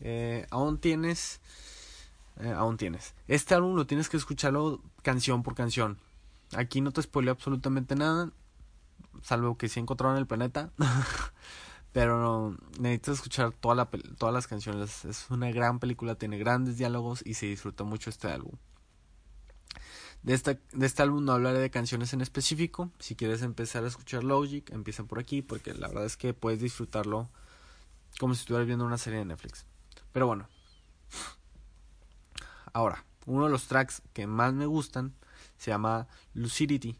Eh, 0.00 0.46
aún 0.50 0.78
tienes... 0.78 1.40
Eh, 2.40 2.52
aún 2.54 2.76
tienes. 2.76 3.14
Este 3.26 3.54
álbum 3.54 3.74
lo 3.74 3.86
tienes 3.86 4.08
que 4.10 4.18
escucharlo 4.18 4.82
canción 5.02 5.42
por 5.42 5.54
canción. 5.54 5.98
Aquí 6.54 6.82
no 6.82 6.92
te 6.92 7.00
spoileo 7.00 7.32
absolutamente 7.32 7.96
nada 7.96 8.30
salvo 9.22 9.56
que 9.56 9.68
sí 9.68 9.80
encontraron 9.80 10.18
el 10.18 10.26
planeta. 10.26 10.70
Pero 11.94 12.18
no, 12.18 12.58
necesitas 12.80 13.14
escuchar 13.18 13.52
toda 13.52 13.76
la, 13.76 13.88
todas 14.18 14.34
las 14.34 14.48
canciones. 14.48 15.04
Es 15.04 15.30
una 15.30 15.52
gran 15.52 15.78
película, 15.78 16.16
tiene 16.16 16.38
grandes 16.38 16.76
diálogos 16.76 17.22
y 17.24 17.34
se 17.34 17.46
disfruta 17.46 17.84
mucho 17.84 18.10
este 18.10 18.26
álbum. 18.26 18.56
De, 20.24 20.34
esta, 20.34 20.58
de 20.72 20.86
este 20.86 21.02
álbum 21.02 21.24
no 21.24 21.30
hablaré 21.30 21.60
de 21.60 21.70
canciones 21.70 22.12
en 22.12 22.20
específico. 22.20 22.90
Si 22.98 23.14
quieres 23.14 23.42
empezar 23.42 23.84
a 23.84 23.86
escuchar 23.86 24.24
Logic, 24.24 24.68
empieza 24.70 25.04
por 25.04 25.20
aquí 25.20 25.40
porque 25.40 25.72
la 25.72 25.86
verdad 25.86 26.04
es 26.04 26.16
que 26.16 26.34
puedes 26.34 26.58
disfrutarlo 26.58 27.30
como 28.18 28.34
si 28.34 28.40
estuvieras 28.40 28.66
viendo 28.66 28.84
una 28.84 28.98
serie 28.98 29.20
de 29.20 29.26
Netflix. 29.26 29.64
Pero 30.10 30.26
bueno. 30.26 30.48
Ahora, 32.72 33.04
uno 33.26 33.44
de 33.44 33.50
los 33.50 33.68
tracks 33.68 34.02
que 34.12 34.26
más 34.26 34.52
me 34.52 34.66
gustan 34.66 35.14
se 35.58 35.70
llama 35.70 36.08
Lucidity 36.32 36.98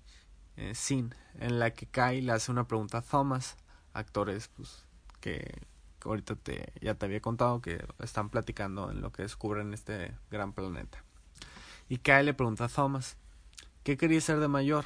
eh, 0.56 0.72
Sin, 0.76 1.16
en 1.40 1.58
la 1.58 1.72
que 1.72 1.86
Kai 1.86 2.20
le 2.20 2.30
hace 2.30 2.52
una 2.52 2.68
pregunta 2.68 2.98
a 2.98 3.02
Thomas, 3.02 3.56
actores 3.92 4.48
pues, 4.48 4.83
que, 5.24 5.62
ahorita 6.04 6.36
te, 6.36 6.70
ya 6.82 6.96
te 6.96 7.06
había 7.06 7.22
contado 7.22 7.62
que 7.62 7.82
están 8.00 8.28
platicando 8.28 8.90
en 8.90 9.00
lo 9.00 9.10
que 9.10 9.22
descubren 9.22 9.72
este 9.72 10.12
gran 10.30 10.52
planeta. 10.52 11.02
Y 11.88 11.96
Kai 11.96 12.26
le 12.26 12.34
pregunta 12.34 12.66
a 12.66 12.68
Thomas, 12.68 13.16
¿qué 13.84 13.96
quería 13.96 14.20
ser 14.20 14.38
de 14.38 14.48
mayor? 14.48 14.84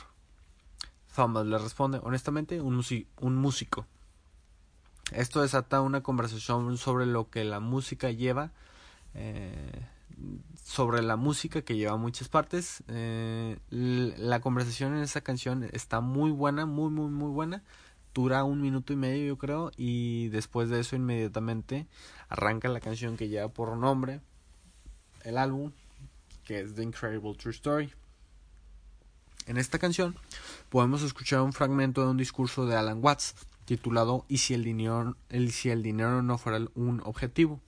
Thomas 1.12 1.44
le 1.44 1.58
responde, 1.58 1.98
honestamente, 2.04 2.60
un, 2.60 2.76
músico. 3.34 3.84
Esto 5.10 5.42
desata 5.42 5.80
una 5.80 6.04
conversación 6.04 6.78
sobre 6.78 7.06
lo 7.06 7.30
que 7.30 7.42
la 7.42 7.58
música 7.58 8.12
lleva 8.12 8.52
eh, 9.14 9.86
sobre 10.64 11.02
la 11.02 11.16
música 11.16 11.62
que 11.62 11.76
lleva 11.76 11.96
muchas 11.96 12.28
partes. 12.28 12.84
Eh, 12.86 13.58
la 13.70 14.40
conversación 14.40 14.96
en 14.96 15.02
esa 15.02 15.20
canción 15.20 15.68
está 15.72 16.00
muy 16.00 16.30
buena, 16.30 16.64
muy, 16.64 16.90
muy, 16.90 17.08
muy 17.08 17.30
buena. 17.32 17.64
Dura 18.18 18.42
un 18.42 18.60
minuto 18.60 18.92
y 18.92 18.96
medio, 18.96 19.24
yo 19.28 19.38
creo. 19.38 19.70
Y 19.76 20.26
después 20.30 20.68
de 20.70 20.80
eso, 20.80 20.96
inmediatamente 20.96 21.86
arranca 22.28 22.68
la 22.68 22.80
canción 22.80 23.16
que 23.16 23.28
lleva 23.28 23.46
por 23.46 23.76
nombre 23.76 24.20
el 25.22 25.38
álbum, 25.38 25.70
que 26.44 26.58
es 26.58 26.74
The 26.74 26.82
Incredible 26.82 27.36
True 27.36 27.52
Story. 27.52 27.92
En 29.46 29.56
esta 29.56 29.78
canción 29.78 30.16
podemos 30.68 31.02
escuchar 31.02 31.42
un 31.42 31.52
fragmento 31.52 32.02
de 32.02 32.10
un 32.10 32.16
discurso 32.16 32.66
de 32.66 32.74
Alan 32.74 32.98
Watts 33.00 33.36
titulado 33.66 34.24
¿Y 34.26 34.38
si 34.38 34.52
el 34.52 34.64
dinero, 34.64 35.16
si 35.52 35.70
el 35.70 35.84
dinero 35.84 36.20
no 36.20 36.38
fuera 36.38 36.58
un 36.74 37.00
objetivo? 37.04 37.60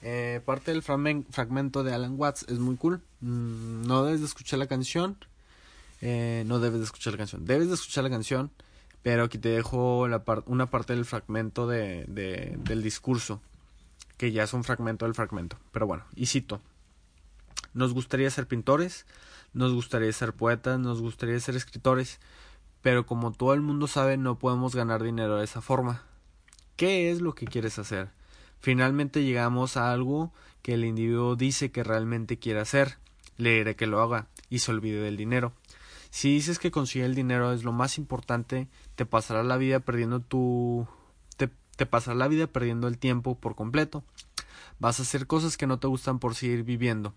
Eh, 0.00 0.40
parte 0.46 0.70
del 0.70 0.82
fragmento 0.82 1.84
de 1.84 1.92
Alan 1.92 2.14
Watts 2.18 2.46
es 2.48 2.58
muy 2.58 2.76
cool. 2.76 3.02
Mm, 3.20 3.86
no 3.86 4.04
debes 4.04 4.20
de 4.20 4.26
escuchar 4.26 4.58
la 4.58 4.66
canción. 4.66 5.18
Eh, 6.00 6.44
no 6.46 6.60
debes 6.60 6.78
de 6.78 6.86
escuchar 6.86 7.12
la 7.12 7.18
canción. 7.18 7.44
Debes 7.44 7.68
de 7.68 7.74
escuchar 7.74 8.02
la 8.02 8.08
canción. 8.08 8.50
Pero 9.06 9.22
aquí 9.22 9.38
te 9.38 9.50
dejo 9.50 10.08
una 10.46 10.66
parte 10.66 10.92
del 10.92 11.04
fragmento 11.04 11.68
de, 11.68 12.06
de, 12.08 12.56
del 12.58 12.82
discurso. 12.82 13.40
Que 14.16 14.32
ya 14.32 14.42
es 14.42 14.52
un 14.52 14.64
fragmento 14.64 15.04
del 15.04 15.14
fragmento. 15.14 15.56
Pero 15.70 15.86
bueno, 15.86 16.02
y 16.16 16.26
cito. 16.26 16.60
Nos 17.72 17.94
gustaría 17.94 18.28
ser 18.30 18.48
pintores. 18.48 19.06
Nos 19.52 19.72
gustaría 19.72 20.12
ser 20.12 20.32
poetas. 20.32 20.80
Nos 20.80 21.00
gustaría 21.00 21.38
ser 21.38 21.54
escritores. 21.54 22.18
Pero 22.82 23.06
como 23.06 23.30
todo 23.30 23.54
el 23.54 23.60
mundo 23.60 23.86
sabe, 23.86 24.16
no 24.16 24.40
podemos 24.40 24.74
ganar 24.74 25.04
dinero 25.04 25.36
de 25.36 25.44
esa 25.44 25.60
forma. 25.60 26.02
¿Qué 26.74 27.12
es 27.12 27.20
lo 27.20 27.36
que 27.36 27.46
quieres 27.46 27.78
hacer? 27.78 28.08
Finalmente 28.58 29.22
llegamos 29.22 29.76
a 29.76 29.92
algo 29.92 30.32
que 30.62 30.74
el 30.74 30.84
individuo 30.84 31.36
dice 31.36 31.70
que 31.70 31.84
realmente 31.84 32.40
quiere 32.40 32.58
hacer, 32.58 32.98
le 33.36 33.50
diré 33.50 33.76
que 33.76 33.86
lo 33.86 34.02
haga 34.02 34.26
y 34.50 34.58
se 34.58 34.72
olvide 34.72 35.00
del 35.00 35.16
dinero. 35.16 35.52
Si 36.10 36.32
dices 36.32 36.58
que 36.58 36.70
conseguir 36.70 37.04
el 37.04 37.14
dinero 37.14 37.52
es 37.52 37.62
lo 37.62 37.72
más 37.72 37.98
importante, 37.98 38.68
te 38.96 39.06
pasará 39.06 39.42
la 39.42 39.56
vida 39.56 39.80
perdiendo 39.80 40.20
tu 40.20 40.88
te, 41.36 41.50
te 41.76 41.86
pasará 41.86 42.16
la 42.16 42.28
vida 42.28 42.46
perdiendo 42.46 42.88
el 42.88 42.98
tiempo 42.98 43.36
por 43.36 43.54
completo. 43.54 44.02
Vas 44.78 44.98
a 44.98 45.02
hacer 45.02 45.26
cosas 45.26 45.56
que 45.56 45.66
no 45.66 45.78
te 45.78 45.86
gustan 45.86 46.18
por 46.18 46.34
seguir 46.34 46.64
viviendo. 46.64 47.14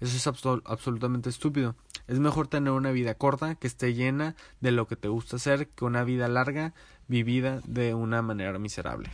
Eso 0.00 0.16
es 0.16 0.26
absolutamente 0.26 1.28
estúpido. 1.28 1.74
Es 2.06 2.18
mejor 2.20 2.48
tener 2.48 2.72
una 2.72 2.92
vida 2.92 3.14
corta 3.14 3.56
que 3.56 3.66
esté 3.66 3.94
llena 3.94 4.36
de 4.60 4.70
lo 4.70 4.86
que 4.86 4.96
te 4.96 5.08
gusta 5.08 5.36
hacer 5.36 5.68
que 5.68 5.84
una 5.84 6.04
vida 6.04 6.28
larga 6.28 6.72
vivida 7.08 7.60
de 7.64 7.94
una 7.94 8.22
manera 8.22 8.58
miserable. 8.58 9.10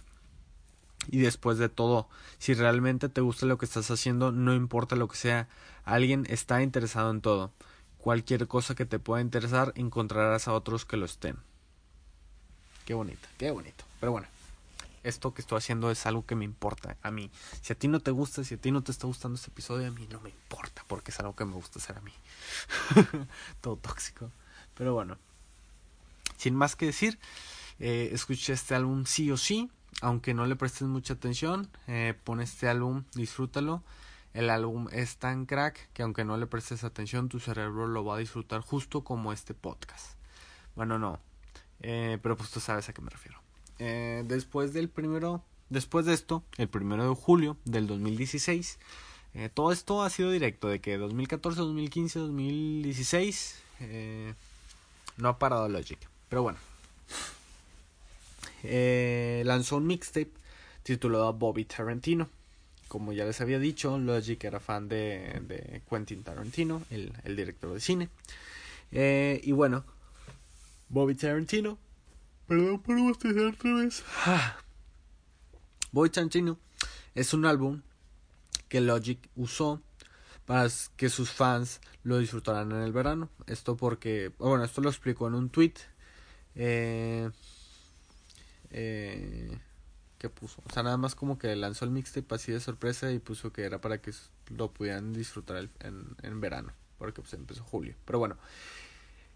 Y 1.11 1.19
después 1.19 1.59
de 1.59 1.69
todo, 1.69 2.09
si 2.39 2.55
realmente 2.55 3.09
te 3.09 3.21
gusta 3.21 3.47
lo 3.47 3.59
que 3.59 3.65
estás 3.65 3.91
haciendo, 3.91 4.31
no 4.31 4.55
importa 4.55 4.95
lo 4.95 5.09
que 5.09 5.17
sea, 5.17 5.49
alguien 5.85 6.27
está 6.29 6.63
interesado 6.63 7.11
en 7.11 7.21
todo. 7.21 7.53
Cualquier 7.99 8.47
cosa 8.47 8.75
que 8.75 8.87
te 8.87 8.99
pueda 8.99 9.23
interesar, 9.23 9.73
encontrarás 9.75 10.47
a 10.49 10.53
otros 10.53 10.85
que 10.85 10.97
lo 10.97 11.07
estén. 11.07 11.39
Qué 12.85 12.95
bonito, 12.95 13.29
qué 13.39 13.51
bonito. 13.51 13.85
Pero 14.01 14.13
bueno, 14.13 14.27
esto 15.03 15.35
que 15.35 15.43
estoy 15.43 15.59
haciendo 15.59 15.91
es 15.91 16.07
algo 16.07 16.27
que 16.27 16.35
me 16.35 16.45
importa 16.45 16.97
a 17.03 17.11
mí. 17.11 17.31
Si 17.61 17.73
a 17.73 17.77
ti 17.77 17.89
no 17.89 18.01
te 18.01 18.11
gusta, 18.11 18.45
si 18.45 18.55
a 18.55 18.59
ti 18.59 18.71
no 18.71 18.83
te 18.83 18.93
está 18.93 19.07
gustando 19.07 19.37
este 19.37 19.51
episodio, 19.51 19.89
a 19.89 19.91
mí 19.91 20.09
no 20.11 20.21
me 20.21 20.31
importa, 20.31 20.85
porque 20.89 21.11
es 21.11 21.21
algo 21.21 21.35
que 21.35 21.45
me 21.45 21.55
gusta 21.55 21.79
hacer 21.79 21.99
a 21.99 22.01
mí. 22.01 22.13
todo 23.61 23.77
tóxico. 23.77 24.31
Pero 24.75 24.95
bueno, 24.95 25.19
sin 26.37 26.55
más 26.55 26.77
que 26.77 26.87
decir, 26.87 27.19
eh, 27.79 28.11
escuché 28.13 28.53
este 28.53 28.75
álbum 28.75 29.05
sí 29.07 29.31
o 29.31 29.37
sí 29.37 29.71
aunque 30.01 30.35
no 30.35 30.47
le 30.47 30.57
prestes 30.57 30.89
mucha 30.89 31.15
atención, 31.15 31.69
eh, 31.87 32.15
pon 32.25 32.41
este 32.41 32.69
álbum, 32.69 33.05
disfrútalo. 33.15 33.83
El 34.33 34.49
álbum 34.49 34.89
es 34.91 35.19
tan 35.19 35.45
crack 35.45 35.91
que 35.93 36.03
aunque 36.03 36.25
no 36.25 36.39
le 36.39 36.47
prestes 36.47 36.85
atención, 36.85 37.29
tu 37.29 37.39
cerebro 37.39 37.87
lo 37.87 38.05
va 38.05 38.17
a 38.17 38.19
disfrutar 38.19 38.63
justo 38.63 39.05
como 39.05 39.33
este 39.33 39.53
podcast. 39.53 40.17
Bueno, 40.75 40.99
no, 40.99 41.21
eh, 41.83 42.19
pero 42.23 42.37
pues 42.37 42.51
tú 42.51 42.61
sabes 42.61 42.89
a 42.89 42.93
qué 42.93 43.03
me 43.03 43.11
refiero. 43.11 43.43
Eh, 43.85 44.23
después 44.27 44.73
del 44.73 44.89
primero, 44.89 45.43
después 45.69 46.07
de 46.07 46.15
esto, 46.15 46.45
el 46.57 46.69
primero 46.69 47.09
de 47.09 47.15
julio 47.17 47.57
del 47.65 47.89
2016, 47.89 48.79
eh, 49.35 49.49
todo 49.53 49.73
esto 49.73 50.05
ha 50.05 50.11
sido 50.11 50.31
directo, 50.31 50.69
de 50.69 50.81
que 50.81 50.97
2014, 50.97 51.59
2015, 51.59 52.19
2016, 52.21 53.59
eh, 53.81 54.35
no 55.17 55.29
ha 55.29 55.39
parado 55.41 55.69
Logic. 55.69 55.99
Pero 56.29 56.45
bueno, 56.45 56.59
lanzó 59.45 59.79
un 59.79 59.89
mixtape 59.89 60.31
titulado 60.85 61.33
Bobby 61.33 61.65
Tarantino. 61.65 62.29
Como 62.87 63.13
ya 63.13 63.25
les 63.25 63.41
había 63.41 63.59
dicho, 63.59 63.99
Logic 63.99 64.45
era 64.45 64.61
fan 64.61 64.89
de, 64.89 65.41
de 65.49 65.83
Quentin 65.91 66.23
Tarantino, 66.23 66.83
el, 66.91 67.13
el, 67.25 67.35
director 67.35 67.73
de 67.73 67.81
cine. 67.81 68.09
Y 68.93 69.51
bueno, 69.51 69.85
Bobby 70.93 71.15
Tarantino. 71.15 71.79
Perdón 72.47 72.83
por 72.83 72.99
otra 72.99 73.33
vez. 73.33 74.05
Bobby 75.91 76.11
Tarantino 76.11 76.59
Es 77.15 77.33
un 77.33 77.47
álbum 77.47 77.81
que 78.69 78.83
Logic 78.83 79.19
usó 79.35 79.81
para 80.45 80.69
que 80.99 81.09
sus 81.09 81.31
fans 81.31 81.81
lo 82.03 82.19
disfrutaran 82.19 82.73
en 82.73 82.83
el 82.83 82.93
verano. 82.93 83.31
Esto 83.47 83.75
porque, 83.75 84.33
bueno, 84.39 84.65
esto 84.65 84.83
lo 84.83 84.91
explicó 84.91 85.29
en 85.29 85.35
un 85.35 85.49
tweet. 85.49 85.73
Eh, 86.57 87.31
eh, 88.71 89.59
que 90.19 90.29
puso, 90.29 90.63
o 90.67 90.73
sea, 90.73 90.83
nada 90.83 90.99
más 90.99 91.15
como 91.15 91.39
que 91.39 91.57
lanzó 91.57 91.87
el 91.87 91.91
mixtape 91.91 92.35
así 92.35 92.53
de 92.53 92.61
sorpresa 92.61 93.11
y 93.11 93.19
puso 93.19 93.51
que 93.51 93.63
era 93.63 93.81
para 93.81 94.03
que 94.03 94.13
lo 94.51 94.71
pudieran 94.71 95.15
disfrutar 95.15 95.71
en, 95.81 96.17
en 96.23 96.41
verano, 96.41 96.75
porque 96.99 97.23
pues 97.23 97.33
empezó 97.33 97.65
julio. 97.65 97.95
Pero 98.05 98.19
bueno, 98.19 98.37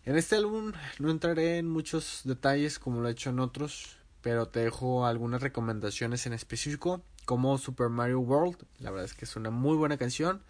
en 0.07 0.16
este 0.16 0.36
álbum 0.36 0.72
no 1.00 1.11
entraré 1.11 1.59
en 1.59 1.68
muchos 1.68 2.20
detalles 2.24 2.78
como 2.78 3.00
lo 3.00 3.09
he 3.09 3.12
hecho 3.12 3.30
en 3.30 3.40
otros, 3.40 3.98
pero 4.22 4.46
te 4.46 4.61
dejo 4.61 5.04
algunas 5.04 5.42
recomendaciones 5.42 6.26
en 6.26 6.32
específico, 6.32 7.02
como 7.24 7.59
Super 7.59 7.88
Mario 7.88 8.20
World, 8.20 8.57
la 8.78 8.92
verdad 8.92 9.04
es 9.04 9.14
que 9.14 9.24
es 9.24 9.34
una 9.34 9.50
muy 9.50 9.76
buena 9.76 9.96
canción, 9.98 10.42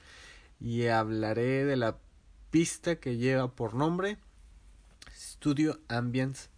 y 0.60 0.86
hablaré 0.88 1.64
de 1.64 1.76
la 1.76 1.96
pista 2.50 2.96
que 2.96 3.16
lleva 3.16 3.50
por 3.50 3.74
nombre 3.74 4.18
Studio 5.14 5.80
Ambience. 5.88 6.50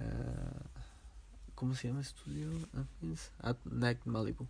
Uh, 0.00 1.54
¿Cómo 1.54 1.76
se 1.76 1.88
llama 1.88 2.02
Studio 2.02 2.50
Ambience? 2.74 3.30
At 3.40 3.56
Night 3.64 4.00
Malibu. 4.04 4.48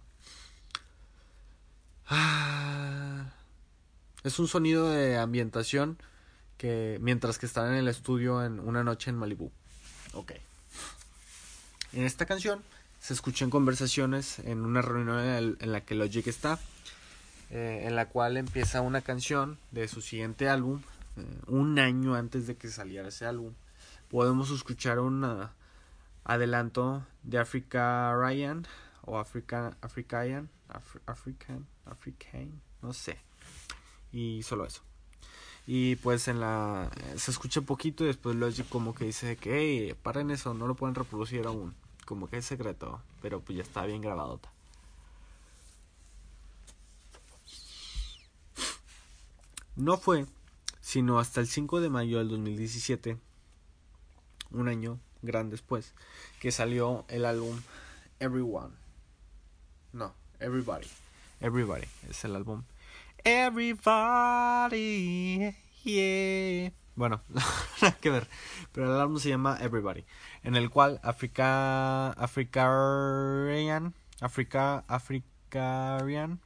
Ah, 2.07 3.33
es 4.25 4.39
un 4.39 4.49
sonido 4.49 4.91
de 4.91 5.19
ambientación 5.19 5.99
que 6.57 6.99
mientras 7.01 7.39
que 7.39 7.47
están 7.47 7.73
en 7.73 7.79
el 7.79 7.89
estudio 7.89 8.45
en 8.45 8.61
una 8.61 8.83
noche 8.83 9.11
en 9.11 9.17
Malibu. 9.17 9.51
Ok. 10.15 10.33
En 11.93 12.05
esta 12.05 12.27
canción 12.27 12.63
se 13.01 13.15
escuchan 13.15 13.51
conversaciones 13.51 14.39
en 14.41 14.65
una 14.65 14.83
reunión 14.83 15.57
en 15.61 15.73
la 15.73 15.81
que 15.83 15.95
Logic 15.95 16.27
está, 16.27 16.59
eh, 17.51 17.85
en 17.85 17.95
la 17.95 18.09
cual 18.09 18.37
empieza 18.37 18.81
una 18.81 19.01
canción 19.01 19.59
de 19.71 19.89
su 19.89 20.01
siguiente 20.01 20.49
álbum, 20.49 20.83
eh, 21.17 21.25
un 21.47 21.79
año 21.79 22.15
antes 22.15 22.47
de 22.47 22.57
que 22.57 22.69
saliera 22.69 23.09
ese 23.09 23.27
álbum. 23.27 23.53
Podemos 24.09 24.51
escuchar 24.51 24.99
un 24.99 25.49
adelanto 26.25 27.07
de 27.23 27.39
Africa 27.39 28.13
Ryan 28.15 28.67
o 29.03 29.19
African 29.19 29.77
African 29.81 30.51
African 31.07 31.67
African 31.85 32.61
no 32.83 32.93
sé 32.93 33.17
y 34.13 34.43
solo 34.43 34.67
eso 34.67 34.83
y 35.67 35.97
pues 35.97 36.29
en 36.29 36.41
la 36.41 36.91
se 37.17 37.31
escucha 37.31 37.61
poquito 37.61 38.05
y 38.05 38.09
después 38.09 38.37
Logic 38.37 38.69
como 38.69 38.95
que 38.95 39.07
dice 39.07 39.37
que 39.37 39.59
hey, 39.59 39.95
paren 40.03 40.31
eso 40.31 40.55
no 40.55 40.67
lo 40.67 40.75
pueden 40.77 40.95
reproducir 40.95 41.47
aún 41.47 41.75
como 42.05 42.29
que 42.29 42.39
es 42.39 42.47
secreto, 42.47 43.03
pero 43.21 43.41
pues 43.41 43.57
ya 43.57 43.63
está 43.65 43.85
bien 43.85 44.01
grabado. 44.01 44.41
No 49.75 49.99
fue 49.99 50.27
sino 50.81 51.19
hasta 51.19 51.41
el 51.41 51.49
5 51.49 51.81
de 51.81 51.91
mayo 51.91 52.19
del 52.19 52.29
2017, 52.29 53.19
un 54.53 54.69
año 54.69 55.01
gran 55.21 55.51
después, 55.51 55.93
que 56.41 56.53
salió 56.53 57.05
el 57.09 57.25
álbum 57.25 57.61
Everyone. 58.21 58.73
No, 59.93 60.15
Everybody. 60.39 60.87
Everybody 61.41 61.87
es 62.09 62.25
el 62.25 62.37
álbum. 62.37 62.63
Everybody, 63.29 64.71
yeah. 65.83 66.71
Bueno, 66.95 67.23
nada 67.83 67.99
que 68.01 68.09
ver. 68.09 68.29
Pero 68.71 68.95
el 68.95 69.01
álbum 69.01 69.19
se 69.19 69.31
llama 69.31 69.59
Everybody. 69.61 70.05
En 70.45 70.55
el 70.55 70.71
cual 70.71 71.01
Africa. 71.03 72.13
Africarian. 72.13 73.95
Africa. 74.21 74.85
Africarian. 74.87 76.39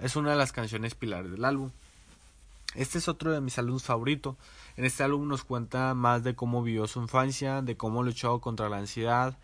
Es 0.00 0.16
una 0.16 0.32
de 0.32 0.36
las 0.36 0.52
canciones 0.52 0.94
pilares 0.94 1.30
del 1.30 1.46
álbum. 1.46 1.70
Este 2.74 2.98
es 2.98 3.08
otro 3.08 3.32
de 3.32 3.40
mis 3.40 3.58
álbumes 3.58 3.84
favoritos. 3.84 4.36
En 4.76 4.84
este 4.84 5.02
álbum 5.02 5.28
nos 5.28 5.44
cuenta 5.44 5.94
más 5.94 6.24
de 6.24 6.34
cómo 6.34 6.62
vivió 6.62 6.86
su 6.86 7.00
infancia, 7.00 7.62
de 7.62 7.78
cómo 7.78 8.02
luchó 8.02 8.38
contra 8.42 8.68
la 8.68 8.76
ansiedad, 8.76 9.38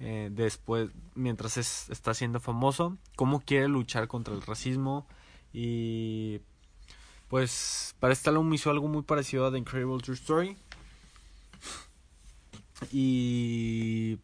eh, 0.00 0.28
después, 0.30 0.90
mientras 1.14 1.56
está 1.56 2.14
siendo 2.14 2.40
famoso, 2.40 2.96
cómo 3.16 3.40
quiere 3.40 3.68
luchar 3.68 4.08
contra 4.08 4.34
el 4.34 4.42
racismo 4.42 5.06
y 5.52 6.40
pues 7.28 7.94
para 8.00 8.12
este 8.12 8.30
álbum 8.30 8.52
hizo 8.54 8.70
algo 8.70 8.88
muy 8.88 9.02
parecido 9.02 9.46
a 9.46 9.50
The 9.50 9.58
Incredible 9.58 9.98
True 9.98 10.16
Story. 10.16 10.56
Y 12.92 14.18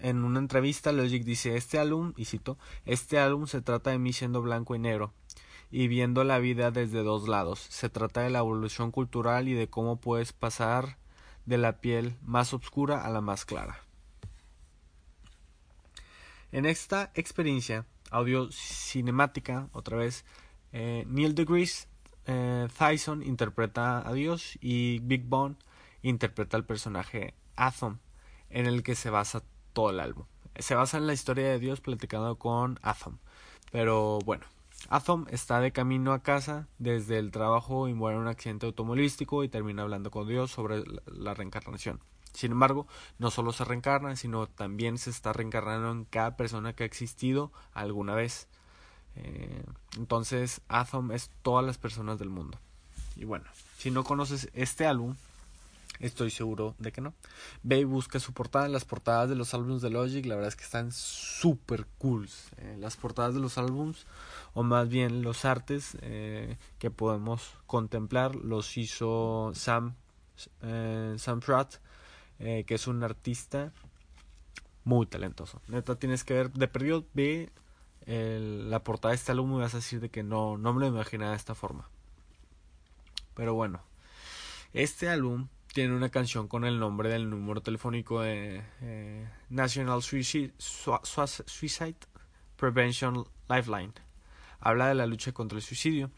en 0.00 0.24
una 0.24 0.40
entrevista 0.40 0.92
Logic 0.92 1.24
dice, 1.24 1.56
este 1.56 1.78
álbum, 1.78 2.12
y 2.16 2.24
cito, 2.24 2.58
este 2.84 3.18
álbum 3.18 3.46
se 3.46 3.62
trata 3.62 3.90
de 3.90 3.98
mí 3.98 4.12
siendo 4.12 4.42
blanco 4.42 4.74
y 4.74 4.78
negro 4.78 5.12
y 5.70 5.88
viendo 5.88 6.24
la 6.24 6.38
vida 6.38 6.70
desde 6.70 7.02
dos 7.02 7.28
lados. 7.28 7.60
Se 7.60 7.88
trata 7.88 8.22
de 8.22 8.30
la 8.30 8.40
evolución 8.40 8.90
cultural 8.90 9.48
y 9.48 9.54
de 9.54 9.68
cómo 9.68 9.96
puedes 9.96 10.32
pasar 10.32 10.98
de 11.46 11.58
la 11.58 11.80
piel 11.80 12.16
más 12.22 12.52
oscura 12.52 13.04
a 13.04 13.10
la 13.10 13.20
más 13.20 13.44
clara. 13.44 13.78
En 16.52 16.66
esta 16.66 17.10
experiencia 17.14 17.86
audio 18.10 18.52
cinemática, 18.52 19.70
otra 19.72 19.96
vez, 19.96 20.26
eh, 20.72 21.06
Neil 21.08 21.34
deGrasse 21.34 21.88
eh, 22.26 22.68
Tyson 22.78 23.22
interpreta 23.22 24.06
a 24.06 24.12
Dios 24.12 24.58
y 24.60 24.98
Big 24.98 25.24
Bone 25.24 25.56
interpreta 26.02 26.58
al 26.58 26.66
personaje 26.66 27.32
Atom, 27.56 28.00
en 28.50 28.66
el 28.66 28.82
que 28.82 28.94
se 28.94 29.08
basa 29.08 29.42
todo 29.72 29.88
el 29.88 30.00
álbum. 30.00 30.26
Se 30.56 30.74
basa 30.74 30.98
en 30.98 31.06
la 31.06 31.14
historia 31.14 31.48
de 31.48 31.58
Dios 31.58 31.80
platicando 31.80 32.36
con 32.36 32.78
Atom. 32.82 33.16
Pero 33.70 34.18
bueno, 34.26 34.44
Atom 34.90 35.24
está 35.30 35.58
de 35.60 35.72
camino 35.72 36.12
a 36.12 36.22
casa 36.22 36.68
desde 36.78 37.18
el 37.18 37.30
trabajo 37.30 37.88
y 37.88 37.94
muere 37.94 38.16
en 38.16 38.24
un 38.24 38.28
accidente 38.28 38.66
automovilístico 38.66 39.42
y 39.42 39.48
termina 39.48 39.84
hablando 39.84 40.10
con 40.10 40.28
Dios 40.28 40.50
sobre 40.50 40.82
la 41.06 41.32
reencarnación. 41.32 42.00
Sin 42.32 42.52
embargo, 42.52 42.86
no 43.18 43.30
solo 43.30 43.52
se 43.52 43.64
reencarna, 43.64 44.16
sino 44.16 44.46
también 44.46 44.98
se 44.98 45.10
está 45.10 45.32
reencarnando 45.32 45.90
en 45.90 46.04
cada 46.04 46.36
persona 46.36 46.72
que 46.72 46.84
ha 46.84 46.86
existido 46.86 47.52
alguna 47.72 48.14
vez. 48.14 48.48
Eh, 49.16 49.64
entonces, 49.96 50.62
Atom 50.68 51.12
es 51.12 51.30
todas 51.42 51.64
las 51.64 51.78
personas 51.78 52.18
del 52.18 52.30
mundo. 52.30 52.58
Y 53.16 53.24
bueno, 53.24 53.44
si 53.76 53.90
no 53.90 54.04
conoces 54.04 54.48
este 54.54 54.86
álbum, 54.86 55.16
estoy 56.00 56.30
seguro 56.30 56.74
de 56.78 56.92
que 56.92 57.02
no. 57.02 57.12
Ve 57.62 57.80
y 57.80 57.84
busca 57.84 58.18
su 58.18 58.32
portada. 58.32 58.68
Las 58.68 58.86
portadas 58.86 59.28
de 59.28 59.36
los 59.36 59.52
álbumes 59.52 59.82
de 59.82 59.90
Logic, 59.90 60.24
la 60.24 60.34
verdad 60.36 60.48
es 60.48 60.56
que 60.56 60.64
están 60.64 60.90
súper 60.92 61.86
cool. 61.98 62.28
Eh, 62.56 62.76
las 62.78 62.96
portadas 62.96 63.34
de 63.34 63.40
los 63.40 63.58
álbumes, 63.58 64.06
o 64.54 64.62
más 64.62 64.88
bien 64.88 65.22
los 65.22 65.44
artes 65.44 65.98
eh, 66.00 66.56
que 66.78 66.90
podemos 66.90 67.42
contemplar, 67.66 68.34
los 68.34 68.78
hizo 68.78 69.52
Sam, 69.54 69.94
Sam 71.18 71.40
Pratt, 71.40 71.76
que 72.38 72.66
es 72.68 72.86
un 72.86 73.02
artista 73.04 73.72
muy 74.84 75.06
talentoso. 75.06 75.62
Neta, 75.68 75.96
tienes 75.96 76.24
que 76.24 76.34
ver, 76.34 76.52
de 76.52 76.68
perdido, 76.68 77.06
ve 77.14 77.50
la 78.06 78.82
portada 78.82 79.12
de 79.12 79.16
este 79.16 79.32
álbum 79.32 79.54
me 79.54 79.62
vas 79.62 79.74
a 79.74 79.78
decir 79.78 80.00
de 80.00 80.10
que 80.10 80.22
no, 80.22 80.58
no 80.58 80.72
me 80.72 80.80
lo 80.80 80.86
imaginaba 80.86 81.30
de 81.30 81.36
esta 81.36 81.54
forma. 81.54 81.88
Pero 83.34 83.54
bueno, 83.54 83.82
este 84.72 85.08
álbum 85.08 85.48
tiene 85.72 85.94
una 85.94 86.10
canción 86.10 86.48
con 86.48 86.64
el 86.64 86.78
nombre 86.78 87.08
del 87.08 87.30
número 87.30 87.62
telefónico 87.62 88.20
de 88.20 88.62
eh, 88.82 89.28
National 89.48 90.02
Suicide, 90.02 90.52
Prevention 92.56 93.24
Lifeline. 93.48 93.92
Habla 94.60 94.88
de 94.88 94.94
la 94.94 95.06
lucha 95.06 95.32
contra 95.32 95.56
el 95.56 95.62
suicidio. 95.62 96.10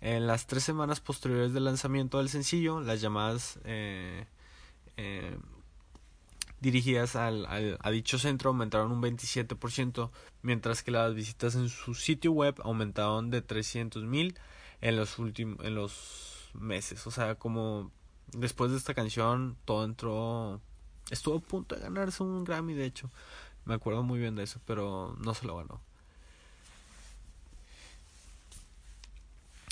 En 0.00 0.26
las 0.26 0.46
tres 0.46 0.64
semanas 0.64 1.00
posteriores 1.00 1.52
del 1.52 1.64
lanzamiento 1.64 2.18
del 2.18 2.28
sencillo, 2.28 2.80
las 2.80 3.00
llamadas 3.00 3.60
eh, 3.64 4.26
eh, 4.96 5.36
dirigidas 6.62 7.16
al, 7.16 7.46
a 7.80 7.90
dicho 7.90 8.18
centro 8.18 8.50
aumentaron 8.50 8.92
un 8.92 9.02
27%, 9.02 10.10
mientras 10.42 10.84
que 10.84 10.92
las 10.92 11.12
visitas 11.12 11.56
en 11.56 11.68
su 11.68 11.94
sitio 11.94 12.30
web 12.30 12.54
aumentaron 12.62 13.30
de 13.30 13.44
300.000 13.44 14.36
en 14.80 14.96
los 14.96 15.18
últimos 15.18 15.64
en 15.66 15.74
los 15.74 16.50
meses. 16.54 17.04
O 17.08 17.10
sea, 17.10 17.34
como 17.34 17.90
después 18.32 18.70
de 18.70 18.76
esta 18.76 18.94
canción 18.94 19.56
todo 19.64 19.84
entró 19.84 20.60
estuvo 21.10 21.38
a 21.38 21.40
punto 21.40 21.74
de 21.74 21.82
ganarse 21.82 22.22
un 22.22 22.44
Grammy, 22.44 22.74
de 22.74 22.86
hecho. 22.86 23.10
Me 23.64 23.74
acuerdo 23.74 24.04
muy 24.04 24.20
bien 24.20 24.36
de 24.36 24.44
eso, 24.44 24.60
pero 24.64 25.16
no 25.20 25.34
se 25.34 25.46
lo 25.46 25.56
ganó. 25.56 25.80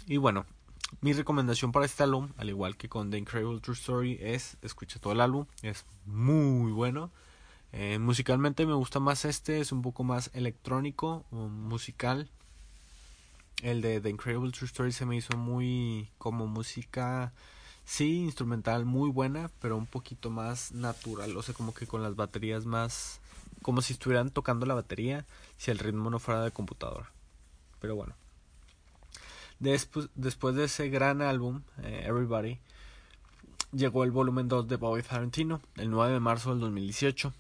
Y 0.07 0.16
bueno, 0.16 0.45
mi 1.01 1.12
recomendación 1.12 1.72
para 1.72 1.86
este 1.86 2.03
álbum, 2.03 2.30
al 2.36 2.49
igual 2.49 2.76
que 2.76 2.88
con 2.88 3.11
The 3.11 3.18
Incredible 3.18 3.61
True 3.61 3.76
Story, 3.76 4.18
es 4.20 4.57
escucha 4.62 4.99
todo 4.99 5.12
el 5.12 5.20
álbum, 5.20 5.47
es 5.62 5.84
muy 6.07 6.72
bueno. 6.72 7.11
Eh, 7.72 7.99
musicalmente 7.99 8.66
me 8.66 8.74
gusta 8.74 9.01
más 9.01 9.24
este, 9.24 9.61
es 9.61 9.72
un 9.72 9.82
poco 9.82 10.05
más 10.05 10.30
electrónico, 10.34 11.24
musical. 11.30 12.28
El 13.62 13.80
de 13.82 14.01
The 14.01 14.11
Incredible 14.11 14.53
True 14.53 14.66
Story 14.66 14.93
se 14.93 15.07
me 15.07 15.16
hizo 15.16 15.36
muy 15.36 16.09
como 16.18 16.47
música, 16.47 17.32
sí, 17.84 18.20
instrumental, 18.22 18.84
muy 18.84 19.11
buena, 19.11 19.51
pero 19.61 19.76
un 19.76 19.86
poquito 19.86 20.30
más 20.30 20.72
natural, 20.72 21.36
o 21.36 21.43
sea, 21.43 21.55
como 21.55 21.74
que 21.74 21.86
con 21.86 22.03
las 22.03 22.16
baterías 22.16 22.64
más 22.66 23.20
como 23.62 23.82
si 23.82 23.93
estuvieran 23.93 24.30
tocando 24.30 24.66
la 24.66 24.74
batería 24.74 25.26
si 25.59 25.70
el 25.70 25.78
ritmo 25.78 26.11
no 26.11 26.18
fuera 26.18 26.43
de 26.43 26.51
computadora. 26.51 27.11
Pero 27.80 27.95
bueno. 27.97 28.14
Después, 29.61 30.09
después 30.15 30.55
de 30.55 30.65
ese 30.65 30.89
gran 30.89 31.23
álbum, 31.23 31.61
eh, 31.83 32.05
Everybody, 32.07 32.59
llegó 33.73 34.05
el 34.05 34.11
volumen 34.11 34.49
2 34.49 34.69
de 34.69 34.77
Bobby 34.77 35.03
Tarantino, 35.03 35.61
el 35.77 35.91
9 35.91 36.15
de 36.15 36.21
marzo 36.21 36.51
del 36.51 36.61
2018. 36.61 37.33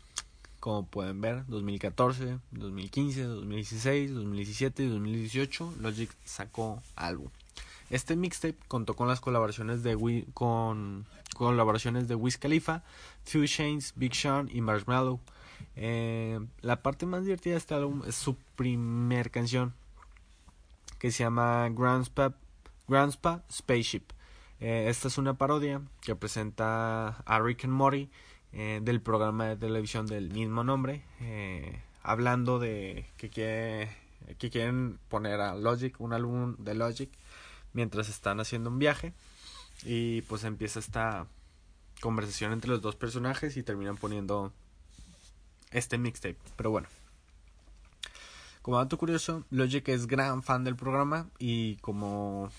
Como 0.60 0.86
pueden 0.86 1.22
ver, 1.22 1.46
2014, 1.46 2.38
2015, 2.50 3.22
2016, 3.22 4.12
2017 4.12 4.82
y 4.82 4.88
2018, 4.88 5.74
Logic 5.80 6.10
sacó 6.24 6.82
álbum. 6.96 7.28
Este 7.88 8.14
mixtape 8.14 8.58
contó 8.68 8.94
con 8.94 9.08
las 9.08 9.20
colaboraciones 9.20 9.82
de 9.82 9.96
con 10.34 11.06
colaboraciones 11.34 12.06
de 12.06 12.14
Wiz 12.14 12.36
Khalifa, 12.36 12.82
Two 13.30 13.46
Chains, 13.46 13.94
Big 13.96 14.14
Sean 14.14 14.50
y 14.52 14.60
Marshmallow. 14.60 15.18
Eh, 15.76 16.38
la 16.60 16.82
parte 16.82 17.06
más 17.06 17.24
divertida 17.24 17.54
de 17.54 17.58
este 17.58 17.74
álbum 17.74 18.02
es 18.06 18.14
su 18.14 18.36
primer 18.54 19.30
canción, 19.30 19.74
que 21.00 21.10
se 21.10 21.24
llama 21.24 21.68
Grandspa 21.70 22.34
Spa 22.88 23.42
Spaceship. 23.50 24.12
Eh, 24.60 24.86
esta 24.88 25.08
es 25.08 25.16
una 25.16 25.34
parodia 25.34 25.80
que 26.02 26.14
presenta 26.14 27.08
a 27.24 27.40
Rick 27.40 27.64
and 27.64 27.72
Morty 27.72 28.10
eh, 28.52 28.80
del 28.82 29.00
programa 29.00 29.46
de 29.46 29.56
televisión 29.56 30.06
del 30.06 30.30
mismo 30.30 30.62
nombre, 30.62 31.02
eh, 31.20 31.82
hablando 32.02 32.58
de 32.58 33.06
que, 33.16 33.30
que 34.38 34.50
quieren 34.50 34.98
poner 35.08 35.40
a 35.40 35.54
Logic, 35.54 35.98
un 35.98 36.12
álbum 36.12 36.56
de 36.58 36.74
Logic, 36.74 37.10
mientras 37.72 38.10
están 38.10 38.38
haciendo 38.38 38.68
un 38.68 38.78
viaje. 38.78 39.14
Y 39.82 40.20
pues 40.22 40.44
empieza 40.44 40.78
esta 40.78 41.26
conversación 42.02 42.52
entre 42.52 42.68
los 42.68 42.82
dos 42.82 42.96
personajes 42.96 43.56
y 43.56 43.62
terminan 43.62 43.96
poniendo 43.96 44.52
este 45.70 45.96
mixtape. 45.96 46.36
Pero 46.56 46.70
bueno. 46.70 46.88
Como 48.62 48.76
dato 48.76 48.98
curioso, 48.98 49.44
Logic 49.50 49.88
es 49.88 50.06
gran 50.06 50.42
fan 50.42 50.64
del 50.64 50.76
programa 50.76 51.30
y 51.38 51.76
como 51.76 52.50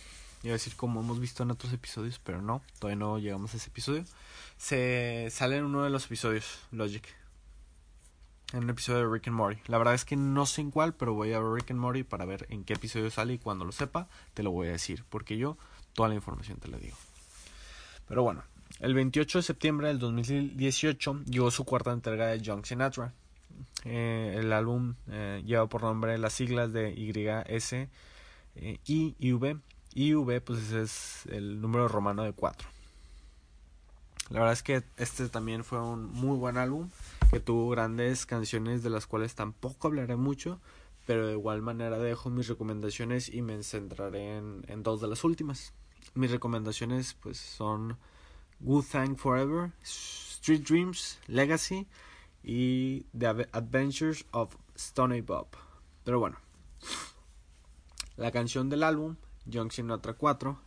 iba 0.43 0.53
a 0.53 0.57
decir 0.57 0.75
como 0.75 1.01
hemos 1.01 1.19
visto 1.19 1.43
en 1.43 1.51
otros 1.51 1.71
episodios, 1.73 2.19
pero 2.19 2.41
no, 2.41 2.63
todavía 2.79 2.97
no 2.97 3.19
llegamos 3.19 3.53
a 3.53 3.57
ese 3.57 3.69
episodio. 3.69 4.03
Se 4.57 5.27
sale 5.29 5.57
en 5.57 5.65
uno 5.65 5.83
de 5.83 5.91
los 5.91 6.05
episodios, 6.05 6.59
Logic. 6.71 7.03
En 8.53 8.63
un 8.63 8.69
episodio 8.71 8.99
de 8.99 9.13
Rick 9.13 9.27
and 9.27 9.37
Morty. 9.37 9.61
La 9.67 9.77
verdad 9.77 9.93
es 9.93 10.03
que 10.03 10.15
no 10.15 10.45
sé 10.45 10.61
en 10.61 10.71
cuál, 10.71 10.95
pero 10.95 11.13
voy 11.13 11.33
a 11.33 11.39
ver 11.39 11.53
Rick 11.53 11.71
and 11.71 11.79
Morty 11.79 12.03
para 12.03 12.25
ver 12.25 12.47
en 12.49 12.63
qué 12.63 12.73
episodio 12.73 13.09
sale 13.11 13.33
y 13.33 13.37
cuando 13.37 13.63
lo 13.63 13.71
sepa 13.71 14.09
te 14.33 14.41
lo 14.41 14.51
voy 14.51 14.69
a 14.69 14.71
decir, 14.71 15.05
porque 15.07 15.37
yo 15.37 15.57
toda 15.93 16.09
la 16.09 16.15
información 16.15 16.57
te 16.57 16.67
la 16.67 16.77
digo. 16.77 16.97
Pero 18.07 18.23
bueno, 18.23 18.43
el 18.79 18.95
28 18.95 19.37
de 19.37 19.43
septiembre 19.43 19.87
del 19.89 19.99
2018 19.99 21.25
llegó 21.25 21.51
su 21.51 21.63
cuarta 21.63 21.91
entrega 21.91 22.27
de 22.27 22.41
Young 22.41 22.65
Sinatra. 22.65 23.13
Eh, 23.85 24.37
el 24.39 24.53
álbum 24.53 24.95
eh, 25.09 25.41
lleva 25.45 25.67
por 25.67 25.83
nombre 25.83 26.17
las 26.17 26.33
siglas 26.33 26.71
de 26.73 26.93
YS 26.93 27.73
eh, 27.73 28.79
y 28.85 29.31
V 29.33 29.57
y 29.93 30.13
V 30.13 30.41
pues 30.41 30.71
es 30.71 31.25
el 31.27 31.61
número 31.61 31.87
romano 31.87 32.23
de 32.23 32.33
4. 32.33 32.67
La 34.29 34.39
verdad 34.39 34.53
es 34.53 34.63
que 34.63 34.83
este 34.97 35.27
también 35.27 35.63
fue 35.63 35.81
un 35.81 36.11
muy 36.11 36.37
buen 36.37 36.57
álbum 36.57 36.89
que 37.29 37.39
tuvo 37.39 37.69
grandes 37.69 38.25
canciones 38.25 38.83
de 38.83 38.89
las 38.89 39.07
cuales 39.07 39.35
tampoco 39.35 39.87
hablaré 39.87 40.15
mucho, 40.15 40.59
pero 41.05 41.27
de 41.27 41.33
igual 41.33 41.61
manera 41.61 41.97
dejo 41.97 42.29
mis 42.29 42.47
recomendaciones 42.47 43.27
y 43.27 43.41
me 43.41 43.61
centraré 43.63 44.37
en, 44.37 44.63
en 44.67 44.83
dos 44.83 45.01
de 45.01 45.07
las 45.07 45.23
últimas. 45.23 45.73
Mis 46.13 46.31
recomendaciones 46.31 47.13
pues 47.15 47.37
son 47.37 47.97
Good 48.61 48.85
Thing 48.91 49.15
Forever, 49.15 49.71
Street 49.83 50.61
Dreams, 50.61 51.19
Legacy 51.27 51.87
y 52.43 53.05
The 53.17 53.47
Adventures 53.51 54.25
of 54.31 54.55
Stony 54.75 55.21
Bob. 55.21 55.47
Pero 56.03 56.19
bueno, 56.19 56.37
la 58.17 58.31
canción 58.31 58.69
del 58.69 58.83
álbum 58.83 59.15
Young 59.45 59.71
Sinatra 59.71 60.13
4, 60.13 60.57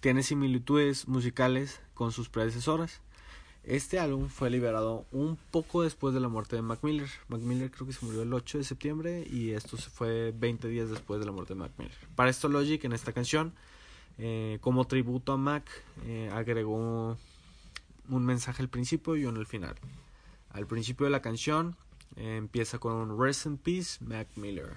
tiene 0.00 0.22
similitudes 0.22 1.08
musicales 1.08 1.80
con 1.94 2.12
sus 2.12 2.28
predecesoras. 2.28 3.00
Este 3.62 3.98
álbum 3.98 4.28
fue 4.28 4.48
liberado 4.48 5.04
un 5.12 5.36
poco 5.50 5.82
después 5.82 6.14
de 6.14 6.20
la 6.20 6.28
muerte 6.28 6.56
de 6.56 6.62
Mac 6.62 6.80
Miller. 6.82 7.10
Mac 7.28 7.40
Miller 7.40 7.70
creo 7.70 7.86
que 7.86 7.92
se 7.92 8.04
murió 8.06 8.22
el 8.22 8.32
8 8.32 8.58
de 8.58 8.64
septiembre 8.64 9.26
y 9.30 9.50
esto 9.50 9.76
se 9.76 9.90
fue 9.90 10.32
20 10.34 10.68
días 10.68 10.88
después 10.88 11.20
de 11.20 11.26
la 11.26 11.32
muerte 11.32 11.52
de 11.52 11.60
Mac 11.60 11.72
Miller. 11.76 11.94
Para 12.16 12.30
esto 12.30 12.48
Logic 12.48 12.82
en 12.84 12.92
esta 12.92 13.12
canción, 13.12 13.52
eh, 14.16 14.58
como 14.62 14.86
tributo 14.86 15.32
a 15.32 15.36
Mac, 15.36 15.64
eh, 16.06 16.30
agregó 16.32 17.18
un 18.08 18.24
mensaje 18.24 18.62
al 18.62 18.70
principio 18.70 19.16
y 19.16 19.26
uno 19.26 19.40
al 19.40 19.46
final. 19.46 19.76
Al 20.50 20.66
principio 20.66 21.04
de 21.04 21.10
la 21.10 21.22
canción 21.22 21.76
eh, 22.16 22.36
empieza 22.36 22.78
con 22.78 22.92
un 22.94 23.20
Rest 23.20 23.46
in 23.46 23.56
Peace 23.56 24.04
Mac 24.04 24.28
Miller. 24.36 24.76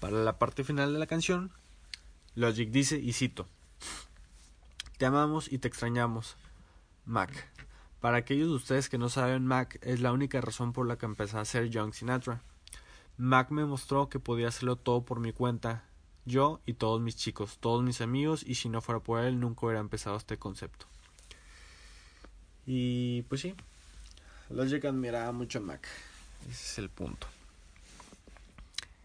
Para 0.00 0.18
la 0.18 0.38
parte 0.38 0.64
final 0.64 0.92
de 0.92 0.98
la 0.98 1.06
canción 1.06 1.52
Logic 2.36 2.70
dice, 2.70 2.98
y 2.98 3.12
cito, 3.12 3.46
Te 4.98 5.06
amamos 5.06 5.52
y 5.52 5.58
te 5.58 5.68
extrañamos, 5.68 6.36
Mac. 7.04 7.30
Para 8.00 8.18
aquellos 8.18 8.48
de 8.48 8.54
ustedes 8.54 8.88
que 8.88 8.98
no 8.98 9.08
saben, 9.08 9.46
Mac 9.46 9.78
es 9.82 10.00
la 10.00 10.12
única 10.12 10.40
razón 10.40 10.72
por 10.72 10.86
la 10.86 10.98
que 10.98 11.06
empecé 11.06 11.38
a 11.38 11.44
ser 11.44 11.70
Young 11.70 11.94
Sinatra. 11.94 12.42
Mac 13.16 13.50
me 13.50 13.64
mostró 13.64 14.08
que 14.08 14.18
podía 14.18 14.48
hacerlo 14.48 14.76
todo 14.76 15.04
por 15.04 15.20
mi 15.20 15.32
cuenta, 15.32 15.84
yo 16.24 16.60
y 16.66 16.74
todos 16.74 17.00
mis 17.00 17.16
chicos, 17.16 17.58
todos 17.60 17.84
mis 17.84 18.00
amigos, 18.00 18.42
y 18.44 18.56
si 18.56 18.68
no 18.68 18.80
fuera 18.80 19.00
por 19.00 19.20
él, 19.20 19.38
nunca 19.38 19.66
hubiera 19.66 19.80
empezado 19.80 20.16
este 20.16 20.36
concepto. 20.36 20.86
Y 22.66 23.22
pues 23.22 23.42
sí, 23.42 23.54
Logic 24.50 24.84
admiraba 24.84 25.32
mucho 25.32 25.58
a 25.58 25.62
Mac. 25.62 25.86
Ese 26.50 26.52
es 26.52 26.78
el 26.78 26.90
punto. 26.90 27.26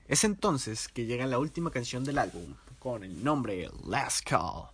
Es 0.07 0.23
entonces 0.23 0.87
que 0.87 1.05
llega 1.05 1.27
la 1.27 1.39
última 1.39 1.71
canción 1.71 2.03
del 2.03 2.17
álbum, 2.17 2.55
con 2.79 3.03
el 3.03 3.23
nombre 3.23 3.69
Last 3.85 4.27
Call. 4.27 4.69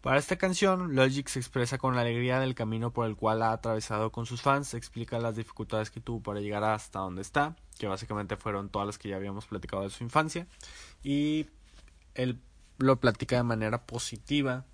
Para 0.00 0.18
esta 0.18 0.36
canción, 0.36 0.94
Logic 0.94 1.26
se 1.28 1.38
expresa 1.38 1.78
con 1.78 1.94
la 1.94 2.02
alegría 2.02 2.38
del 2.38 2.54
camino 2.54 2.92
por 2.92 3.06
el 3.06 3.16
cual 3.16 3.42
ha 3.42 3.52
atravesado 3.52 4.10
con 4.12 4.26
sus 4.26 4.42
fans, 4.42 4.74
explica 4.74 5.18
las 5.18 5.36
dificultades 5.36 5.90
que 5.90 6.00
tuvo 6.00 6.22
para 6.22 6.40
llegar 6.40 6.62
hasta 6.64 7.00
donde 7.00 7.22
está, 7.22 7.56
que 7.78 7.88
básicamente 7.88 8.36
fueron 8.36 8.68
todas 8.68 8.86
las 8.86 8.98
que 8.98 9.08
ya 9.08 9.16
habíamos 9.16 9.46
platicado 9.46 9.82
de 9.82 9.90
su 9.90 10.04
infancia, 10.04 10.46
y 11.02 11.46
él 12.14 12.40
lo 12.78 12.96
platica 13.00 13.36
de 13.36 13.42
manera 13.42 13.86
positiva 13.86 14.64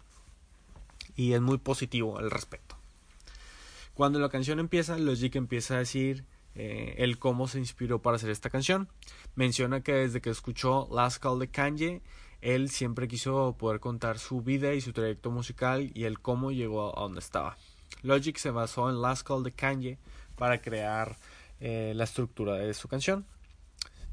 y 1.16 1.32
es 1.32 1.40
muy 1.40 1.58
positivo 1.58 2.18
al 2.18 2.30
respecto. 2.30 2.74
Cuando 3.95 4.18
la 4.18 4.28
canción 4.28 4.59
empieza, 4.59 4.99
Logic 4.99 5.34
empieza 5.36 5.74
a 5.76 5.78
decir 5.78 6.24
eh, 6.57 6.97
el 6.99 7.18
cómo 7.18 7.49
se 7.49 7.59
inspiró 7.59 8.03
para 8.03 8.16
hacer 8.16 8.30
esta 8.30 8.51
canción. 8.51 8.88
Menciona 9.36 9.82
que 9.82 9.92
desde 9.92 10.20
que 10.20 10.30
escuchó 10.30 10.88
Last 10.92 11.22
Call 11.22 11.38
de 11.38 11.49
Kanye, 11.49 12.03
él 12.40 12.70
siempre 12.70 13.09
quiso 13.09 13.57
poder 13.57 13.80
contar 13.80 14.18
su 14.18 14.42
vida 14.42 14.74
y 14.74 14.80
su 14.80 14.92
trayecto 14.92 15.30
musical 15.30 15.90
y 15.95 16.05
el 16.05 16.20
cómo 16.20 16.53
llegó 16.53 16.97
a 16.97 17.03
donde 17.03 17.20
estaba. 17.20 17.57
Logic 18.03 18.36
se 18.36 18.51
basó 18.51 18.90
en 18.90 19.01
Last 19.01 19.26
Call 19.26 19.42
de 19.42 19.53
Kanye 19.53 19.99
para 20.36 20.61
crear 20.61 21.16
eh, 21.61 21.92
la 21.95 22.05
estructura 22.05 22.55
de 22.55 22.74
su 22.74 22.88
canción. 22.88 23.24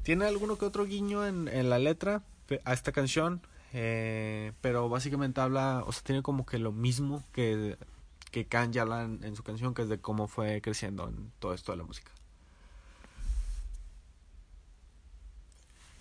Tiene 0.02 0.26
alguno 0.26 0.56
que 0.56 0.64
otro 0.64 0.84
guiño 0.84 1.26
en, 1.26 1.68
la 1.68 1.78
letra 1.78 2.22
a 2.64 2.72
esta 2.72 2.92
canción, 2.92 3.42
eh, 3.72 4.52
pero 4.60 4.88
básicamente 4.88 5.40
habla, 5.40 5.84
o 5.86 5.92
sea, 5.92 6.02
tiene 6.02 6.22
como 6.22 6.46
que 6.46 6.58
lo 6.58 6.72
mismo 6.72 7.22
que, 7.32 7.76
que 8.32 8.46
Kanye 8.46 8.80
habla 8.80 9.04
en, 9.04 9.22
en 9.22 9.36
su 9.36 9.44
canción, 9.44 9.74
que 9.74 9.82
es 9.82 9.88
de 9.88 10.00
cómo 10.00 10.26
fue 10.26 10.60
creciendo 10.60 11.06
en 11.08 11.30
todo 11.38 11.54
esto 11.54 11.70
de 11.70 11.78
la 11.78 11.84
música. 11.84 12.10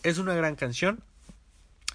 Es 0.01 0.17
una 0.17 0.34
gran 0.34 0.55
canción, 0.55 1.03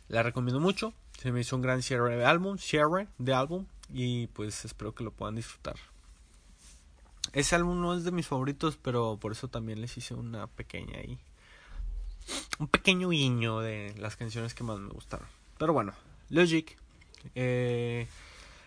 la 0.09 0.23
recomiendo 0.23 0.61
mucho. 0.61 0.95
Se 1.19 1.33
me 1.33 1.41
hizo 1.41 1.57
un 1.57 1.63
gran 1.63 1.83
cierre 1.83 2.17
de 2.17 2.25
álbum, 2.25 2.59
cierre 2.59 3.09
de 3.19 3.35
álbum 3.35 3.67
y 3.93 4.29
pues 4.29 4.65
espero 4.65 4.95
que 4.95 5.03
lo 5.03 5.11
puedan 5.11 5.35
disfrutar. 5.35 5.75
Ese 7.33 7.57
álbum 7.57 7.81
no 7.81 7.95
es 7.95 8.05
de 8.05 8.13
mis 8.13 8.29
favoritos, 8.29 8.77
pero 8.77 9.19
por 9.21 9.33
eso 9.33 9.49
también 9.49 9.81
les 9.81 9.97
hice 9.97 10.15
una 10.15 10.47
pequeña 10.47 10.99
ahí. 10.99 11.19
Un 12.59 12.69
pequeño 12.69 13.09
guiño 13.09 13.61
de 13.61 13.95
las 13.99 14.17
canciones 14.17 14.55
que 14.55 14.65
más 14.65 14.79
me 14.79 14.91
gustaron. 14.91 15.27
Pero 15.59 15.73
bueno, 15.73 15.93
Logic 16.31 16.79
eh, 17.35 18.07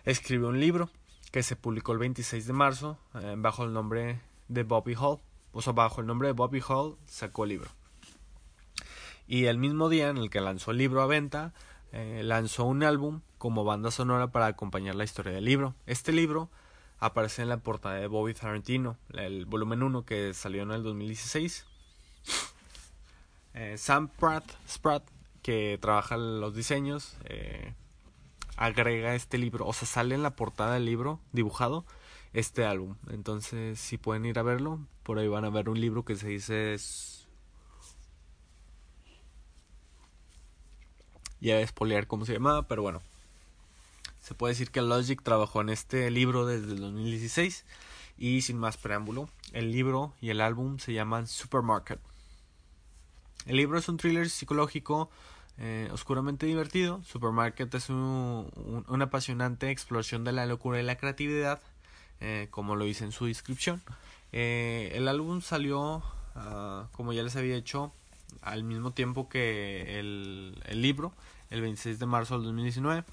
escribió 0.04 0.48
un 0.48 0.60
libro 0.60 0.90
que 1.30 1.42
se 1.42 1.56
publicó 1.56 1.92
el 1.92 1.98
26 1.98 2.46
de 2.46 2.52
marzo 2.52 2.98
eh, 3.14 3.34
bajo 3.38 3.64
el 3.64 3.72
nombre 3.72 4.20
de 4.48 4.62
Bobby 4.64 4.94
Hall. 4.94 5.18
O 5.52 5.62
sea, 5.62 5.72
bajo 5.72 6.00
el 6.00 6.06
nombre 6.06 6.28
de 6.28 6.32
Bobby 6.32 6.62
Hall 6.66 6.96
sacó 7.06 7.44
el 7.44 7.50
libro. 7.50 7.70
Y 9.26 9.46
el 9.46 9.58
mismo 9.58 9.88
día 9.88 10.08
en 10.08 10.16
el 10.16 10.30
que 10.30 10.40
lanzó 10.40 10.72
el 10.72 10.78
libro 10.78 11.02
a 11.02 11.06
venta, 11.06 11.52
eh, 11.92 12.22
lanzó 12.24 12.64
un 12.64 12.82
álbum 12.82 13.20
como 13.38 13.64
banda 13.64 13.90
sonora 13.90 14.28
para 14.28 14.46
acompañar 14.46 14.96
la 14.96 15.04
historia 15.04 15.32
del 15.32 15.44
libro. 15.44 15.74
Este 15.86 16.12
libro 16.12 16.50
aparece 16.98 17.42
en 17.42 17.48
la 17.48 17.58
portada 17.58 17.96
de 17.96 18.08
Bobby 18.08 18.34
Tarantino, 18.34 18.96
el 19.14 19.46
volumen 19.46 19.82
1 19.82 20.04
que 20.04 20.34
salió 20.34 20.62
en 20.62 20.72
el 20.72 20.82
2016. 20.82 21.66
Eh, 23.54 23.76
Sam 23.78 24.08
Pratt, 24.08 24.44
Spratt, 24.68 25.02
que 25.42 25.76
trabaja 25.80 26.16
los 26.16 26.54
diseños, 26.54 27.16
agrega 28.60 29.14
este 29.14 29.38
libro, 29.38 29.66
o 29.66 29.72
sea, 29.72 29.88
sale 29.88 30.14
en 30.14 30.22
la 30.22 30.36
portada 30.36 30.74
del 30.74 30.84
libro 30.84 31.18
dibujado 31.32 31.86
este 32.34 32.66
álbum. 32.66 32.94
Entonces, 33.10 33.80
si 33.80 33.96
pueden 33.96 34.26
ir 34.26 34.38
a 34.38 34.42
verlo, 34.42 34.78
por 35.02 35.18
ahí 35.18 35.26
van 35.26 35.46
a 35.46 35.50
ver 35.50 35.68
un 35.70 35.80
libro 35.80 36.04
que 36.04 36.14
se 36.14 36.28
dice... 36.28 36.76
Ya 41.40 41.58
es 41.58 41.72
poliar 41.72 42.06
cómo 42.06 42.26
se 42.26 42.34
llamaba, 42.34 42.68
pero 42.68 42.82
bueno. 42.82 43.00
Se 44.20 44.34
puede 44.34 44.52
decir 44.52 44.70
que 44.70 44.82
Logic 44.82 45.22
trabajó 45.22 45.62
en 45.62 45.70
este 45.70 46.10
libro 46.10 46.44
desde 46.44 46.74
el 46.74 46.80
2016 46.80 47.64
y 48.18 48.42
sin 48.42 48.58
más 48.58 48.76
preámbulo, 48.76 49.30
el 49.54 49.72
libro 49.72 50.12
y 50.20 50.28
el 50.28 50.42
álbum 50.42 50.78
se 50.78 50.92
llaman 50.92 51.26
Supermarket. 51.26 51.98
El 53.46 53.56
libro 53.56 53.78
es 53.78 53.88
un 53.88 53.96
thriller 53.96 54.28
psicológico 54.28 55.10
eh, 55.62 55.90
oscuramente 55.92 56.46
divertido. 56.46 57.02
Supermarket 57.04 57.74
es 57.74 57.90
un, 57.90 58.50
una 58.88 59.04
apasionante 59.04 59.70
exploración 59.70 60.24
de 60.24 60.32
la 60.32 60.46
locura 60.46 60.80
y 60.80 60.82
la 60.82 60.96
creatividad, 60.96 61.60
eh, 62.20 62.48
como 62.50 62.76
lo 62.76 62.86
dice 62.86 63.04
en 63.04 63.12
su 63.12 63.26
descripción. 63.26 63.82
Eh, 64.32 64.90
el 64.94 65.06
álbum 65.06 65.42
salió, 65.42 66.02
ah, 66.34 66.88
como 66.92 67.12
ya 67.12 67.22
les 67.22 67.36
había 67.36 67.56
hecho, 67.56 67.92
al 68.40 68.64
mismo 68.64 68.92
tiempo 68.92 69.28
que 69.28 69.98
el, 69.98 70.58
el 70.64 70.80
libro, 70.80 71.12
el 71.50 71.60
26 71.60 71.98
de 71.98 72.06
marzo 72.06 72.36
del 72.36 72.44
2019. 72.44 73.04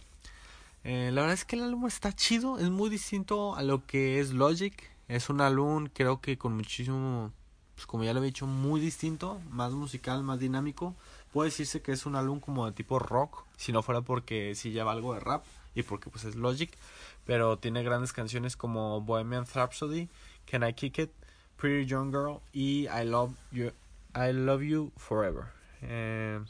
la 0.86 1.22
verdad 1.22 1.34
es 1.34 1.44
que 1.44 1.58
el 1.58 1.64
álbum 1.64 1.88
está 1.88 2.14
chido, 2.14 2.60
es 2.60 2.70
muy 2.70 2.90
distinto 2.90 3.56
a 3.58 3.64
lo 3.64 3.86
que 3.86 4.22
es 4.22 4.32
Logic. 4.32 4.90
Es 5.10 5.30
un 5.30 5.42
álbum, 5.42 5.90
creo 5.94 6.22
que 6.22 6.38
con 6.38 6.56
muchísimo, 6.56 7.34
pues 7.76 7.86
como 7.88 8.06
ya 8.06 8.14
lo 8.14 8.20
había 8.20 8.28
dicho, 8.28 8.48
muy 8.48 8.80
distinto, 8.80 9.42
más 9.50 9.74
musical, 9.74 10.24
más 10.24 10.40
dinámico 10.40 10.96
puede 11.38 11.52
decirse 11.52 11.84
que 11.84 11.92
es 11.92 12.08
un 12.08 12.16
álbum 12.16 12.40
como 12.40 12.66
de 12.66 12.72
tipo 12.72 12.98
rock, 12.98 13.44
si 13.58 13.72
no 13.72 13.84
fuera 13.84 14.02
porque 14.02 14.56
sí 14.56 14.72
lleva 14.72 14.92
algo 14.92 15.14
de 15.14 15.20
rap 15.20 15.46
y 15.76 15.84
porque 15.84 16.10
pues 16.10 16.24
es 16.24 16.36
Logic, 16.36 16.76
pero 17.28 17.60
tiene 17.60 17.84
grandes 17.84 18.12
canciones 18.12 18.58
como 18.58 19.02
Bohemian 19.02 19.46
Rhapsody, 19.46 20.10
Can 20.50 20.68
I 20.68 20.74
Kick 20.74 20.98
It, 20.98 21.12
Pretty 21.56 21.86
Young 21.86 22.10
Girl 22.10 22.40
y 22.54 22.88
I 22.88 23.06
Love 23.06 23.36
You, 23.52 23.72
I 24.16 24.34
Love 24.34 24.64
You 24.64 24.92
Forever. 24.98 25.44
Eh, 25.84 26.44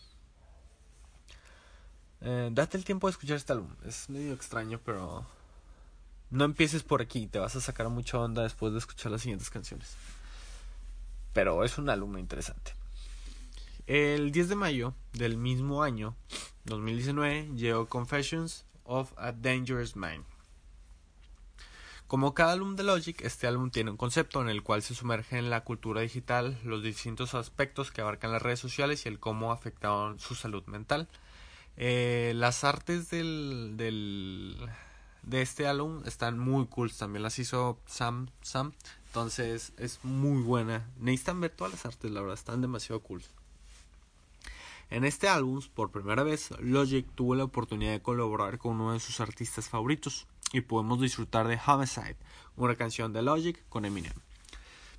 eh, 2.22 2.50
date 2.54 2.78
el 2.78 2.86
tiempo 2.86 3.08
de 3.08 3.12
escuchar 3.12 3.36
este 3.36 3.52
álbum, 3.52 3.76
es 3.86 4.10
medio 4.10 4.32
extraño, 4.32 4.80
pero 4.86 5.26
no 6.30 6.46
empieces 6.46 6.84
por 6.84 7.02
aquí, 7.02 7.28
te 7.28 7.40
vas 7.40 7.58
a 7.58 7.60
sacar 7.60 7.90
mucha 7.90 8.20
onda 8.20 8.44
después 8.44 8.72
de 8.72 8.80
escuchar 8.80 9.12
las 9.12 9.20
siguientes 9.20 9.50
canciones. 9.50 9.98
Pero 11.34 11.66
es 11.66 11.78
un 11.78 11.90
álbum 11.90 12.18
interesante. 12.18 12.87
El 13.88 14.34
10 14.34 14.50
de 14.50 14.56
mayo 14.58 14.94
del 15.14 15.38
mismo 15.38 15.82
año, 15.82 16.14
2019, 16.66 17.52
llegó 17.56 17.88
Confessions 17.88 18.66
of 18.84 19.14
a 19.16 19.32
Dangerous 19.32 19.96
Mind. 19.96 20.26
Como 22.06 22.34
cada 22.34 22.52
álbum 22.52 22.76
de 22.76 22.84
Logic, 22.84 23.22
este 23.22 23.48
álbum 23.48 23.72
tiene 23.72 23.92
un 23.92 23.96
concepto 23.96 24.42
en 24.42 24.50
el 24.50 24.62
cual 24.62 24.82
se 24.82 24.94
sumerge 24.94 25.38
en 25.38 25.50
la 25.50 25.64
cultura 25.64 26.02
digital, 26.02 26.60
los 26.66 26.84
distintos 26.84 27.34
aspectos 27.34 27.90
que 27.90 28.02
abarcan 28.02 28.34
las 28.34 28.42
redes 28.42 28.60
sociales 28.60 29.06
y 29.06 29.08
el 29.08 29.20
cómo 29.20 29.54
afectaron 29.54 30.20
su 30.20 30.36
salud 30.36 30.66
mental. 30.66 31.08
Eh, 31.78 32.34
las 32.36 32.66
artes 32.66 33.10
del, 33.10 33.78
del, 33.78 34.70
de 35.24 35.42
este 35.42 35.66
álbum 35.66 36.04
están 36.06 36.38
muy 36.38 36.66
cool, 36.66 36.92
también 36.92 37.24
las 37.24 37.40
hizo 37.40 37.80
Sam, 37.86 38.32
Sam, 38.42 38.74
entonces 39.06 39.72
es 39.78 40.04
muy 40.04 40.42
buena. 40.42 40.86
Necesitan 41.00 41.40
ver 41.40 41.52
todas 41.52 41.72
las 41.72 41.86
artes, 41.86 42.12
la 42.12 42.20
verdad, 42.20 42.38
están 42.38 42.60
demasiado 42.60 43.00
cool. 43.00 43.24
En 44.90 45.04
este 45.04 45.28
álbum, 45.28 45.62
por 45.74 45.92
primera 45.92 46.24
vez, 46.24 46.52
Logic 46.60 47.06
tuvo 47.14 47.36
la 47.36 47.44
oportunidad 47.44 47.92
de 47.92 48.02
colaborar 48.02 48.58
con 48.58 48.80
uno 48.80 48.94
de 48.94 49.02
sus 49.02 49.20
artistas 49.20 49.68
favoritos 49.68 50.28
y 50.54 50.62
podemos 50.62 51.02
disfrutar 51.02 51.48
de 51.48 51.60
Homicide, 51.66 52.16
una 52.56 52.76
canción 52.76 53.12
de 53.12 53.22
Logic 53.22 53.68
con 53.68 53.84
Eminem. 53.84 54.14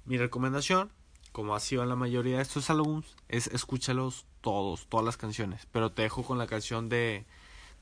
Mi 0.05 0.18
recomendación, 0.18 0.91
como 1.32 1.55
ha 1.55 1.61
sido 1.61 1.82
en 1.82 1.89
la 1.89 1.97
mayoría 1.97 2.36
de 2.36 2.43
estos 2.43 2.68
álbumes, 2.68 3.16
es 3.28 3.47
escúchalos 3.47 4.26
todos, 4.43 4.86
todas 4.89 5.07
las 5.07 5.16
canciones, 5.16 5.66
pero 5.72 5.91
te 5.91 6.03
dejo 6.03 6.22
con 6.22 6.36
la 6.36 6.47
canción 6.47 6.89
de 6.89 7.26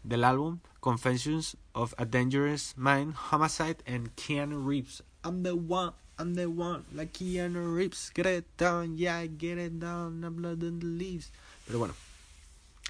del 0.05 0.23
álbum 0.23 0.61
Confessions 0.79 1.57
of 1.73 1.93
a 1.99 2.05
Dangerous 2.05 2.75
Mind, 2.77 3.15
Homicide 3.33 3.79
and 3.87 4.15
Keanu 4.15 4.65
Reeves. 4.65 5.03
I'm 5.25 5.43
the 5.43 5.55
one, 5.55 5.95
I'm 6.19 6.35
the 6.35 6.47
one, 6.47 6.85
like 6.95 7.13
Keanu 7.13 7.77
Reeves. 7.77 8.11
Get 8.15 8.27
it 8.27 8.47
down, 8.57 8.97
yeah, 8.97 9.27
get 9.27 9.59
it 9.59 9.79
down, 9.79 10.21
the 10.23 10.31
blood 10.31 10.63
and 10.63 10.81
the 10.81 10.87
leaves. 10.87 11.31
Pero 11.67 11.79
bueno, 11.79 11.95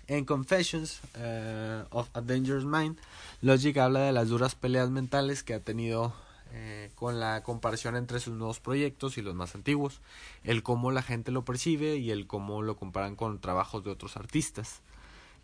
en 0.07 0.25
Confessions 0.25 1.01
eh, 1.17 1.83
of 1.91 2.09
a 2.15 2.21
Dangerous 2.21 2.65
Mind, 2.65 2.97
Logic 3.43 3.77
habla 3.79 4.01
de 4.01 4.13
las 4.13 4.29
duras 4.29 4.55
peleas 4.55 4.91
mentales 4.91 5.43
que 5.43 5.55
ha 5.55 5.61
tenido 5.61 6.15
eh, 6.53 6.91
con 6.95 7.19
la 7.19 7.43
comparación 7.43 7.97
entre 7.97 8.21
sus 8.21 8.35
nuevos 8.35 8.61
proyectos 8.61 9.19
y 9.19 9.23
los 9.23 9.35
más 9.35 9.55
antiguos, 9.55 10.01
el 10.45 10.63
cómo 10.63 10.93
la 10.93 11.03
gente 11.03 11.33
lo 11.33 11.45
percibe 11.45 11.97
y 11.97 12.13
el 12.13 12.27
cómo 12.27 12.63
lo 12.63 12.77
comparan 12.77 13.17
con 13.17 13.41
trabajos 13.41 13.83
de 13.83 13.91
otros 13.91 14.17
artistas. 14.17 14.81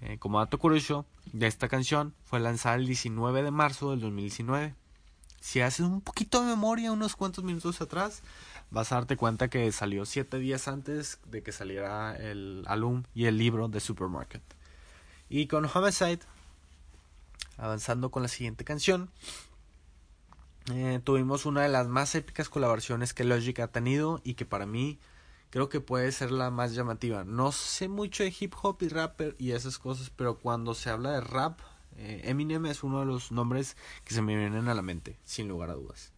Eh, 0.03 0.19
como 0.19 0.39
dato 0.39 0.59
curioso, 0.59 1.05
esta 1.39 1.69
canción 1.69 2.15
fue 2.25 2.41
lanzada 2.41 2.77
el 2.77 2.87
19 2.87 3.43
de 3.43 3.51
marzo 3.51 3.91
del 3.91 4.01
2019. 4.01 4.75
Si 5.43 5.61
haces 5.61 5.81
un 5.81 6.01
poquito 6.01 6.41
de 6.41 6.47
memoria, 6.47 6.93
unos 6.93 7.17
cuantos 7.17 7.43
minutos 7.43 7.81
atrás, 7.81 8.23
vas 8.71 8.93
a 8.93 8.95
darte 8.95 9.17
cuenta 9.17 9.51
que 9.51 9.73
salió 9.73 10.07
siete 10.07 10.39
días 10.39 10.69
antes 10.69 11.19
de 11.27 11.43
que 11.43 11.51
saliera 11.51 12.15
el 12.15 12.63
álbum 12.69 13.03
y 13.13 13.25
el 13.27 13.39
libro 13.39 13.67
de 13.67 13.81
Supermarket. 13.81 14.41
Y 15.29 15.49
con 15.49 15.65
Homicide, 15.65 16.21
avanzando 17.57 18.13
con 18.13 18.23
la 18.23 18.29
siguiente 18.29 18.65
canción, 18.65 19.11
eh, 20.73 21.01
tuvimos 21.03 21.45
una 21.45 21.63
de 21.63 21.71
las 21.71 21.89
más 21.89 22.15
épicas 22.15 22.49
colaboraciones 22.49 23.13
que 23.13 23.25
Logic 23.25 23.59
ha 23.59 23.67
tenido 23.67 24.21
y 24.23 24.35
que 24.35 24.47
para 24.47 24.65
mí 24.65 25.01
creo 25.51 25.69
que 25.69 25.81
puede 25.81 26.13
ser 26.13 26.31
la 26.31 26.53
más 26.53 26.73
llamativa. 26.73 27.25
No 27.25 27.51
sé 27.51 27.89
mucho 27.89 28.23
de 28.23 28.33
hip 28.39 28.55
hop 28.63 28.77
y 28.83 28.89
rapper 28.89 29.35
y 29.41 29.51
esas 29.51 29.79
cosas, 29.79 30.09
pero 30.15 30.39
cuando 30.39 30.73
se 30.75 30.89
habla 30.89 31.11
de 31.11 31.21
rap, 31.21 31.59
eh, 31.97 32.23
Eminem 32.25 32.67
es 32.67 32.83
uno 32.83 33.01
de 33.01 33.07
los 33.07 33.33
nombres 33.33 33.77
que 34.05 34.15
se 34.15 34.23
me 34.23 34.37
vienen 34.37 34.69
a 34.69 34.75
la 34.75 34.83
mente, 34.83 35.19
sin 35.25 35.49
lugar 35.49 35.71
a 35.71 35.75
dudas. 35.75 36.13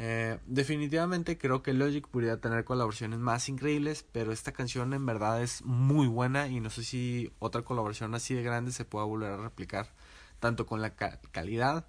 Eh, 0.00 0.38
definitivamente 0.46 1.38
creo 1.38 1.62
que 1.62 1.72
Logic 1.72 2.06
podría 2.06 2.40
tener 2.40 2.64
colaboraciones 2.64 3.18
más 3.18 3.48
increíbles, 3.48 4.04
pero 4.12 4.30
esta 4.30 4.52
canción 4.52 4.92
en 4.94 5.04
verdad 5.04 5.42
es 5.42 5.64
muy 5.64 6.06
buena 6.06 6.46
y 6.46 6.60
no 6.60 6.70
sé 6.70 6.84
si 6.84 7.32
otra 7.40 7.62
colaboración 7.62 8.14
así 8.14 8.34
de 8.34 8.44
grande 8.44 8.70
se 8.70 8.84
pueda 8.84 9.04
volver 9.06 9.32
a 9.32 9.36
replicar, 9.38 9.92
tanto 10.38 10.66
con 10.66 10.80
la 10.80 10.94
calidad 10.94 11.84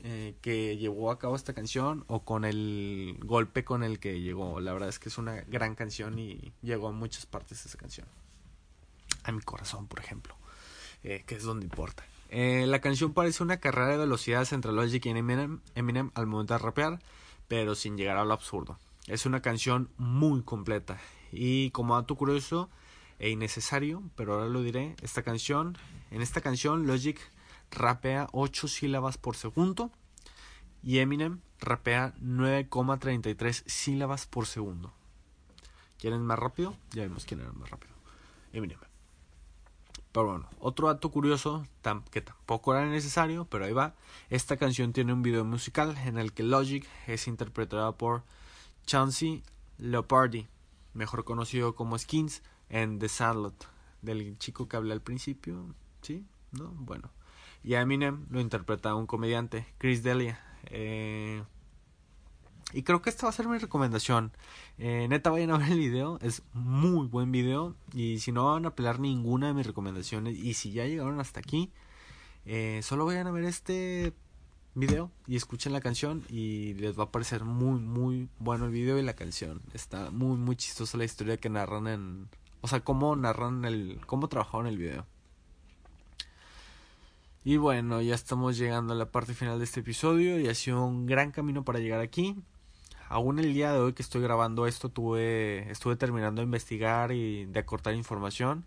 eh, 0.00 0.34
que 0.42 0.76
llevó 0.78 1.12
a 1.12 1.20
cabo 1.20 1.36
esta 1.36 1.52
canción 1.52 2.04
o 2.08 2.24
con 2.24 2.44
el 2.44 3.16
golpe 3.20 3.64
con 3.64 3.84
el 3.84 4.00
que 4.00 4.20
llegó. 4.20 4.58
La 4.58 4.72
verdad 4.72 4.88
es 4.88 4.98
que 4.98 5.08
es 5.08 5.16
una 5.16 5.42
gran 5.42 5.76
canción 5.76 6.18
y 6.18 6.52
llegó 6.60 6.88
a 6.88 6.92
muchas 6.92 7.24
partes 7.26 7.62
de 7.62 7.68
esa 7.68 7.78
canción. 7.78 8.08
A 9.22 9.30
mi 9.30 9.42
corazón, 9.42 9.86
por 9.86 10.00
ejemplo, 10.00 10.34
que 11.02 11.24
es 11.28 11.44
donde 11.44 11.66
importa. 11.66 12.04
Eh, 12.34 12.64
la 12.66 12.80
canción 12.80 13.12
parece 13.12 13.42
una 13.42 13.58
carrera 13.58 13.88
de 13.88 13.98
velocidades 13.98 14.54
entre 14.54 14.72
Logic 14.72 15.04
y 15.04 15.10
Eminem, 15.10 15.60
Eminem 15.74 16.10
al 16.14 16.26
momento 16.26 16.54
de 16.54 16.58
rapear, 16.58 16.98
pero 17.46 17.74
sin 17.74 17.98
llegar 17.98 18.16
a 18.16 18.24
lo 18.24 18.32
absurdo. 18.32 18.78
Es 19.06 19.26
una 19.26 19.42
canción 19.42 19.90
muy 19.98 20.40
completa 20.40 20.98
y 21.30 21.70
como 21.72 21.94
dato 21.94 22.14
curioso 22.16 22.70
e 23.18 23.28
innecesario, 23.28 24.02
pero 24.16 24.32
ahora 24.32 24.46
lo 24.46 24.62
diré, 24.62 24.96
esta 25.02 25.22
canción, 25.22 25.76
en 26.10 26.22
esta 26.22 26.40
canción 26.40 26.86
Logic 26.86 27.20
rapea 27.70 28.28
8 28.32 28.66
sílabas 28.66 29.18
por 29.18 29.36
segundo 29.36 29.90
y 30.82 31.00
Eminem 31.00 31.40
rapea 31.60 32.14
9,33 32.22 33.62
sílabas 33.66 34.24
por 34.24 34.46
segundo. 34.46 34.90
¿Quieren 35.98 36.22
más 36.22 36.38
rápido? 36.38 36.74
Ya 36.92 37.02
vemos 37.02 37.26
quién 37.26 37.40
era 37.40 37.52
más 37.52 37.68
rápido. 37.68 37.92
Eminem. 38.54 38.91
Pero 40.12 40.26
bueno, 40.26 40.48
otro 40.60 40.88
dato 40.88 41.10
curioso 41.10 41.66
que 42.10 42.20
tampoco 42.20 42.74
era 42.74 42.86
necesario, 42.86 43.46
pero 43.46 43.64
ahí 43.64 43.72
va. 43.72 43.94
Esta 44.28 44.58
canción 44.58 44.92
tiene 44.92 45.14
un 45.14 45.22
video 45.22 45.44
musical 45.44 45.96
en 46.04 46.18
el 46.18 46.34
que 46.34 46.42
Logic 46.42 46.86
es 47.06 47.26
interpretada 47.26 47.92
por 47.92 48.22
Chauncey 48.84 49.42
Leopardi, 49.78 50.46
mejor 50.92 51.24
conocido 51.24 51.74
como 51.74 51.98
Skins 51.98 52.42
en 52.68 52.98
The 52.98 53.08
Sandlot, 53.08 53.68
del 54.02 54.38
chico 54.38 54.68
que 54.68 54.76
hablé 54.76 54.92
al 54.92 55.00
principio, 55.00 55.74
¿sí? 56.02 56.26
¿No? 56.52 56.68
Bueno. 56.76 57.10
Y 57.64 57.74
a 57.74 57.80
Eminem 57.80 58.26
lo 58.28 58.40
interpreta 58.40 58.94
un 58.94 59.06
comediante, 59.06 59.66
Chris 59.78 60.02
Delia. 60.02 60.40
Eh, 60.64 61.42
y 62.72 62.82
creo 62.82 63.02
que 63.02 63.10
esta 63.10 63.26
va 63.26 63.30
a 63.30 63.32
ser 63.32 63.48
mi 63.48 63.58
recomendación. 63.58 64.32
Eh, 64.78 65.06
neta, 65.08 65.30
vayan 65.30 65.50
a 65.50 65.58
ver 65.58 65.72
el 65.72 65.78
video. 65.78 66.18
Es 66.22 66.42
muy 66.52 67.06
buen 67.06 67.30
video. 67.32 67.74
Y 67.92 68.18
si 68.18 68.32
no 68.32 68.46
van 68.46 68.66
a 68.66 68.74
pelar 68.74 69.00
ninguna 69.00 69.48
de 69.48 69.54
mis 69.54 69.66
recomendaciones. 69.66 70.38
Y 70.38 70.54
si 70.54 70.72
ya 70.72 70.86
llegaron 70.86 71.20
hasta 71.20 71.40
aquí. 71.40 71.70
Eh, 72.46 72.80
solo 72.82 73.04
vayan 73.04 73.26
a 73.26 73.30
ver 73.30 73.44
este 73.44 74.14
video. 74.74 75.10
Y 75.26 75.36
escuchen 75.36 75.72
la 75.72 75.80
canción. 75.80 76.24
Y 76.28 76.74
les 76.74 76.98
va 76.98 77.04
a 77.04 77.10
parecer 77.10 77.44
muy, 77.44 77.78
muy 77.80 78.28
bueno 78.38 78.66
el 78.66 78.72
video 78.72 78.98
y 78.98 79.02
la 79.02 79.14
canción. 79.14 79.60
Está 79.74 80.10
muy, 80.10 80.36
muy 80.36 80.56
chistosa 80.56 80.96
la 80.98 81.04
historia 81.04 81.36
que 81.36 81.50
narran 81.50 81.86
en... 81.88 82.28
O 82.62 82.68
sea, 82.68 82.80
cómo 82.80 83.16
narran 83.16 83.64
el... 83.64 84.00
Cómo 84.06 84.28
trabajaron 84.28 84.66
el 84.66 84.78
video. 84.78 85.06
Y 87.44 87.56
bueno, 87.56 88.00
ya 88.00 88.14
estamos 88.14 88.56
llegando 88.56 88.92
a 88.92 88.96
la 88.96 89.10
parte 89.10 89.34
final 89.34 89.58
de 89.58 89.64
este 89.64 89.80
episodio 89.80 90.38
y 90.38 90.46
ha 90.46 90.54
sido 90.54 90.84
un 90.84 91.06
gran 91.06 91.32
camino 91.32 91.64
para 91.64 91.80
llegar 91.80 92.00
aquí. 92.00 92.36
Aún 93.12 93.38
el 93.38 93.52
día 93.52 93.74
de 93.74 93.78
hoy 93.78 93.92
que 93.92 94.00
estoy 94.00 94.22
grabando 94.22 94.66
esto 94.66 94.88
tuve, 94.88 95.70
estuve 95.70 95.96
terminando 95.96 96.40
de 96.40 96.44
investigar 96.46 97.12
y 97.12 97.44
de 97.44 97.60
acortar 97.60 97.94
información. 97.94 98.64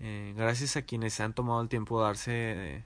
Eh, 0.00 0.34
gracias 0.36 0.74
a 0.76 0.82
quienes 0.82 1.20
han 1.20 1.34
tomado 1.34 1.60
el 1.60 1.68
tiempo 1.68 2.00
de 2.00 2.04
darse, 2.04 2.84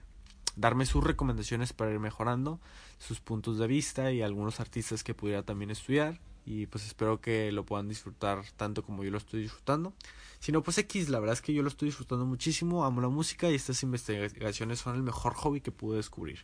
darme 0.57 0.85
sus 0.85 1.03
recomendaciones 1.03 1.73
para 1.73 1.91
ir 1.91 2.01
mejorando, 2.01 2.61
sus 2.99 3.19
puntos 3.19 3.57
de 3.57 3.67
vista 3.67 4.13
y 4.13 4.21
algunos 4.21 4.61
artistas 4.61 5.03
que 5.03 5.15
pudiera 5.15 5.43
también 5.43 5.71
estudiar. 5.71 6.21
Y 6.45 6.67
pues 6.67 6.85
espero 6.85 7.19
que 7.19 7.51
lo 7.51 7.65
puedan 7.65 7.89
disfrutar 7.89 8.45
tanto 8.59 8.83
como 8.83 9.03
yo 9.03 9.11
lo 9.11 9.17
estoy 9.17 9.41
disfrutando. 9.41 9.95
Si 10.39 10.53
no, 10.53 10.63
pues 10.63 10.77
X, 10.77 11.09
la 11.09 11.19
verdad 11.19 11.33
es 11.33 11.41
que 11.41 11.55
yo 11.55 11.63
lo 11.63 11.69
estoy 11.69 11.89
disfrutando 11.89 12.27
muchísimo, 12.27 12.85
amo 12.85 13.01
la 13.01 13.09
música 13.09 13.49
y 13.49 13.55
estas 13.55 13.83
investigaciones 13.83 14.81
son 14.81 14.97
el 14.97 15.03
mejor 15.03 15.33
hobby 15.33 15.63
que 15.63 15.73
pude 15.73 15.97
descubrir, 15.97 16.41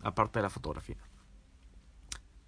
aparte 0.00 0.38
de 0.38 0.44
la 0.44 0.48
fotografía. 0.48 0.96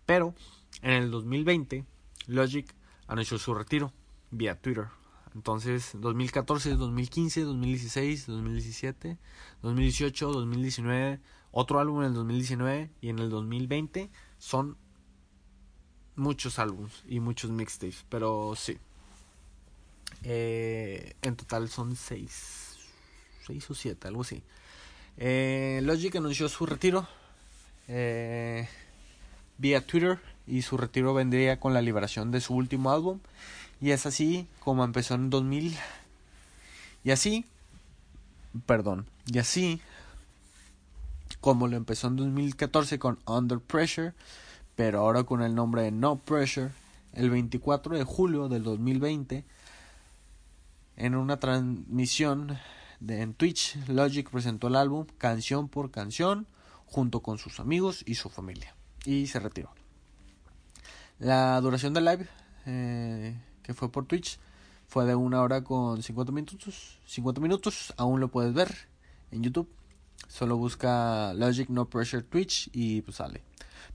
Pero 0.07 0.35
en 0.83 0.93
el 0.93 1.11
2020, 1.11 1.85
Logic 2.27 2.75
anunció 3.07 3.39
su 3.39 3.55
retiro 3.55 3.93
vía 4.31 4.61
Twitter. 4.61 4.87
Entonces, 5.35 5.93
2014, 5.95 6.75
2015, 6.75 7.41
2016, 7.43 8.27
2017, 8.27 9.19
2018, 9.63 10.33
2019, 10.33 11.21
otro 11.51 11.81
álbum 11.81 12.03
en 12.03 12.09
el 12.09 12.15
2019 12.15 12.91
y 13.01 13.09
en 13.09 13.19
el 13.19 13.31
2020 13.31 14.11
son 14.39 14.77
muchos 16.17 16.59
álbumes 16.59 17.03
y 17.09 17.21
muchos 17.21 17.51
mixtapes, 17.51 18.05
pero 18.09 18.55
sí, 18.57 18.79
eh, 20.23 21.15
en 21.23 21.37
total 21.37 21.69
son 21.69 21.97
seis, 21.97 22.77
seis 23.47 23.69
o 23.71 23.75
siete, 23.75 24.09
algo 24.09 24.23
así. 24.23 24.43
Eh, 25.17 25.81
Logic 25.83 26.15
anunció 26.17 26.49
su 26.49 26.67
retiro 26.67 27.07
eh, 27.87 28.69
vía 29.59 29.87
Twitter 29.87 30.21
y 30.47 30.63
su 30.63 30.77
retiro 30.77 31.15
vendría 31.15 31.59
con 31.61 31.75
la 31.75 31.83
liberación 31.83 32.31
de 32.31 32.41
su 32.41 32.55
último 32.55 32.91
álbum. 32.91 33.21
Y 33.81 33.91
es 33.91 34.07
así 34.07 34.47
como 34.61 34.85
empezó 34.85 35.15
en 35.15 35.31
2000. 35.31 35.77
Y 37.05 37.11
así, 37.11 37.45
perdón, 38.67 39.07
y 39.27 39.39
así 39.39 39.81
como 41.41 41.69
lo 41.69 41.77
empezó 41.77 42.07
en 42.07 42.17
2014 42.17 42.99
con 42.99 43.19
Under 43.27 43.61
Pressure, 43.61 44.15
pero 44.77 45.01
ahora 45.01 45.25
con 45.25 45.43
el 45.43 45.55
nombre 45.55 45.83
de 45.83 45.91
No 45.91 46.17
Pressure, 46.17 46.71
el 47.13 47.31
24 47.31 47.99
de 47.99 48.05
julio 48.05 48.49
del 48.49 48.63
2020 48.63 49.45
en 50.97 51.15
una 51.15 51.39
transmisión 51.39 52.59
de, 53.01 53.21
en 53.21 53.35
Twitch, 53.35 53.77
Logic 53.89 54.31
presentó 54.31 54.69
el 54.69 54.77
álbum 54.77 55.07
canción 55.19 55.69
por 55.69 55.91
canción 55.91 56.47
junto 56.87 57.21
con 57.21 57.39
sus 57.39 57.61
amigos 57.61 58.03
y 58.07 58.15
su 58.15 58.31
familia 58.31 58.75
y 59.05 59.27
se 59.27 59.41
retiró. 59.41 59.84
La 61.25 61.59
duración 61.63 61.95
del 61.95 62.05
live 62.05 62.29
eh, 62.67 63.35
que 63.63 63.73
fue 63.73 63.91
por 63.91 64.05
Twitch 64.05 64.39
fue 64.87 65.07
de 65.07 65.15
una 65.15 65.41
hora 65.41 65.65
con 65.65 66.03
50 66.03 66.31
minutos. 66.33 66.99
50 67.07 67.41
minutos, 67.41 67.95
aún 67.97 68.21
lo 68.21 68.29
puedes 68.29 68.53
ver 68.53 68.69
en 69.31 69.43
YouTube. 69.43 69.67
Solo 70.29 70.59
busca 70.59 71.33
Logic 71.33 71.71
No 71.71 71.89
Pressure 71.89 72.23
Twitch 72.25 72.69
y 72.75 73.01
pues 73.01 73.17
sale. 73.17 73.43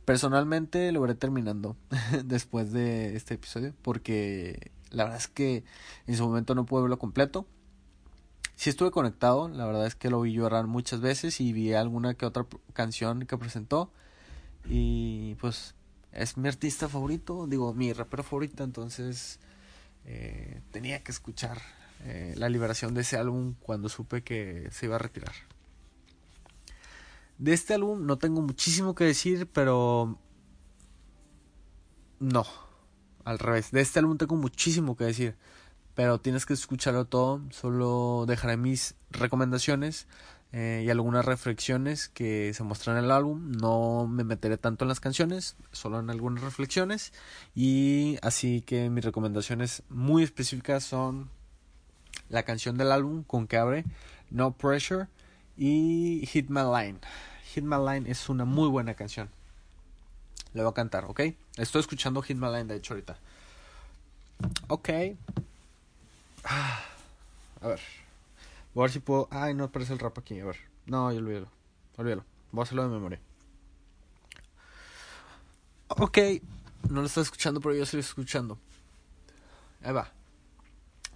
Personalmente 0.05 0.91
lo 0.91 1.01
veré 1.01 1.13
terminando 1.13 1.77
después 2.25 2.71
de 2.71 3.15
este 3.15 3.35
episodio 3.35 3.75
porque 3.83 4.71
la 4.89 5.03
verdad 5.03 5.19
es 5.19 5.27
que 5.27 5.63
en 6.07 6.17
su 6.17 6.25
momento 6.25 6.55
no 6.55 6.65
pude 6.65 6.81
verlo 6.81 6.97
completo. 6.97 7.45
Sí 8.55 8.71
estuve 8.71 8.89
conectado, 8.89 9.49
la 9.49 9.67
verdad 9.67 9.85
es 9.85 9.93
que 9.93 10.09
lo 10.09 10.19
vi 10.21 10.33
llorar 10.33 10.65
muchas 10.65 10.99
veces 10.99 11.39
y 11.41 11.53
vi 11.53 11.73
alguna 11.73 12.15
que 12.15 12.25
otra 12.25 12.47
canción 12.73 13.27
que 13.27 13.37
presentó. 13.37 13.91
Y 14.65 15.35
pues 15.35 15.75
es 16.11 16.37
mi 16.37 16.47
artista 16.47 16.89
favorito, 16.89 17.47
digo, 17.47 17.73
mi 17.73 17.93
rapero 17.93 18.23
favorito, 18.23 18.63
entonces 18.63 19.39
eh, 20.05 20.61
tenía 20.71 21.03
que 21.03 21.11
escuchar 21.11 21.61
eh, 22.03 22.33
la 22.37 22.49
liberación 22.49 22.93
de 22.93 23.01
ese 23.01 23.17
álbum 23.17 23.55
cuando 23.59 23.89
supe 23.89 24.23
que 24.23 24.69
se 24.71 24.85
iba 24.85 24.95
a 24.95 24.99
retirar. 24.99 25.33
De 27.37 27.53
este 27.53 27.73
álbum 27.73 28.05
no 28.05 28.17
tengo 28.17 28.41
muchísimo 28.41 28.95
que 28.95 29.05
decir, 29.05 29.47
pero 29.47 30.19
no, 32.19 32.45
al 33.23 33.39
revés. 33.39 33.71
De 33.71 33.81
este 33.81 33.99
álbum 33.99 34.17
tengo 34.17 34.35
muchísimo 34.35 34.97
que 34.97 35.05
decir, 35.05 35.35
pero 35.95 36.19
tienes 36.19 36.45
que 36.45 36.53
escucharlo 36.53 37.05
todo. 37.05 37.41
Solo 37.51 38.25
dejaré 38.27 38.57
mis 38.57 38.95
recomendaciones 39.11 40.07
eh, 40.51 40.83
y 40.85 40.89
algunas 40.89 41.25
reflexiones 41.25 42.09
que 42.09 42.53
se 42.53 42.63
muestran 42.63 42.97
en 42.97 43.05
el 43.05 43.11
álbum. 43.11 43.51
No 43.51 44.07
me 44.07 44.23
meteré 44.23 44.57
tanto 44.57 44.85
en 44.85 44.89
las 44.89 44.99
canciones, 44.99 45.55
solo 45.71 45.99
en 45.99 46.09
algunas 46.09 46.43
reflexiones. 46.43 47.13
Y 47.55 48.17
así 48.21 48.61
que 48.61 48.89
mis 48.89 49.05
recomendaciones 49.05 49.83
muy 49.89 50.23
específicas 50.23 50.83
son 50.83 51.29
la 52.29 52.43
canción 52.43 52.77
del 52.77 52.91
álbum 52.91 53.23
con 53.23 53.47
que 53.47 53.57
abre 53.57 53.85
No 54.29 54.51
Pressure 54.51 55.07
y 55.57 56.25
Hit 56.27 56.49
My 56.49 56.61
Line. 56.61 56.99
Hit 57.53 57.63
My 57.63 57.77
Line 57.77 58.09
es 58.09 58.29
una 58.29 58.45
muy 58.45 58.69
buena 58.69 58.93
canción. 58.95 59.29
Le 60.53 60.63
voy 60.63 60.71
a 60.71 60.73
cantar, 60.73 61.05
¿ok? 61.05 61.21
Estoy 61.57 61.81
escuchando 61.81 62.21
Hit 62.21 62.37
My 62.37 62.47
Line, 62.47 62.65
de 62.65 62.75
hecho, 62.75 62.93
ahorita. 62.93 63.17
Ok. 64.67 64.89
A 66.43 67.67
ver. 67.67 67.79
Voy 68.79 68.85
a 68.85 68.87
ver 68.87 68.93
si 68.93 68.99
puedo. 69.01 69.27
Ay, 69.29 69.53
no 69.53 69.65
aparece 69.65 69.91
el 69.91 69.99
rap 69.99 70.17
aquí. 70.19 70.39
A 70.39 70.45
ver. 70.45 70.55
No, 70.85 71.11
yo 71.11 71.19
olvídalo. 71.19 71.49
Olvídalo. 71.97 72.23
Voy 72.53 72.61
a 72.61 72.63
hacerlo 72.63 72.83
de 72.83 72.87
memoria. 72.87 73.19
Ok. 75.89 76.17
No 76.89 77.01
lo 77.01 77.07
estoy 77.07 77.23
escuchando, 77.23 77.59
pero 77.59 77.75
yo 77.75 77.83
estoy 77.83 77.99
escuchando. 77.99 78.57
Ahí 79.83 79.91
va. 79.91 80.09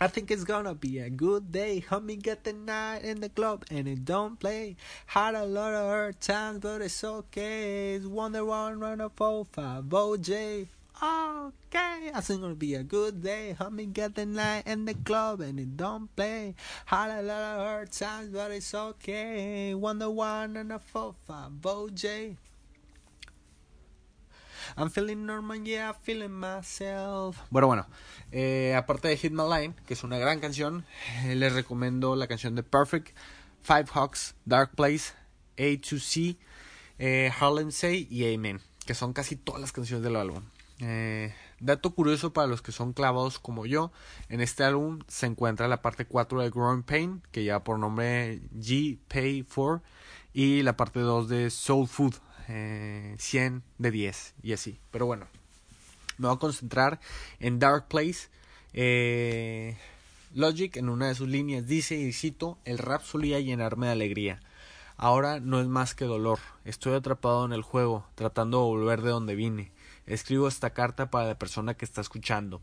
I 0.01 0.09
think 0.09 0.29
it's 0.29 0.43
gonna 0.43 0.73
be 0.73 0.99
a 0.99 1.09
good 1.09 1.53
day. 1.53 1.81
Homie 1.89 2.21
get 2.21 2.43
the 2.43 2.51
night 2.51 3.05
in 3.05 3.21
the 3.21 3.29
club 3.29 3.63
and 3.71 3.87
it 3.87 4.03
don't 4.03 4.37
play. 4.37 4.75
Had 5.05 5.33
a 5.33 5.45
lot 5.45 5.73
of 5.73 5.87
hard 5.87 6.19
times, 6.19 6.59
but 6.59 6.81
it's 6.81 7.01
okay. 7.01 7.93
It's 7.93 8.05
Wonder 8.05 8.43
One, 8.43 8.81
Run 8.81 8.99
a 8.99 9.09
4 9.09 9.45
5 9.45 9.85
OJ. 9.85 10.67
Okay, 11.01 12.11
I 12.13 12.21
think 12.21 12.41
gonna 12.41 12.55
be 12.55 12.75
a 12.75 12.83
good 12.83 13.23
day. 13.23 13.55
Homie 13.59 13.91
get 13.91 14.15
the 14.15 14.25
night 14.25 14.67
in 14.67 14.85
the 14.85 14.93
club 14.93 15.41
and 15.41 15.59
it 15.59 15.75
don't 15.75 16.13
play. 16.15 16.53
Had 16.85 17.09
a 17.09 17.21
lot 17.21 17.41
of 17.41 17.65
hard 17.65 17.91
times, 17.91 18.29
but 18.29 18.51
it's 18.51 18.73
okay. 18.73 19.73
Wonder 19.73 20.09
One 20.09 20.55
and 20.57 20.71
a 20.71 20.79
4 20.79 21.15
5 21.27 21.51
OJ. 21.61 22.37
I'm 24.77 24.89
feeling 24.89 25.25
normal, 25.25 25.57
yeah, 25.57 25.93
feeling 25.93 26.31
myself. 26.31 27.37
Bueno, 27.49 27.67
bueno. 27.67 27.85
Eh, 28.31 28.73
aparte 28.75 29.07
de 29.07 29.17
Hit 29.17 29.31
My 29.31 29.43
Line, 29.43 29.73
que 29.85 29.93
es 29.93 30.03
una 30.03 30.17
gran 30.17 30.39
canción, 30.39 30.85
eh, 31.25 31.35
les 31.35 31.53
recomiendo 31.53 32.15
la 32.15 32.27
canción 32.27 32.55
de 32.55 32.63
Perfect, 32.63 33.15
Five 33.61 33.85
Hawks, 33.93 34.35
Dark 34.45 34.75
Place, 34.75 35.13
A 35.57 35.77
to 35.81 35.99
C, 35.99 36.37
eh, 36.97 37.31
Harlem 37.37 37.71
Say 37.71 38.07
y 38.09 38.33
Amen, 38.33 38.61
que 38.85 38.93
son 38.93 39.13
casi 39.13 39.35
todas 39.35 39.61
las 39.61 39.71
canciones 39.71 40.03
del 40.03 40.15
álbum. 40.15 40.43
Eh, 40.79 41.33
dato 41.59 41.91
curioso 41.91 42.33
para 42.33 42.47
los 42.47 42.61
que 42.61 42.71
son 42.71 42.93
clavados 42.93 43.39
como 43.39 43.65
yo, 43.65 43.91
en 44.29 44.41
este 44.41 44.63
álbum 44.63 44.99
se 45.07 45.27
encuentra 45.27 45.67
la 45.67 45.81
parte 45.81 46.05
4 46.05 46.41
de 46.41 46.49
Growing 46.49 46.83
Pain, 46.83 47.21
que 47.31 47.43
lleva 47.43 47.63
por 47.63 47.79
nombre 47.79 48.41
G 48.55 48.97
Pay 49.07 49.43
4, 49.43 49.81
y 50.33 50.63
la 50.63 50.75
parte 50.75 50.99
2 50.99 51.29
de 51.29 51.49
Soul 51.49 51.87
Food, 51.87 52.15
eh, 52.47 53.15
100 53.19 53.63
de 53.77 53.91
10 53.91 54.33
y 54.41 54.53
así. 54.53 54.79
Pero 54.91 55.05
bueno, 55.05 55.27
me 56.17 56.27
voy 56.27 56.35
a 56.35 56.39
concentrar 56.39 56.99
en 57.39 57.59
Dark 57.59 57.87
Place. 57.87 58.29
Eh, 58.73 59.77
Logic 60.33 60.75
en 60.77 60.89
una 60.89 61.07
de 61.07 61.15
sus 61.15 61.27
líneas 61.27 61.67
dice, 61.67 61.95
y 61.95 62.11
cito, 62.11 62.57
el 62.65 62.79
rap 62.79 63.03
solía 63.03 63.39
llenarme 63.39 63.87
de 63.87 63.91
alegría. 63.93 64.39
Ahora 64.97 65.39
no 65.39 65.59
es 65.59 65.67
más 65.67 65.95
que 65.95 66.05
dolor. 66.05 66.39
Estoy 66.65 66.93
atrapado 66.93 67.45
en 67.45 67.53
el 67.53 67.61
juego, 67.61 68.07
tratando 68.15 68.59
de 68.59 68.65
volver 68.65 69.01
de 69.01 69.09
donde 69.09 69.35
vine. 69.35 69.71
Escribo 70.05 70.47
esta 70.47 70.71
carta 70.71 71.09
para 71.09 71.27
la 71.27 71.39
persona 71.39 71.75
que 71.75 71.85
está 71.85 72.01
escuchando. 72.01 72.61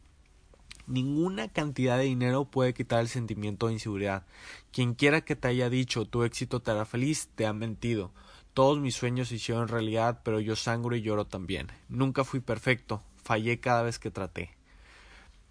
Ninguna 0.86 1.48
cantidad 1.48 1.98
de 1.98 2.04
dinero 2.04 2.44
puede 2.46 2.74
quitar 2.74 3.00
el 3.00 3.08
sentimiento 3.08 3.66
de 3.66 3.74
inseguridad. 3.74 4.26
Quien 4.72 4.94
quiera 4.94 5.20
que 5.20 5.36
te 5.36 5.48
haya 5.48 5.70
dicho 5.70 6.04
tu 6.04 6.24
éxito 6.24 6.60
te 6.60 6.70
hará 6.70 6.84
feliz, 6.84 7.28
te 7.34 7.46
ha 7.46 7.52
mentido. 7.52 8.12
Todos 8.54 8.80
mis 8.80 8.96
sueños 8.96 9.28
se 9.28 9.36
hicieron 9.36 9.68
realidad, 9.68 10.20
pero 10.24 10.40
yo 10.40 10.56
sangro 10.56 10.96
y 10.96 11.02
lloro 11.02 11.26
también. 11.26 11.68
Nunca 11.88 12.24
fui 12.24 12.40
perfecto, 12.40 13.02
fallé 13.22 13.60
cada 13.60 13.82
vez 13.82 13.98
que 13.98 14.10
traté. 14.10 14.50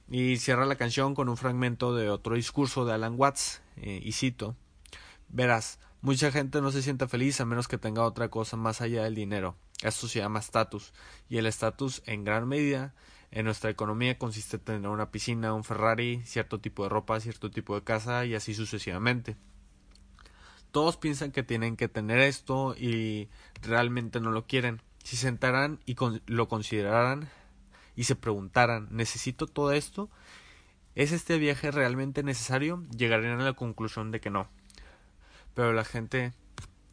Y 0.10 0.38
cierra 0.38 0.66
la 0.66 0.76
canción 0.76 1.16
con 1.16 1.30
un 1.30 1.38
fragmento 1.38 1.96
de 1.96 2.10
otro 2.10 2.36
discurso 2.36 2.84
de 2.84 2.94
Alan 2.94 3.16
Watts, 3.18 3.62
eh, 3.78 4.02
y 4.04 4.12
cito, 4.12 4.56
Verás, 5.30 5.80
mucha 6.02 6.32
gente 6.32 6.62
no 6.62 6.72
se 6.72 6.82
siente 6.82 7.08
feliz 7.08 7.40
a 7.42 7.46
menos 7.46 7.68
que 7.68 7.78
tenga 7.78 8.04
otra 8.04 8.30
cosa 8.30 8.58
más 8.58 8.82
allá 8.82 9.04
del 9.04 9.16
dinero. 9.16 9.56
Esto 9.82 10.08
se 10.08 10.20
llama 10.20 10.40
estatus, 10.40 10.94
y 11.30 11.38
el 11.38 11.46
estatus 11.46 12.02
en 12.06 12.24
gran 12.24 12.48
medida 12.48 12.94
en 13.32 13.46
nuestra 13.46 13.70
economía 13.70 14.18
consiste 14.18 14.58
en 14.58 14.64
tener 14.64 14.90
una 14.90 15.12
piscina, 15.12 15.54
un 15.54 15.64
Ferrari, 15.64 16.22
cierto 16.26 16.60
tipo 16.60 16.84
de 16.84 16.90
ropa, 16.90 17.20
cierto 17.20 17.52
tipo 17.52 17.76
de 17.76 17.84
casa 17.84 18.26
y 18.26 18.34
así 18.34 18.54
sucesivamente. 18.54 19.36
Todos 20.72 20.98
piensan 20.98 21.32
que 21.32 21.44
tienen 21.44 21.78
que 21.78 21.88
tener 21.88 22.20
esto 22.20 22.76
y 22.76 23.30
realmente 23.62 24.20
no 24.20 24.32
lo 24.32 24.46
quieren. 24.46 24.82
Si 25.04 25.16
se 25.16 25.24
sentaran 25.24 25.80
y 25.86 25.96
lo 26.28 26.48
consideraran 26.48 27.30
y 27.96 28.04
se 28.04 28.16
preguntaran, 28.16 28.88
¿necesito 28.92 29.48
todo 29.48 29.72
esto? 29.72 30.10
¿Es 30.96 31.12
este 31.12 31.38
viaje 31.38 31.72
realmente 31.72 32.24
necesario? 32.24 32.84
Llegarían 32.96 33.40
a 33.40 33.46
la 33.46 33.54
conclusión 33.54 34.12
de 34.12 34.20
que 34.20 34.30
no. 34.30 34.48
Pero 35.60 35.74
la 35.74 35.84
gente, 35.84 36.32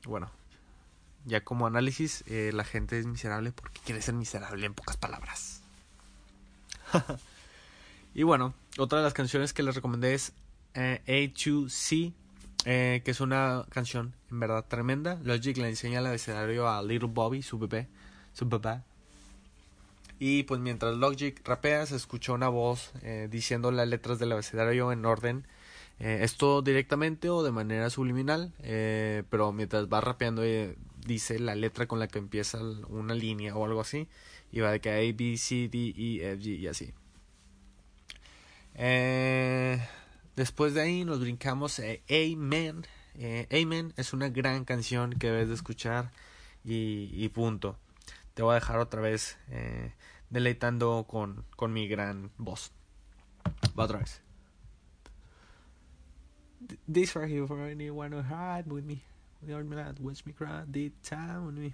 bueno, 0.06 0.28
ya 1.24 1.44
como 1.44 1.68
análisis, 1.68 2.24
eh, 2.26 2.50
la 2.52 2.64
gente 2.64 2.98
es 2.98 3.06
miserable 3.06 3.52
porque 3.52 3.80
quiere 3.84 4.02
ser 4.02 4.14
miserable 4.14 4.66
en 4.66 4.74
pocas 4.74 4.96
palabras. 4.96 5.62
y 8.12 8.24
bueno, 8.24 8.54
otra 8.76 8.98
de 8.98 9.04
las 9.04 9.14
canciones 9.14 9.52
que 9.52 9.62
les 9.62 9.76
recomendé 9.76 10.14
es 10.14 10.32
eh, 10.74 11.00
A2C, 11.06 12.12
eh, 12.64 13.02
que 13.04 13.10
es 13.12 13.20
una 13.20 13.64
canción 13.70 14.14
en 14.32 14.40
verdad 14.40 14.64
tremenda. 14.66 15.20
Logic 15.22 15.56
le 15.58 15.68
enseña 15.68 16.00
el 16.00 16.06
abecedario 16.06 16.68
a 16.68 16.82
Little 16.82 17.10
Bobby, 17.12 17.42
su 17.42 17.60
bebé, 17.60 17.86
su 18.32 18.48
bebé. 18.48 18.80
Y 20.18 20.42
pues 20.42 20.60
mientras 20.60 20.96
Logic 20.96 21.40
rapea, 21.46 21.86
se 21.86 21.94
escucha 21.94 22.32
una 22.32 22.48
voz 22.48 22.90
eh, 23.02 23.28
diciendo 23.30 23.70
las 23.70 23.86
letras 23.86 24.18
del 24.18 24.32
abecedario 24.32 24.90
en 24.90 25.04
orden. 25.04 25.46
Eh, 25.98 26.18
esto 26.22 26.62
directamente 26.62 27.30
o 27.30 27.42
de 27.42 27.52
manera 27.52 27.90
subliminal, 27.90 28.52
eh, 28.60 29.22
pero 29.30 29.52
mientras 29.52 29.88
va 29.88 30.00
rapeando 30.00 30.42
dice 31.06 31.38
la 31.38 31.54
letra 31.54 31.86
con 31.86 31.98
la 31.98 32.08
que 32.08 32.18
empieza 32.18 32.58
una 32.88 33.14
línea 33.14 33.56
o 33.56 33.64
algo 33.64 33.80
así. 33.80 34.08
Y 34.52 34.60
va 34.60 34.70
de 34.70 34.80
que 34.80 34.90
A, 34.90 35.14
B, 35.16 35.36
C, 35.36 35.68
D, 35.68 35.94
E, 35.96 36.32
F, 36.32 36.42
G 36.42 36.58
y 36.58 36.66
así. 36.68 36.92
después 40.36 40.74
de 40.74 40.82
ahí 40.82 41.04
nos 41.04 41.20
brincamos 41.20 41.80
Amen. 42.10 42.86
Amen 43.50 43.94
es 43.96 44.12
una 44.12 44.28
gran 44.28 44.64
canción 44.64 45.12
que 45.14 45.28
debes 45.28 45.48
de 45.48 45.54
escuchar 45.54 46.12
y, 46.64 47.10
y 47.12 47.28
punto 47.30 47.78
te 48.36 48.42
voy 48.42 48.52
a 48.52 48.56
dejar 48.56 48.78
otra 48.80 49.00
vez 49.00 49.38
eh, 49.48 49.94
deleitando 50.28 51.06
con, 51.08 51.46
con 51.56 51.72
mi 51.72 51.88
gran 51.88 52.30
voz. 52.36 52.70
Va 53.78 53.84
otra 53.84 53.98
vez. 53.98 54.25
This 56.88 57.14
right 57.14 57.28
here 57.28 57.46
for 57.46 57.62
anyone 57.64 58.12
who 58.12 58.22
hide 58.22 58.66
with 58.66 58.84
me. 58.84 59.02
The 59.42 59.54
old 59.54 59.68
man 59.68 59.94
watch 60.00 60.24
me 60.24 60.32
cry, 60.32 60.62
deep 60.70 60.94
time 61.02 61.46
with 61.46 61.56
me. 61.56 61.72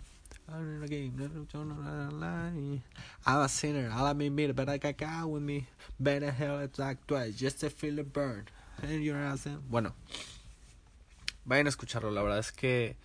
I'm 3.27 3.41
a 3.41 3.49
sinner, 3.49 3.91
all 3.95 4.07
I 4.07 4.13
mean 4.13 4.35
me, 4.35 4.51
but 4.53 4.69
I 4.69 4.79
got 4.79 4.97
God 4.97 5.27
with 5.27 5.43
me. 5.43 5.67
Better 6.01 6.31
hell 6.31 6.59
it's 6.61 6.81
twice, 7.07 7.37
just 7.37 7.61
to 7.61 7.71
feel 7.71 7.97
the 7.97 8.03
burn. 8.03 8.47
And 8.83 9.03
you're 9.03 9.17
awesome. 9.17 9.63
Bueno, 9.71 9.95
vayan 11.45 11.67
a 11.67 11.71
escucharlo, 11.71 12.11
la 12.11 12.23
verdad 12.23 12.39
es 12.39 12.51
que 12.53 12.97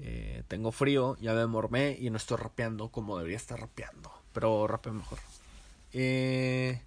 eh, 0.00 0.42
tengo 0.48 0.70
frío, 0.70 1.16
ya 1.20 1.34
me 1.34 1.46
mormé 1.46 1.96
y 2.00 2.10
no 2.10 2.16
estoy 2.16 2.36
rapeando 2.36 2.90
como 2.90 3.16
debería 3.18 3.36
estar 3.36 3.58
rapeando. 3.60 4.12
Pero 4.32 4.66
rapeo 4.66 4.92
mejor. 4.92 5.18
Eh, 5.92 6.80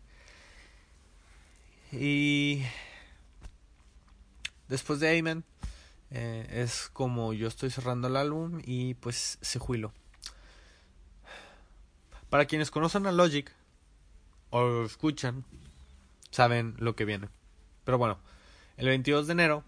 y 1.92 2.64
después 4.72 5.02
de 5.02 5.20
Amen, 5.20 5.44
eh, 6.12 6.48
es 6.50 6.90
como 6.94 7.34
yo 7.34 7.48
estoy 7.48 7.70
cerrando 7.70 8.08
el 8.08 8.16
álbum 8.16 8.62
y 8.64 8.94
pues 8.96 9.38
se 9.42 9.60
juilo. 9.60 9.94
Para 12.30 12.46
quienes 12.46 12.72
conocen 12.72 13.06
a 13.06 13.12
Logic 13.12 13.52
o 14.50 14.62
lo 14.62 14.86
escuchan, 14.86 15.44
saben 16.32 16.76
lo 16.80 16.96
que 16.96 17.04
viene. 17.04 17.28
Pero 17.84 17.98
bueno, 17.98 18.18
el 18.78 18.88
22 18.88 19.28
de 19.28 19.34
enero 19.34 19.64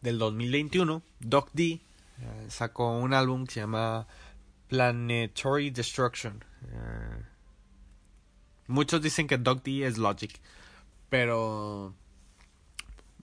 del 0.00 0.18
2021, 0.18 1.02
Doc 1.20 1.50
D 1.52 1.64
eh, 1.64 2.46
sacó 2.48 2.96
un 2.96 3.12
álbum 3.12 3.46
que 3.46 3.52
se 3.52 3.60
llama 3.60 4.06
Planetary 4.68 5.68
Destruction. 5.68 6.42
Eh, 6.68 7.22
muchos 8.68 9.02
dicen 9.02 9.26
que 9.26 9.36
Doc 9.36 9.62
D 9.62 9.86
es 9.86 9.98
Logic, 9.98 10.40
pero 11.10 11.94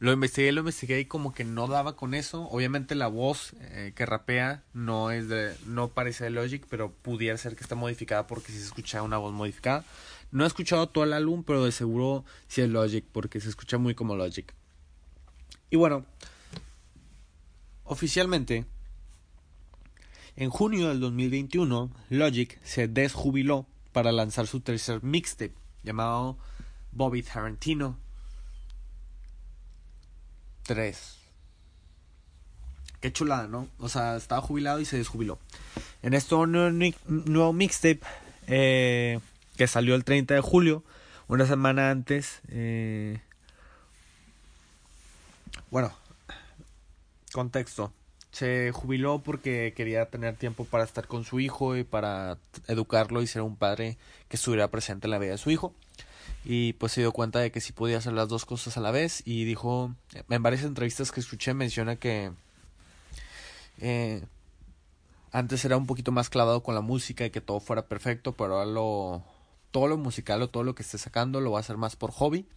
lo 0.02 0.12
investigué, 0.12 0.52
lo 0.52 0.62
investigué 0.62 1.00
y 1.00 1.06
como 1.06 1.32
que 1.32 1.44
no 1.44 1.68
daba 1.68 1.96
con 1.96 2.16
eso. 2.16 2.48
Obviamente 2.50 2.96
la 2.96 3.06
voz 3.06 3.54
eh, 3.60 3.94
que 3.96 4.08
rapea 4.08 4.64
no 4.74 5.12
es 5.12 5.30
de, 5.30 5.56
no 5.68 5.90
parece 5.90 6.24
de 6.24 6.32
Logic, 6.32 6.66
pero 6.68 6.92
pudiera 6.92 7.38
ser 7.38 7.56
que 7.56 7.62
está 7.62 7.76
modificada 7.76 8.26
porque 8.26 8.52
si 8.52 8.58
se 8.58 8.66
escucha 8.66 9.04
una 9.04 9.20
voz 9.20 9.32
modificada. 9.32 9.86
No 10.32 10.44
he 10.44 10.48
escuchado 10.48 10.90
todo 10.90 11.04
el 11.04 11.14
álbum, 11.14 11.44
pero 11.44 11.64
de 11.64 11.72
seguro 11.72 12.26
sí 12.48 12.62
es 12.62 12.70
Logic 12.70 13.06
porque 13.12 13.40
se 13.40 13.50
escucha 13.50 13.78
muy 13.78 13.94
como 13.94 14.16
Logic. 14.16 14.52
Y 15.70 15.76
bueno, 15.76 16.04
oficialmente 17.84 18.66
en 20.36 20.50
junio 20.50 20.90
del 20.90 21.00
2021, 21.00 21.92
Logic 22.10 22.60
se 22.64 22.88
desjubiló 22.88 23.68
para 23.92 24.12
lanzar 24.12 24.48
su 24.48 24.62
tercer 24.62 25.04
mixtape 25.04 25.54
llamado 25.84 26.40
Bobby 26.92 27.22
Tarantino 27.22 28.00
3. 30.64 31.18
Qué 33.00 33.12
chulada, 33.12 33.48
¿no? 33.48 33.68
O 33.80 33.90
sea, 33.90 34.16
estaba 34.16 34.42
jubilado 34.42 34.80
y 34.80 34.86
se 34.86 34.98
desjubiló. 34.98 35.40
En 36.04 36.14
este 36.14 36.36
nuevo, 36.36 37.54
mixtape 37.54 38.02
eh, 38.48 39.20
que 39.58 39.68
salió 39.68 39.96
el 39.96 40.04
30 40.04 40.36
de 40.36 40.42
julio, 40.42 40.84
una 41.28 41.46
semana 41.46 41.90
antes, 41.90 42.42
eh, 42.50 43.20
bueno, 45.72 45.94
contexto 47.32 47.92
se 48.32 48.72
jubiló 48.72 49.20
porque 49.20 49.74
quería 49.76 50.06
tener 50.06 50.36
tiempo 50.36 50.66
para 50.66 50.84
estar 50.84 51.08
con 51.08 51.26
su 51.26 51.40
hijo 51.40 51.76
y 51.78 51.84
para 51.84 52.38
educarlo 52.68 53.22
y 53.22 53.28
ser 53.28 53.42
un 53.42 53.58
padre 53.58 53.98
que 54.30 54.38
estuviera 54.38 54.70
presente 54.70 55.08
en 55.08 55.12
la 55.12 55.20
vida 55.20 55.32
de 55.32 55.38
su 55.38 55.52
hijo. 55.52 55.74
Y 56.44 56.74
pues 56.74 56.94
se 56.94 57.02
dio 57.02 57.12
cuenta 57.12 57.40
de 57.40 57.52
que 57.52 57.62
sí 57.62 57.72
podía 57.72 58.00
hacer 58.00 58.14
las 58.14 58.28
dos 58.28 58.46
cosas 58.46 58.78
a 58.78 58.82
la 58.82 58.92
vez 58.92 59.22
y 59.26 59.46
dijo, 59.46 59.94
en 60.30 60.44
varias 60.44 60.64
entrevistas 60.64 61.12
que 61.12 61.20
escuché 61.20 61.54
menciona 61.54 61.98
que 61.98 62.32
eh, 63.80 64.26
antes 65.32 65.64
era 65.66 65.78
un 65.78 65.86
poquito 65.86 66.12
más 66.12 66.30
clavado 66.30 66.64
con 66.64 66.76
la 66.76 66.82
música 66.82 67.26
y 67.26 67.32
que 67.32 67.42
todo 67.42 67.60
fuera 67.60 67.88
perfecto, 67.88 68.34
pero 68.34 68.56
ahora 68.56 68.66
lo, 68.66 69.24
todo 69.72 69.88
lo 69.88 69.98
musical 69.98 70.42
o 70.42 70.50
todo 70.50 70.64
lo 70.64 70.76
que 70.76 70.84
esté 70.84 70.98
sacando 70.98 71.42
lo 71.42 71.52
va 71.52 71.60
a 71.60 71.62
hacer 71.62 71.78
más 71.78 71.96
por 71.96 72.12
hobby. 72.12 72.48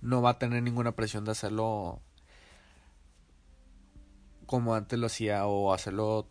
No 0.00 0.22
va 0.22 0.30
a 0.30 0.38
tener 0.38 0.62
ninguna 0.62 0.92
presión 0.92 1.24
de 1.24 1.32
hacerlo 1.32 2.00
como 4.46 4.74
antes 4.74 4.98
lo 4.98 5.06
hacía 5.06 5.46
o 5.46 5.72
hacerlo 5.72 6.26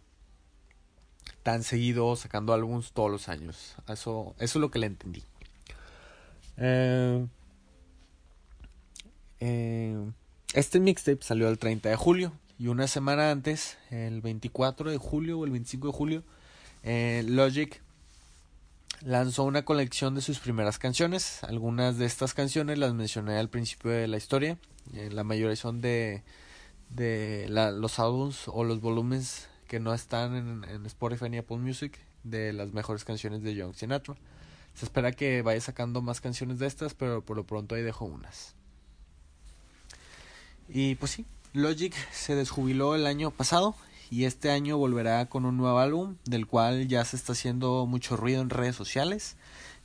tan 1.43 1.63
seguido 1.63 2.15
sacando 2.15 2.53
álbumes 2.53 2.91
todos 2.91 3.11
los 3.11 3.29
años. 3.29 3.75
Eso, 3.87 4.35
eso 4.39 4.59
es 4.59 4.61
lo 4.61 4.71
que 4.71 4.79
le 4.79 4.87
entendí. 4.87 5.23
Eh, 6.59 7.25
eh, 9.39 10.11
este 10.53 10.79
mixtape 10.79 11.19
salió 11.21 11.47
el 11.47 11.57
30 11.57 11.89
de 11.89 11.95
julio 11.95 12.33
y 12.57 12.67
una 12.67 12.87
semana 12.87 13.31
antes, 13.31 13.77
el 13.89 14.21
24 14.21 14.91
de 14.91 14.97
julio 14.97 15.39
o 15.39 15.45
el 15.45 15.51
25 15.51 15.87
de 15.87 15.93
julio, 15.93 16.23
eh, 16.83 17.23
Logic 17.25 17.81
lanzó 19.01 19.45
una 19.45 19.63
colección 19.63 20.13
de 20.15 20.21
sus 20.21 20.39
primeras 20.39 20.77
canciones. 20.77 21.41
Algunas 21.43 21.97
de 21.97 22.05
estas 22.05 22.33
canciones 22.33 22.77
las 22.77 22.93
mencioné 22.93 23.37
al 23.37 23.49
principio 23.49 23.91
de 23.91 24.07
la 24.07 24.17
historia. 24.17 24.57
la 24.93 25.23
mayoría 25.23 25.55
son 25.55 25.79
de 25.79 26.23
los 27.47 27.99
álbums 27.99 28.47
o 28.47 28.65
los 28.65 28.81
volúmenes 28.81 29.47
que 29.69 29.79
no 29.79 29.93
están 29.93 30.35
en, 30.35 30.63
en, 30.65 30.85
Spotify 30.87 31.29
ni 31.29 31.37
Apple 31.37 31.57
Music 31.57 31.99
de 32.23 32.51
las 32.51 32.73
mejores 32.73 33.05
canciones 33.05 33.43
de 33.43 33.55
Young 33.55 33.75
Sinatra. 33.75 34.15
Se 34.79 34.85
espera 34.85 35.11
que 35.11 35.41
vaya 35.41 35.59
sacando 35.59 36.01
más 36.01 36.21
canciones 36.21 36.57
de 36.57 36.65
estas, 36.65 36.93
pero 36.93 37.21
por 37.21 37.35
lo 37.35 37.43
pronto 37.43 37.75
ahí 37.75 37.81
dejo 37.81 38.05
unas. 38.05 38.55
Y 40.69 40.95
pues 40.95 41.11
sí, 41.11 41.25
Logic 41.51 41.93
se 42.13 42.33
desjubiló 42.33 42.95
el 42.95 43.05
año 43.05 43.29
pasado 43.29 43.75
y 44.09 44.23
este 44.23 44.51
año 44.51 44.77
volverá 44.77 45.25
con 45.25 45.43
un 45.43 45.57
nuevo 45.57 45.79
álbum 45.79 46.15
del 46.23 46.47
cual 46.47 46.87
ya 46.87 47.03
se 47.03 47.17
está 47.17 47.33
haciendo 47.33 47.85
mucho 47.87 48.15
ruido 48.15 48.41
en 48.41 48.49
redes 48.49 48.77
sociales. 48.77 49.35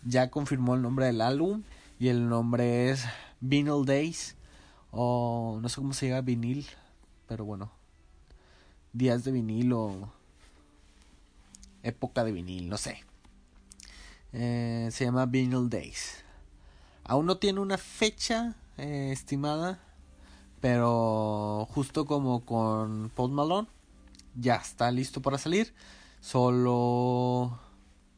Ya 0.05 0.31
confirmó 0.31 0.77
el 0.77 0.83
nombre 0.83 1.07
del 1.07 1.23
álbum 1.23 1.65
y 1.99 2.07
el 2.07 2.29
nombre 2.29 2.91
es 2.91 3.05
Vinyl 3.41 3.85
Days 3.85 4.37
o 4.93 5.59
no 5.61 5.69
sé 5.69 5.75
cómo 5.75 5.93
se 5.93 6.07
llama 6.07 6.21
vinil 6.21 6.69
pero 7.27 7.45
bueno, 7.45 7.73
días 8.93 9.25
de 9.25 9.33
vinil 9.33 9.73
o 9.73 10.09
época 11.83 12.23
de 12.23 12.31
vinil, 12.31 12.69
no 12.69 12.79
sé. 12.79 13.03
Eh, 14.37 14.89
se 14.91 15.05
llama 15.05 15.27
Vinyl 15.27 15.71
Days. 15.71 16.25
Aún 17.05 17.27
no 17.27 17.37
tiene 17.37 17.61
una 17.61 17.79
fecha 17.79 18.57
eh, 18.79 19.11
estimada, 19.13 19.79
pero 20.61 21.69
justo 21.71 22.05
como 22.05 22.45
con 22.45 23.11
Post 23.15 23.33
Malone, 23.33 23.69
ya 24.35 24.57
está 24.57 24.91
listo 24.91 25.23
para 25.23 25.39
salir. 25.39 25.73
Solo 26.21 27.61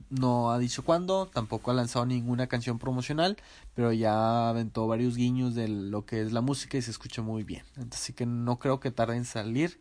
no 0.09 0.51
ha 0.53 0.59
dicho 0.59 0.85
cuándo, 0.85 1.27
tampoco 1.27 1.71
ha 1.71 1.75
lanzado 1.75 2.07
ninguna 2.07 2.47
canción 2.47 2.79
promocional, 2.79 3.37
pero 3.75 3.93
ya 3.93 4.49
aventó 4.49 4.87
varios 4.87 5.17
guiños 5.17 5.55
de 5.55 5.69
lo 5.69 6.07
que 6.07 6.23
es 6.23 6.33
la 6.33 6.41
música 6.41 6.79
y 6.79 6.83
se 6.83 6.93
escucha 6.93 7.21
muy 7.21 7.43
bien. 7.43 7.65
Así 7.93 8.15
que 8.15 8.25
no 8.25 8.59
creo 8.59 8.81
que 8.81 8.91
tarde 8.91 9.17
en 9.17 9.27
salir. 9.27 9.79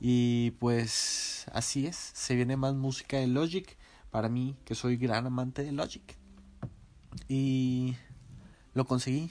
Y 0.00 0.52
pues 0.52 1.46
así 1.52 1.86
es, 1.86 1.96
se 1.96 2.34
viene 2.34 2.56
más 2.56 2.74
música 2.74 3.18
de 3.18 3.26
Logic 3.28 3.76
para 4.10 4.28
mí, 4.28 4.56
que 4.64 4.74
soy 4.74 4.96
gran 4.96 5.26
amante 5.26 5.62
de 5.62 5.72
Logic. 5.72 6.16
Y 7.28 7.96
lo 8.74 8.84
conseguí. 8.86 9.30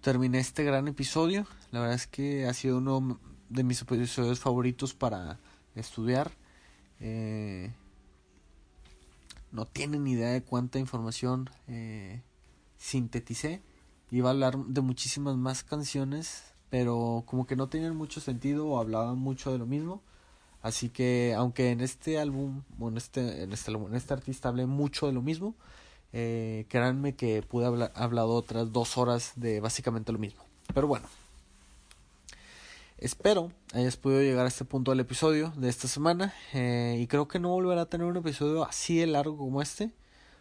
terminé 0.00 0.38
este 0.38 0.64
gran 0.64 0.88
episodio. 0.88 1.46
La 1.70 1.80
verdad 1.80 1.94
es 1.94 2.06
que 2.06 2.46
ha 2.46 2.54
sido 2.54 2.78
uno 2.78 3.20
de 3.48 3.64
mis 3.64 3.82
episodios 3.82 4.40
favoritos 4.40 4.94
para 4.94 5.38
estudiar. 5.74 6.32
Eh, 7.00 7.72
no 9.52 9.66
tienen 9.66 10.06
idea 10.06 10.30
de 10.30 10.42
cuánta 10.42 10.78
información 10.78 11.50
eh, 11.68 12.22
sinteticé. 12.78 13.62
Iba 14.10 14.30
a 14.30 14.32
hablar 14.32 14.56
de 14.58 14.80
muchísimas 14.80 15.36
más 15.36 15.62
canciones, 15.62 16.44
pero 16.70 17.24
como 17.26 17.46
que 17.46 17.56
no 17.56 17.68
tenían 17.68 17.96
mucho 17.96 18.20
sentido 18.20 18.66
o 18.68 18.80
hablaban 18.80 19.18
mucho 19.18 19.52
de 19.52 19.58
lo 19.58 19.66
mismo. 19.66 20.02
Así 20.62 20.90
que 20.90 21.34
aunque 21.36 21.70
en 21.70 21.80
este 21.80 22.18
álbum, 22.18 22.62
bueno, 22.76 22.98
este, 22.98 23.42
en 23.42 23.52
este 23.52 23.72
en 23.72 23.94
este 23.94 24.12
artista 24.14 24.48
hablé 24.48 24.66
mucho 24.66 25.06
de 25.06 25.12
lo 25.12 25.22
mismo, 25.22 25.54
eh, 26.12 26.66
créanme 26.68 27.14
que 27.14 27.42
pude 27.42 27.66
haber 27.66 27.92
hablado 27.94 28.30
otras 28.30 28.72
dos 28.72 28.98
horas 28.98 29.32
de 29.36 29.60
básicamente 29.60 30.12
lo 30.12 30.18
mismo. 30.18 30.44
Pero 30.74 30.86
bueno, 30.86 31.06
Espero 33.00 33.50
hayas 33.72 33.96
podido 33.96 34.20
llegar 34.20 34.44
a 34.44 34.48
este 34.48 34.66
punto 34.66 34.90
del 34.90 35.00
episodio 35.00 35.54
de 35.56 35.70
esta 35.70 35.88
semana 35.88 36.34
eh, 36.52 36.98
y 37.00 37.06
creo 37.06 37.28
que 37.28 37.38
no 37.38 37.48
volverá 37.48 37.80
a 37.80 37.86
tener 37.86 38.06
un 38.06 38.18
episodio 38.18 38.62
así 38.62 38.98
de 38.98 39.06
largo 39.06 39.38
como 39.38 39.62
este 39.62 39.90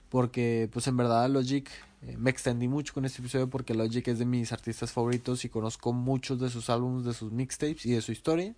porque 0.09 0.70
pues 0.74 0.86
en 0.88 0.97
verdad 0.97 1.30
Logic 1.30 1.70
eh, 2.01 2.17
me 2.17 2.30
extendí 2.30 2.67
mucho 2.67 2.93
con 2.93 3.05
este 3.05 3.22
episodio 3.22 3.49
porque 3.49 3.74
Logic 3.74 4.05
es 4.09 4.20
de 4.20 4.26
mis 4.26 4.51
artistas 4.51 4.91
favoritos 4.91 5.45
y 5.45 5.49
conozco 5.49 5.93
muchos 5.93 6.38
de 6.41 6.49
sus 6.49 6.70
álbumes, 6.70 7.05
de 7.05 7.13
sus 7.13 7.32
mixtapes 7.32 7.86
y 7.86 7.93
de 7.93 8.01
su 8.01 8.11
historia 8.11 8.53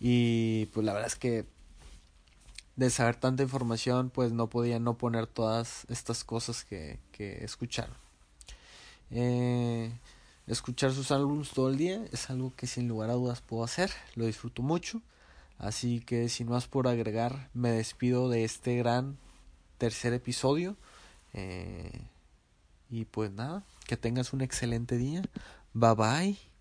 y 0.00 0.66
pues 0.66 0.84
la 0.84 0.92
verdad 0.92 1.08
es 1.08 1.16
que 1.16 1.46
de 2.76 2.90
saber 2.90 3.16
tanta 3.16 3.42
información 3.42 4.10
pues 4.10 4.32
no 4.32 4.48
podía 4.48 4.80
no 4.80 4.98
poner 4.98 5.26
todas 5.26 5.86
estas 5.88 6.24
cosas 6.24 6.64
que, 6.64 6.98
que 7.12 7.44
escucharon. 7.44 7.96
Eh, 9.10 9.92
Escuchar 10.46 10.92
sus 10.92 11.10
álbumes 11.10 11.50
todo 11.50 11.70
el 11.70 11.78
día 11.78 12.04
es 12.12 12.28
algo 12.28 12.52
que 12.54 12.66
sin 12.66 12.86
lugar 12.86 13.08
a 13.08 13.14
dudas 13.14 13.40
puedo 13.40 13.64
hacer, 13.64 13.90
lo 14.14 14.26
disfruto 14.26 14.62
mucho. 14.62 15.00
Así 15.58 16.00
que 16.00 16.28
sin 16.28 16.48
más 16.48 16.66
por 16.66 16.86
agregar, 16.86 17.48
me 17.54 17.70
despido 17.70 18.28
de 18.28 18.44
este 18.44 18.76
gran 18.76 19.16
tercer 19.78 20.12
episodio. 20.12 20.76
Eh, 21.32 21.90
y 22.90 23.06
pues 23.06 23.30
nada, 23.32 23.62
que 23.86 23.96
tengas 23.96 24.34
un 24.34 24.42
excelente 24.42 24.98
día. 24.98 25.22
Bye 25.72 25.94
bye. 25.94 26.53